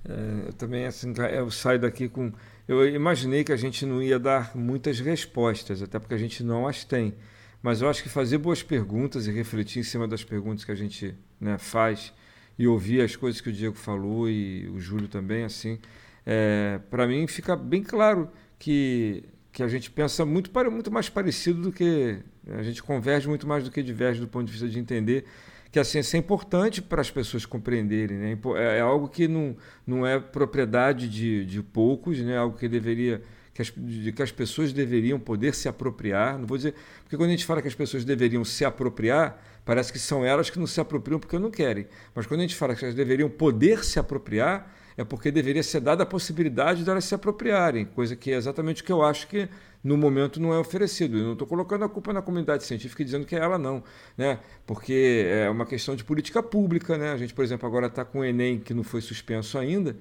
[0.08, 2.32] É, eu também assim, eu saio daqui com.
[2.68, 6.68] Eu imaginei que a gente não ia dar muitas respostas, até porque a gente não
[6.68, 7.16] as tem.
[7.62, 10.76] Mas eu acho que fazer boas perguntas e refletir em cima das perguntas que a
[10.76, 12.14] gente né, faz
[12.58, 15.80] e ouvir as coisas que o Diego falou e o Júlio também, assim,
[16.26, 21.62] é, para mim fica bem claro que, que a gente pensa muito, muito mais parecido
[21.62, 22.20] do que.
[22.52, 25.26] A gente converge muito mais do que diverge do ponto de vista de entender
[25.72, 28.18] que a ciência é importante para as pessoas compreenderem.
[28.18, 28.38] Né?
[28.56, 29.56] É, é algo que não,
[29.86, 32.34] não é propriedade de, de poucos, né?
[32.34, 33.22] É algo que deveria
[33.54, 36.40] que as, de, que as pessoas deveriam poder se apropriar.
[36.40, 36.74] Não vou dizer.
[37.04, 40.50] Porque quando a gente fala que as pessoas deveriam se apropriar, parece que são elas
[40.50, 41.88] que não se apropriam porque não querem.
[42.16, 45.82] Mas quando a gente fala que elas deveriam poder se apropriar, é porque deveria ser
[45.82, 49.28] dada a possibilidade de elas se apropriarem, coisa que é exatamente o que eu acho
[49.28, 49.48] que
[49.84, 51.18] no momento não é oferecido.
[51.18, 53.84] Eu não estou colocando a culpa na comunidade científica e dizendo que é ela não,
[54.18, 54.40] né?
[54.66, 56.98] porque é uma questão de política pública.
[56.98, 57.12] Né?
[57.12, 59.96] A gente, por exemplo, agora está com o Enem, que não foi suspenso ainda,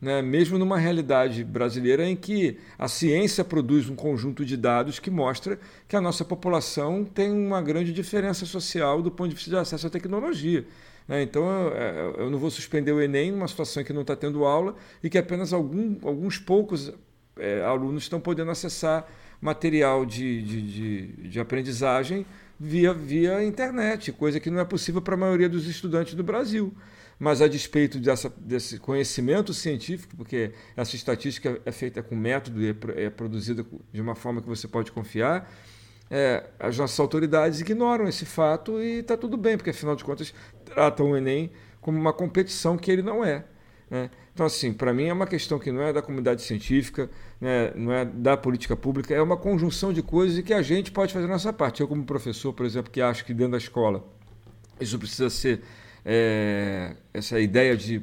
[0.00, 0.20] né?
[0.20, 5.58] mesmo numa realidade brasileira em que a ciência produz um conjunto de dados que mostra
[5.88, 9.86] que a nossa população tem uma grande diferença social do ponto de vista de acesso
[9.86, 10.66] à tecnologia.
[11.08, 11.22] Né?
[11.22, 11.46] Então,
[12.18, 15.08] eu, não vou suspender o Enem numa situação em que não está tendo aula e
[15.08, 16.92] que apenas algum, alguns poucos
[17.38, 19.06] é, alunos estão podendo acessar
[19.40, 22.26] material de, de, de, de, aprendizagem
[22.58, 26.74] via, via internet, coisa que não é possível para a maioria dos estudantes do Brasil.
[27.18, 32.70] Mas a despeito dessa, desse conhecimento científico, porque essa estatística é feita com método e
[32.70, 35.50] é, é produzida de uma forma que você pode confiar,
[36.10, 40.32] é, as nossas autoridades ignoram esse fato e está tudo bem, porque afinal de contas
[40.64, 41.50] tratam o Enem
[41.80, 43.44] como uma competição que ele não é.
[43.90, 44.10] Né?
[44.34, 47.08] Então, assim, para mim é uma questão que não é da comunidade científica,
[47.40, 47.72] né?
[47.74, 51.12] não é da política pública, é uma conjunção de coisas e que a gente pode
[51.12, 51.80] fazer a nossa parte.
[51.80, 54.04] Eu, como professor, por exemplo, que acho que dentro da escola
[54.80, 55.62] isso precisa ser.
[56.08, 58.00] É, essa ideia de,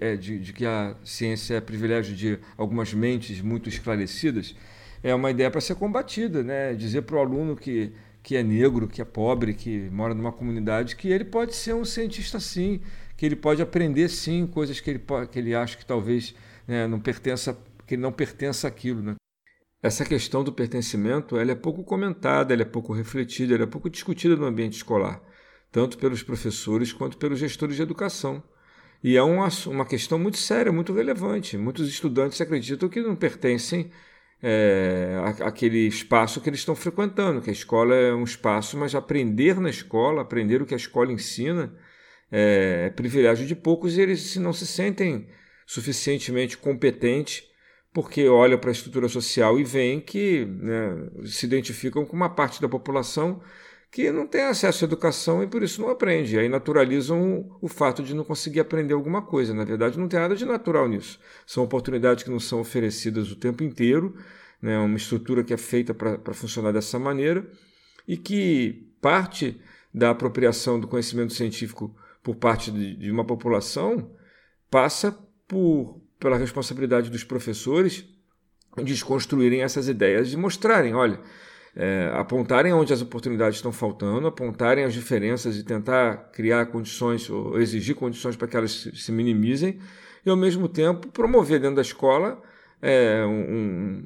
[0.00, 4.54] é, de, de, que a ciência é privilégio de algumas mentes muito esclarecidas
[5.02, 6.44] é uma ideia para ser combatida.
[6.44, 6.74] Né?
[6.74, 7.92] Dizer para o aluno que,
[8.22, 11.84] que é negro, que é pobre, que mora numa comunidade, que ele pode ser um
[11.84, 12.80] cientista sim,
[13.16, 16.34] que ele pode aprender sim coisas que ele, que ele acha que talvez
[16.68, 17.58] né, não pertença,
[17.90, 19.02] que ele não pertença àquilo.
[19.02, 19.16] Né?
[19.82, 23.90] Essa questão do pertencimento ela é pouco comentada, ela é pouco refletida, ela é pouco
[23.90, 25.20] discutida no ambiente escolar,
[25.72, 28.40] tanto pelos professores quanto pelos gestores de educação.
[29.02, 31.56] E é uma, uma questão muito séria, muito relevante.
[31.56, 33.90] Muitos estudantes acreditam que não pertencem
[34.40, 39.58] é, àquele espaço que eles estão frequentando, que a escola é um espaço, mas aprender
[39.58, 41.74] na escola, aprender o que a escola ensina,
[42.30, 45.28] é, é privilégio de poucos e eles não se sentem
[45.66, 47.49] suficientemente competentes
[47.92, 52.60] porque olham para a estrutura social e veem que né, se identificam com uma parte
[52.60, 53.40] da população
[53.90, 56.38] que não tem acesso à educação e por isso não aprende.
[56.38, 59.52] Aí naturalizam o, fato de não conseguir aprender alguma coisa.
[59.52, 61.18] Na verdade, não tem nada de natural nisso.
[61.44, 64.14] São oportunidades que não são oferecidas o tempo inteiro,
[64.62, 67.50] né, uma estrutura que é feita para funcionar dessa maneira
[68.06, 69.60] e que parte
[69.92, 71.92] da apropriação do conhecimento científico
[72.22, 74.14] por parte de, de uma população
[74.70, 75.18] passa
[75.48, 78.04] por, pela responsabilidade dos professores
[78.76, 81.18] de desconstruírem essas ideias e mostrarem, olha,
[81.74, 87.60] é, apontarem onde as oportunidades estão faltando, apontarem as diferenças e tentar criar condições ou
[87.60, 89.80] exigir condições para que elas se, minimizem
[90.24, 92.40] e, ao mesmo tempo, promover dentro da escola
[92.82, 94.04] é, um,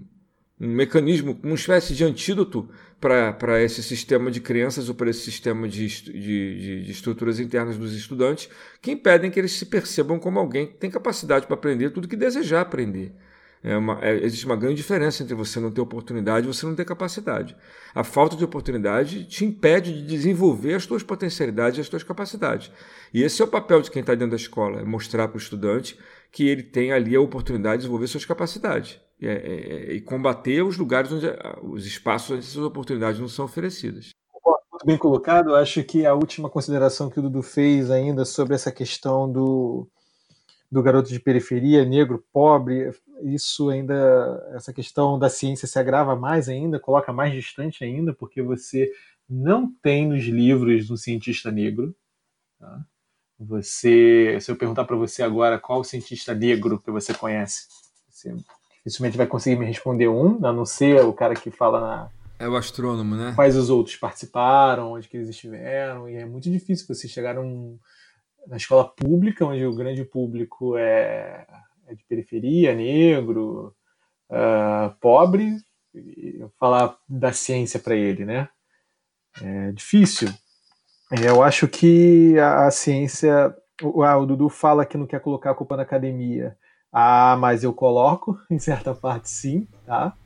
[0.61, 2.69] um mecanismo, uma espécie de antídoto
[3.05, 7.95] para esse sistema de crenças ou para esse sistema de, de, de, estruturas internas dos
[7.95, 8.49] estudantes
[8.81, 12.17] que impedem que eles se percebam como alguém que tem capacidade para aprender tudo que
[12.17, 13.13] desejar aprender.
[13.63, 16.75] É uma, é, existe uma grande diferença entre você não ter oportunidade e você não
[16.75, 17.55] ter capacidade.
[17.95, 22.73] A falta de oportunidade te impede de desenvolver as suas potencialidades e as suas capacidades.
[23.13, 25.41] E esse é o papel de quem está dentro da escola, é mostrar para o
[25.41, 25.99] estudante
[26.33, 30.77] que ele tem ali a oportunidade de desenvolver suas capacidades é, é, e combater os
[30.77, 31.27] lugares onde
[31.63, 34.11] os espaços onde essas oportunidades não são oferecidas.
[34.71, 35.55] Muito bem colocado.
[35.55, 39.89] Acho que a última consideração que o Dudu fez ainda sobre essa questão do,
[40.71, 42.91] do garoto de periferia, negro, pobre,
[43.23, 48.43] isso ainda, essa questão da ciência se agrava mais ainda, coloca mais distante ainda, porque
[48.43, 48.91] você
[49.29, 51.95] não tem nos livros um cientista negro.
[52.59, 52.85] Tá?
[53.39, 57.69] Você, se eu perguntar para você agora qual cientista negro que você conhece,
[58.09, 58.35] você
[58.85, 62.49] dificilmente vai conseguir me responder um, a não ser o cara que fala na, é
[62.49, 63.33] o astrônomo, né?
[63.35, 67.79] Quais os outros participaram, onde que eles estiveram, e é muito difícil você chegar num,
[68.47, 71.47] na escola pública, onde o grande público é,
[71.87, 73.75] é de periferia, negro,
[74.31, 75.57] uh, pobre,
[75.95, 78.49] e falar da ciência para ele, né?
[79.41, 80.29] É difícil.
[81.23, 83.55] Eu acho que a, a ciência.
[84.05, 86.57] Ah, o Dudu fala que não quer colocar a culpa na academia.
[86.97, 90.17] Ah, mas eu coloco, em certa parte sim, tá?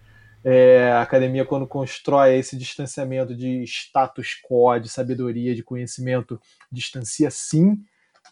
[0.45, 6.40] É, a academia, quando constrói esse distanciamento de status quo, de sabedoria, de conhecimento,
[6.70, 7.82] distancia sim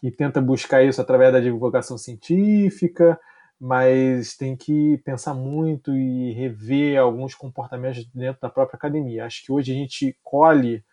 [0.03, 3.19] e tenta buscar isso através da divulgação científica,
[3.59, 9.25] mas tem que pensar muito e rever alguns comportamentos dentro da própria academia.
[9.25, 10.83] Acho que hoje a gente colhe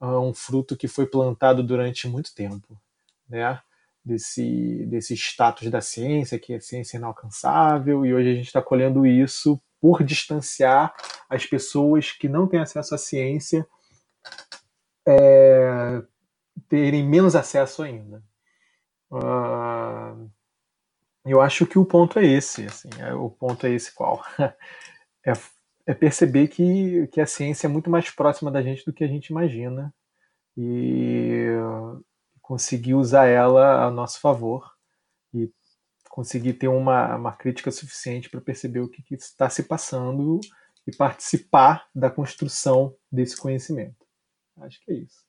[0.00, 2.78] uh, um fruto que foi plantado durante muito tempo,
[3.28, 3.60] né?
[4.08, 8.62] Desse, desse status da ciência, que a ciência é inalcançável, e hoje a gente está
[8.62, 10.94] colhendo isso por distanciar
[11.28, 13.66] as pessoas que não têm acesso à ciência
[15.06, 16.02] é,
[16.68, 18.22] terem menos acesso ainda.
[19.10, 20.30] Uh,
[21.24, 24.22] eu acho que o ponto é esse, assim, é, o ponto é esse qual?
[25.26, 25.32] é,
[25.86, 29.08] é, perceber que, que a ciência é muito mais próxima da gente do que a
[29.08, 29.94] gente imagina
[30.56, 31.46] e
[32.48, 34.72] conseguir usar ela a nosso favor
[35.34, 35.52] e
[36.08, 40.40] conseguir ter uma, uma crítica suficiente para perceber o que, que está se passando
[40.86, 44.02] e participar da construção desse conhecimento.
[44.62, 45.26] Acho que é isso.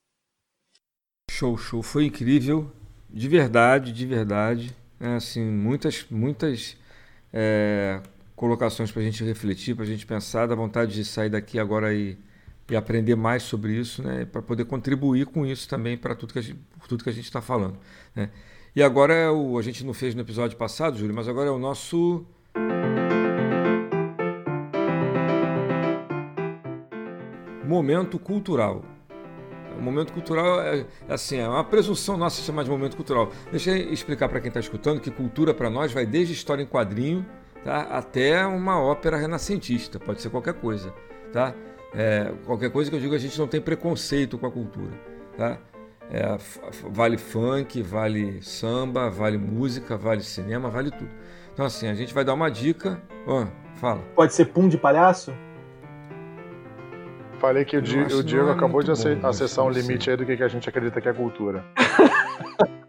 [1.30, 1.84] Show, show.
[1.84, 2.72] Foi incrível.
[3.10, 4.74] De verdade, de verdade.
[4.98, 6.78] É, assim, muitas, muitas
[7.34, 8.02] é,
[8.34, 11.94] colocações para a gente refletir, para a gente pensar, da vontade de sair daqui agora
[11.94, 12.18] e,
[12.70, 14.26] e aprender mais sobre isso, né?
[14.26, 17.26] Para poder contribuir com isso também para tudo que a gente, tudo que a gente
[17.26, 17.78] está falando.
[18.16, 18.30] Né?
[18.76, 21.52] E agora é o, a gente não fez no episódio passado, Júlio, mas agora é
[21.52, 22.26] o nosso.
[27.66, 28.84] Momento cultural.
[29.78, 33.32] O momento cultural é, é assim, é uma presunção nossa chamar de momento cultural.
[33.50, 36.66] Deixa eu explicar para quem está escutando que cultura para nós vai desde história em
[36.66, 37.26] quadrinho
[37.64, 40.94] tá, até uma ópera renascentista, pode ser qualquer coisa.
[41.32, 41.54] Tá?
[41.94, 44.92] É, qualquer coisa que eu digo, a gente não tem preconceito com a cultura.
[45.38, 45.58] Tá?
[46.12, 46.38] É,
[46.90, 51.10] vale funk, vale samba, vale música, vale cinema, vale tudo.
[51.54, 53.02] Então, assim, a gente vai dar uma dica.
[53.28, 53.46] Oh,
[53.76, 54.02] fala.
[54.16, 55.34] Pode ser pum de palhaço?
[57.40, 60.26] Falei que o, Di, o Diego é acabou de bom, acessar um limite aí do
[60.26, 61.64] que a gente acredita que é cultura.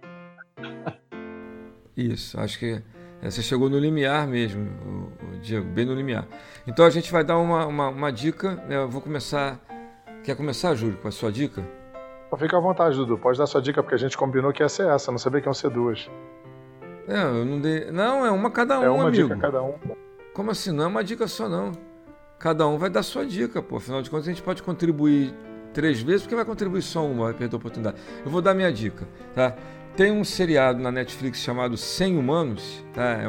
[1.97, 2.83] Isso, acho que
[3.23, 6.27] você chegou no limiar mesmo, Diego, bem no limiar.
[6.67, 8.55] Então a gente vai dar uma, uma, uma dica.
[8.67, 8.77] Né?
[8.77, 9.59] Eu vou começar.
[10.25, 11.63] Quer começar, Júlio, com a sua dica?
[12.39, 13.19] Fica à vontade, Dudu.
[13.19, 15.49] Pode dar sua dica, porque a gente combinou que ia ser essa, não sabia que
[15.49, 16.09] iam ser duas.
[17.09, 17.91] É, eu não dei.
[17.91, 18.85] Não, é uma cada um.
[18.85, 19.29] É uma amigo.
[19.29, 19.75] dica cada um.
[20.33, 20.71] Como assim?
[20.71, 21.73] Não é uma dica só, não.
[22.39, 23.77] Cada um vai dar sua dica, pô.
[23.77, 25.35] Afinal de contas, a gente pode contribuir
[25.75, 27.97] três vezes, porque vai contribuir só uma, vai perder a oportunidade.
[28.25, 29.57] Eu vou dar minha dica, tá?
[29.97, 33.23] Tem um seriado na Netflix chamado 100 Humanos, tá?
[33.23, 33.29] É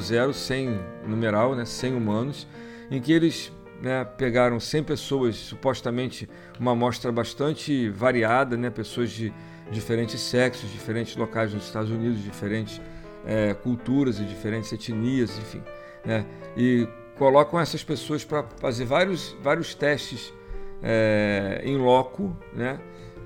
[0.00, 1.64] 100, 100 numeral, né?
[1.64, 2.46] 100 Humanos,
[2.90, 3.50] em que eles
[3.82, 6.28] né, pegaram 100 pessoas, supostamente
[6.58, 9.34] uma amostra bastante variada, né, pessoas de
[9.72, 12.80] diferentes sexos, diferentes locais nos Estados Unidos, diferentes
[13.26, 15.62] é, culturas e diferentes etnias, enfim.
[16.04, 16.24] Né,
[16.56, 16.86] e
[17.18, 20.32] colocam essas pessoas para fazer vários, vários testes
[20.80, 22.78] é, em loco, né,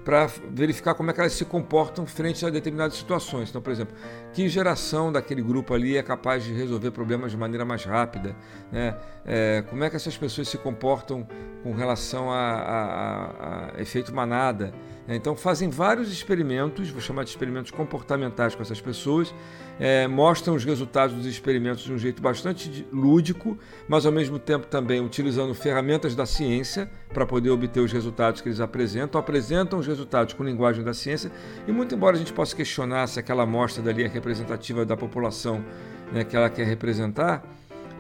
[0.07, 3.51] para verificar como é que elas se comportam frente a determinadas situações.
[3.51, 3.93] Então, por exemplo,
[4.37, 8.37] que geração daquele grupo ali é capaz de resolver problemas de maneira mais rápida?
[8.71, 8.95] Né?
[9.25, 11.27] É, como é que essas pessoas se comportam
[11.63, 14.75] com relação a, a, a efeito manada?
[15.09, 19.33] Então, fazem vários experimentos, vou chamar de experimentos comportamentais com essas pessoas,
[19.79, 23.57] é, mostram os resultados dos experimentos de um jeito bastante lúdico,
[23.87, 28.49] mas ao mesmo tempo também utilizando ferramentas da ciência para poder obter os resultados que
[28.49, 31.31] eles apresentam, apresentam os resultados com linguagem da ciência,
[31.69, 35.65] e muito embora a gente possa questionar se aquela amostra dali é representativa da população
[36.13, 37.45] né, que ela quer representar,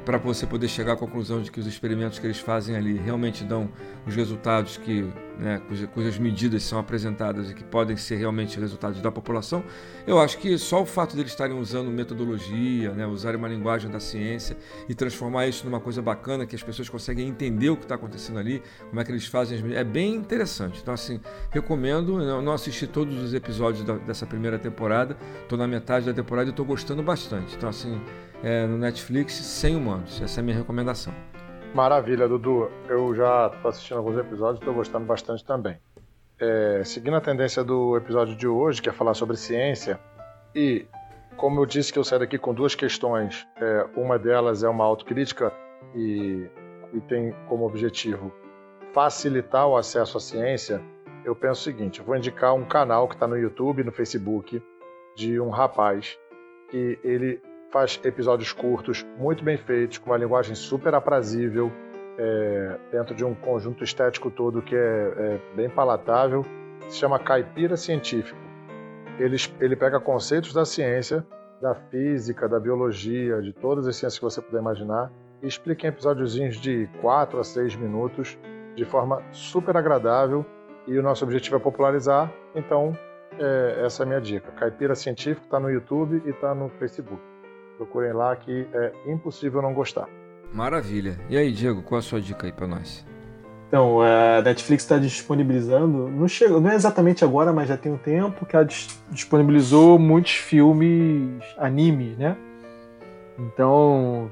[0.07, 3.43] para você poder chegar à conclusão de que os experimentos que eles fazem ali realmente
[3.43, 3.69] dão
[4.07, 5.05] os resultados que,
[5.37, 9.65] né, cujas, cujas, medidas são apresentadas e que podem ser realmente resultados da população,
[10.07, 13.99] eu acho que só o fato deles estarem usando metodologia, né, usarem uma linguagem da
[13.99, 14.57] ciência
[14.89, 18.39] e transformar isso numa coisa bacana que as pessoas conseguem entender o que está acontecendo
[18.39, 20.79] ali, como é que eles fazem, é bem interessante.
[20.81, 21.21] Então, assim,
[21.51, 22.23] recomendo.
[22.23, 26.49] Eu não assisti todos os episódios da, dessa primeira temporada, estou na metade da temporada
[26.49, 27.57] e estou gostando bastante.
[27.57, 28.01] Então, assim,
[28.43, 30.21] é, no Netflix sem humanos.
[30.21, 31.13] Essa é a minha recomendação.
[31.75, 32.71] Maravilha, Dudu.
[32.89, 35.79] Eu já estou assistindo alguns episódios estou gostando bastante também.
[36.39, 39.99] É, seguindo a tendência do episódio de hoje, que é falar sobre ciência,
[40.55, 40.87] e
[41.37, 44.85] como eu disse que eu saio daqui com duas questões, é, uma delas é uma
[44.85, 45.53] autocrítica
[45.95, 46.49] e,
[46.93, 48.33] e tem como objetivo
[48.97, 50.83] facilitar o acesso à ciência,
[51.23, 54.63] eu penso o seguinte: eu vou indicar um canal que está no YouTube, no Facebook,
[55.15, 56.19] de um rapaz
[56.71, 57.43] que ele
[57.77, 61.71] faz episódios curtos, muito bem feitos, com uma linguagem super aprazível,
[62.17, 66.43] é, dentro de um conjunto estético todo que é, é, bem palatável.
[66.89, 68.39] Se chama Caipira Científico.
[69.19, 71.27] Ele, ele pega conceitos da ciência,
[71.61, 75.13] da física, da biologia, de todas as ciências que você puder imaginar,
[75.43, 78.39] e explica em episódiozinhos de 4 a 6 minutos,
[78.75, 80.47] de forma super agradável.
[80.87, 82.97] E o nosso objetivo é popularizar, então
[83.39, 84.51] é, essa é a minha dica.
[84.53, 87.36] Caipira Científico está no YouTube e está no Facebook.
[87.77, 90.09] Procurem lá que é impossível não gostar.
[90.53, 91.19] Maravilha.
[91.29, 93.05] E aí, Diego, qual a sua dica aí para nós?
[93.69, 97.99] Então, a Netflix está disponibilizando, não, chega, não é exatamente agora, mas já tem um
[97.99, 98.67] tempo que ela
[99.11, 102.37] disponibilizou muitos filmes animes, né?
[103.39, 104.31] Então,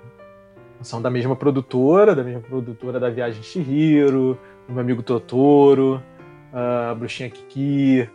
[0.80, 4.38] são da mesma produtora, da mesma produtora da Viagem Chihiro,
[4.68, 6.00] do meu amigo Totoro,
[6.52, 8.08] a Bruxinha Kiki.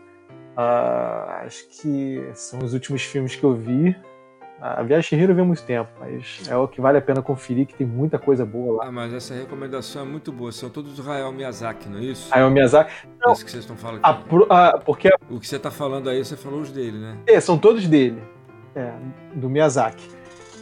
[0.58, 3.96] Uh, acho que são os últimos filmes que eu vi.
[4.62, 7.74] A Viagem Chihiro vem muito tempo, mas é o que vale a pena conferir, que
[7.74, 8.90] tem muita coisa boa lá.
[8.90, 10.52] Ah, mas essa recomendação é muito boa.
[10.52, 12.28] São todos do Hayao Miyazaki, não é isso?
[12.34, 12.92] Hayao Miyazaki.
[13.20, 14.46] Não, isso que vocês estão falando aqui.
[14.50, 15.10] A, a, porque...
[15.30, 17.18] O que você está falando aí, você falou os dele, né?
[17.26, 18.22] É, são todos dele.
[18.76, 18.92] É,
[19.34, 20.10] do Miyazaki.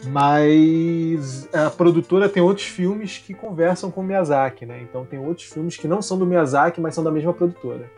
[0.06, 4.80] Mas a produtora tem outros filmes que conversam com o Miyazaki, né?
[4.80, 7.90] Então tem outros filmes que não são do Miyazaki, mas são da mesma produtora.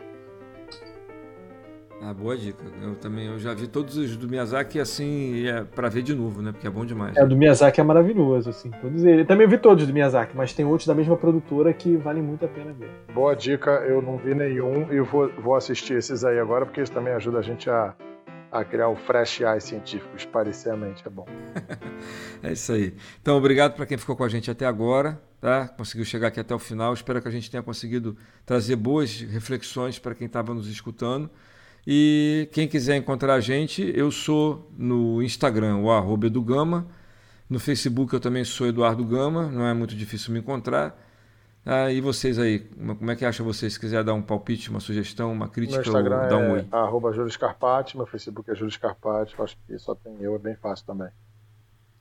[2.03, 2.63] Ah, boa dica.
[2.81, 6.41] Eu também eu já vi todos os do Miyazaki assim, é para ver de novo,
[6.41, 6.51] né?
[6.51, 7.15] Porque é bom demais.
[7.15, 8.71] É, do Miyazaki é maravilhoso, assim.
[8.81, 9.27] Todos eles.
[9.27, 12.47] Também vi todos do Miyazaki, mas tem outros da mesma produtora que valem muito a
[12.47, 12.89] pena ver.
[13.13, 16.91] Boa dica, eu não vi nenhum e vou, vou assistir esses aí agora, porque isso
[16.91, 17.93] também ajuda a gente a,
[18.51, 21.27] a criar o fresh eye científico, esparecer a mente, é bom.
[22.41, 22.95] é isso aí.
[23.21, 25.67] Então, obrigado para quem ficou com a gente até agora, tá?
[25.67, 26.95] Conseguiu chegar aqui até o final.
[26.95, 31.29] Espero que a gente tenha conseguido trazer boas reflexões para quem estava nos escutando.
[31.85, 36.87] E quem quiser encontrar a gente, eu sou no Instagram, o arroba Edugama.
[37.49, 40.95] No Facebook eu também sou Eduardo Gama, não é muito difícil me encontrar.
[41.65, 43.73] Ah, e vocês aí, como é que acha vocês?
[43.73, 46.53] Se quiser dar um palpite, uma sugestão, uma crítica, meu Instagram ou dar um é
[46.53, 46.65] oi.
[46.71, 50.55] Arroba Júlio Scarpati, meu Facebook é Júlio Scarpati, acho que só tem eu, é bem
[50.55, 51.09] fácil também.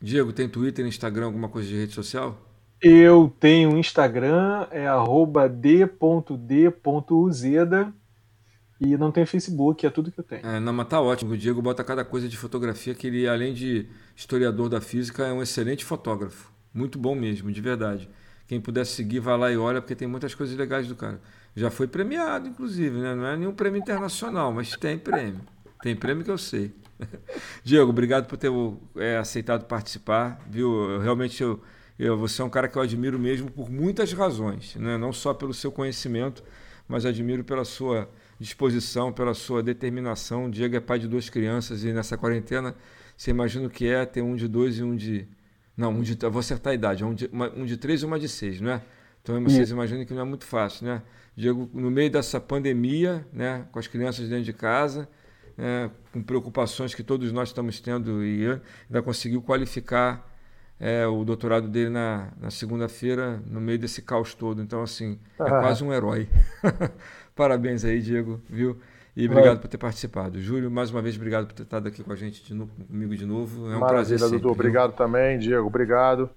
[0.00, 2.38] Diego, tem Twitter, Instagram, alguma coisa de rede social?
[2.80, 5.92] Eu tenho Instagram, é arroba d.d.uzeda
[8.80, 10.46] e não tem Facebook, é tudo que eu tenho.
[10.46, 11.34] É, não, mas tá ótimo.
[11.34, 13.86] O Diego bota cada coisa de fotografia que ele, além de
[14.16, 16.50] historiador da física, é um excelente fotógrafo.
[16.72, 18.08] Muito bom mesmo, de verdade.
[18.48, 21.20] Quem puder seguir, vai lá e olha, porque tem muitas coisas legais do cara.
[21.54, 23.14] Já foi premiado, inclusive, né?
[23.14, 25.42] Não é nenhum prêmio internacional, mas tem prêmio.
[25.82, 26.72] Tem prêmio que eu sei.
[27.62, 28.50] Diego, obrigado por ter
[28.96, 30.40] é, aceitado participar.
[30.48, 30.90] Viu?
[30.90, 31.60] Eu, realmente eu,
[31.98, 34.96] eu, você é um cara que eu admiro mesmo por muitas razões, né?
[34.96, 36.42] não só pelo seu conhecimento,
[36.88, 38.08] mas admiro pela sua
[38.40, 40.46] disposição, pela sua determinação.
[40.46, 42.74] O Diego é pai de duas crianças e nessa quarentena
[43.16, 45.28] você imagina o que é ter um de dois e um de.
[45.76, 46.16] Não, um de.
[46.20, 48.60] Eu vou acertar a idade, um de, uma, um de três e uma de seis,
[48.60, 48.82] não é?
[49.22, 51.02] Então vocês imaginam que não é muito fácil, né?
[51.36, 55.08] Diego, no meio dessa pandemia, né, com as crianças dentro de casa,
[55.56, 58.46] né, com preocupações que todos nós estamos tendo, e
[58.88, 60.26] ainda conseguiu qualificar
[60.80, 64.62] é, o doutorado dele na, na segunda-feira, no meio desse caos todo.
[64.62, 66.26] Então, assim, é quase um herói.
[67.34, 68.78] Parabéns aí, Diego, viu?
[69.16, 70.40] E obrigado por ter participado.
[70.40, 73.16] Júlio, mais uma vez, obrigado por ter estado aqui com a gente, de novo, comigo
[73.16, 73.66] de novo.
[73.66, 74.50] É um Maravilha, prazer sempre, Dudu.
[74.50, 75.66] Obrigado também, Diego.
[75.66, 76.30] Obrigado.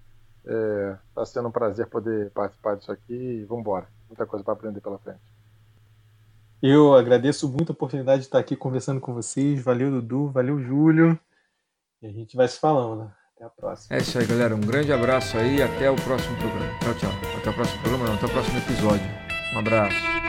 [0.44, 3.88] Está é, sendo um prazer poder participar disso aqui e vamos embora.
[4.08, 5.22] Muita coisa para aprender pela frente.
[6.62, 9.62] Eu agradeço muito a oportunidade de estar aqui conversando com vocês.
[9.62, 10.30] Valeu, Dudu.
[10.30, 11.20] Valeu, Júlio.
[12.02, 13.04] E a gente vai se falando.
[13.04, 13.12] Né?
[13.36, 13.98] Até a próxima.
[13.98, 14.56] É isso aí, galera.
[14.56, 15.62] Um grande abraço aí.
[15.62, 16.80] Até o próximo programa.
[16.80, 17.12] Tchau, tchau.
[17.38, 18.16] Até o próximo programa, não.
[18.16, 19.06] Até o próximo episódio.
[19.56, 20.23] Um abraço.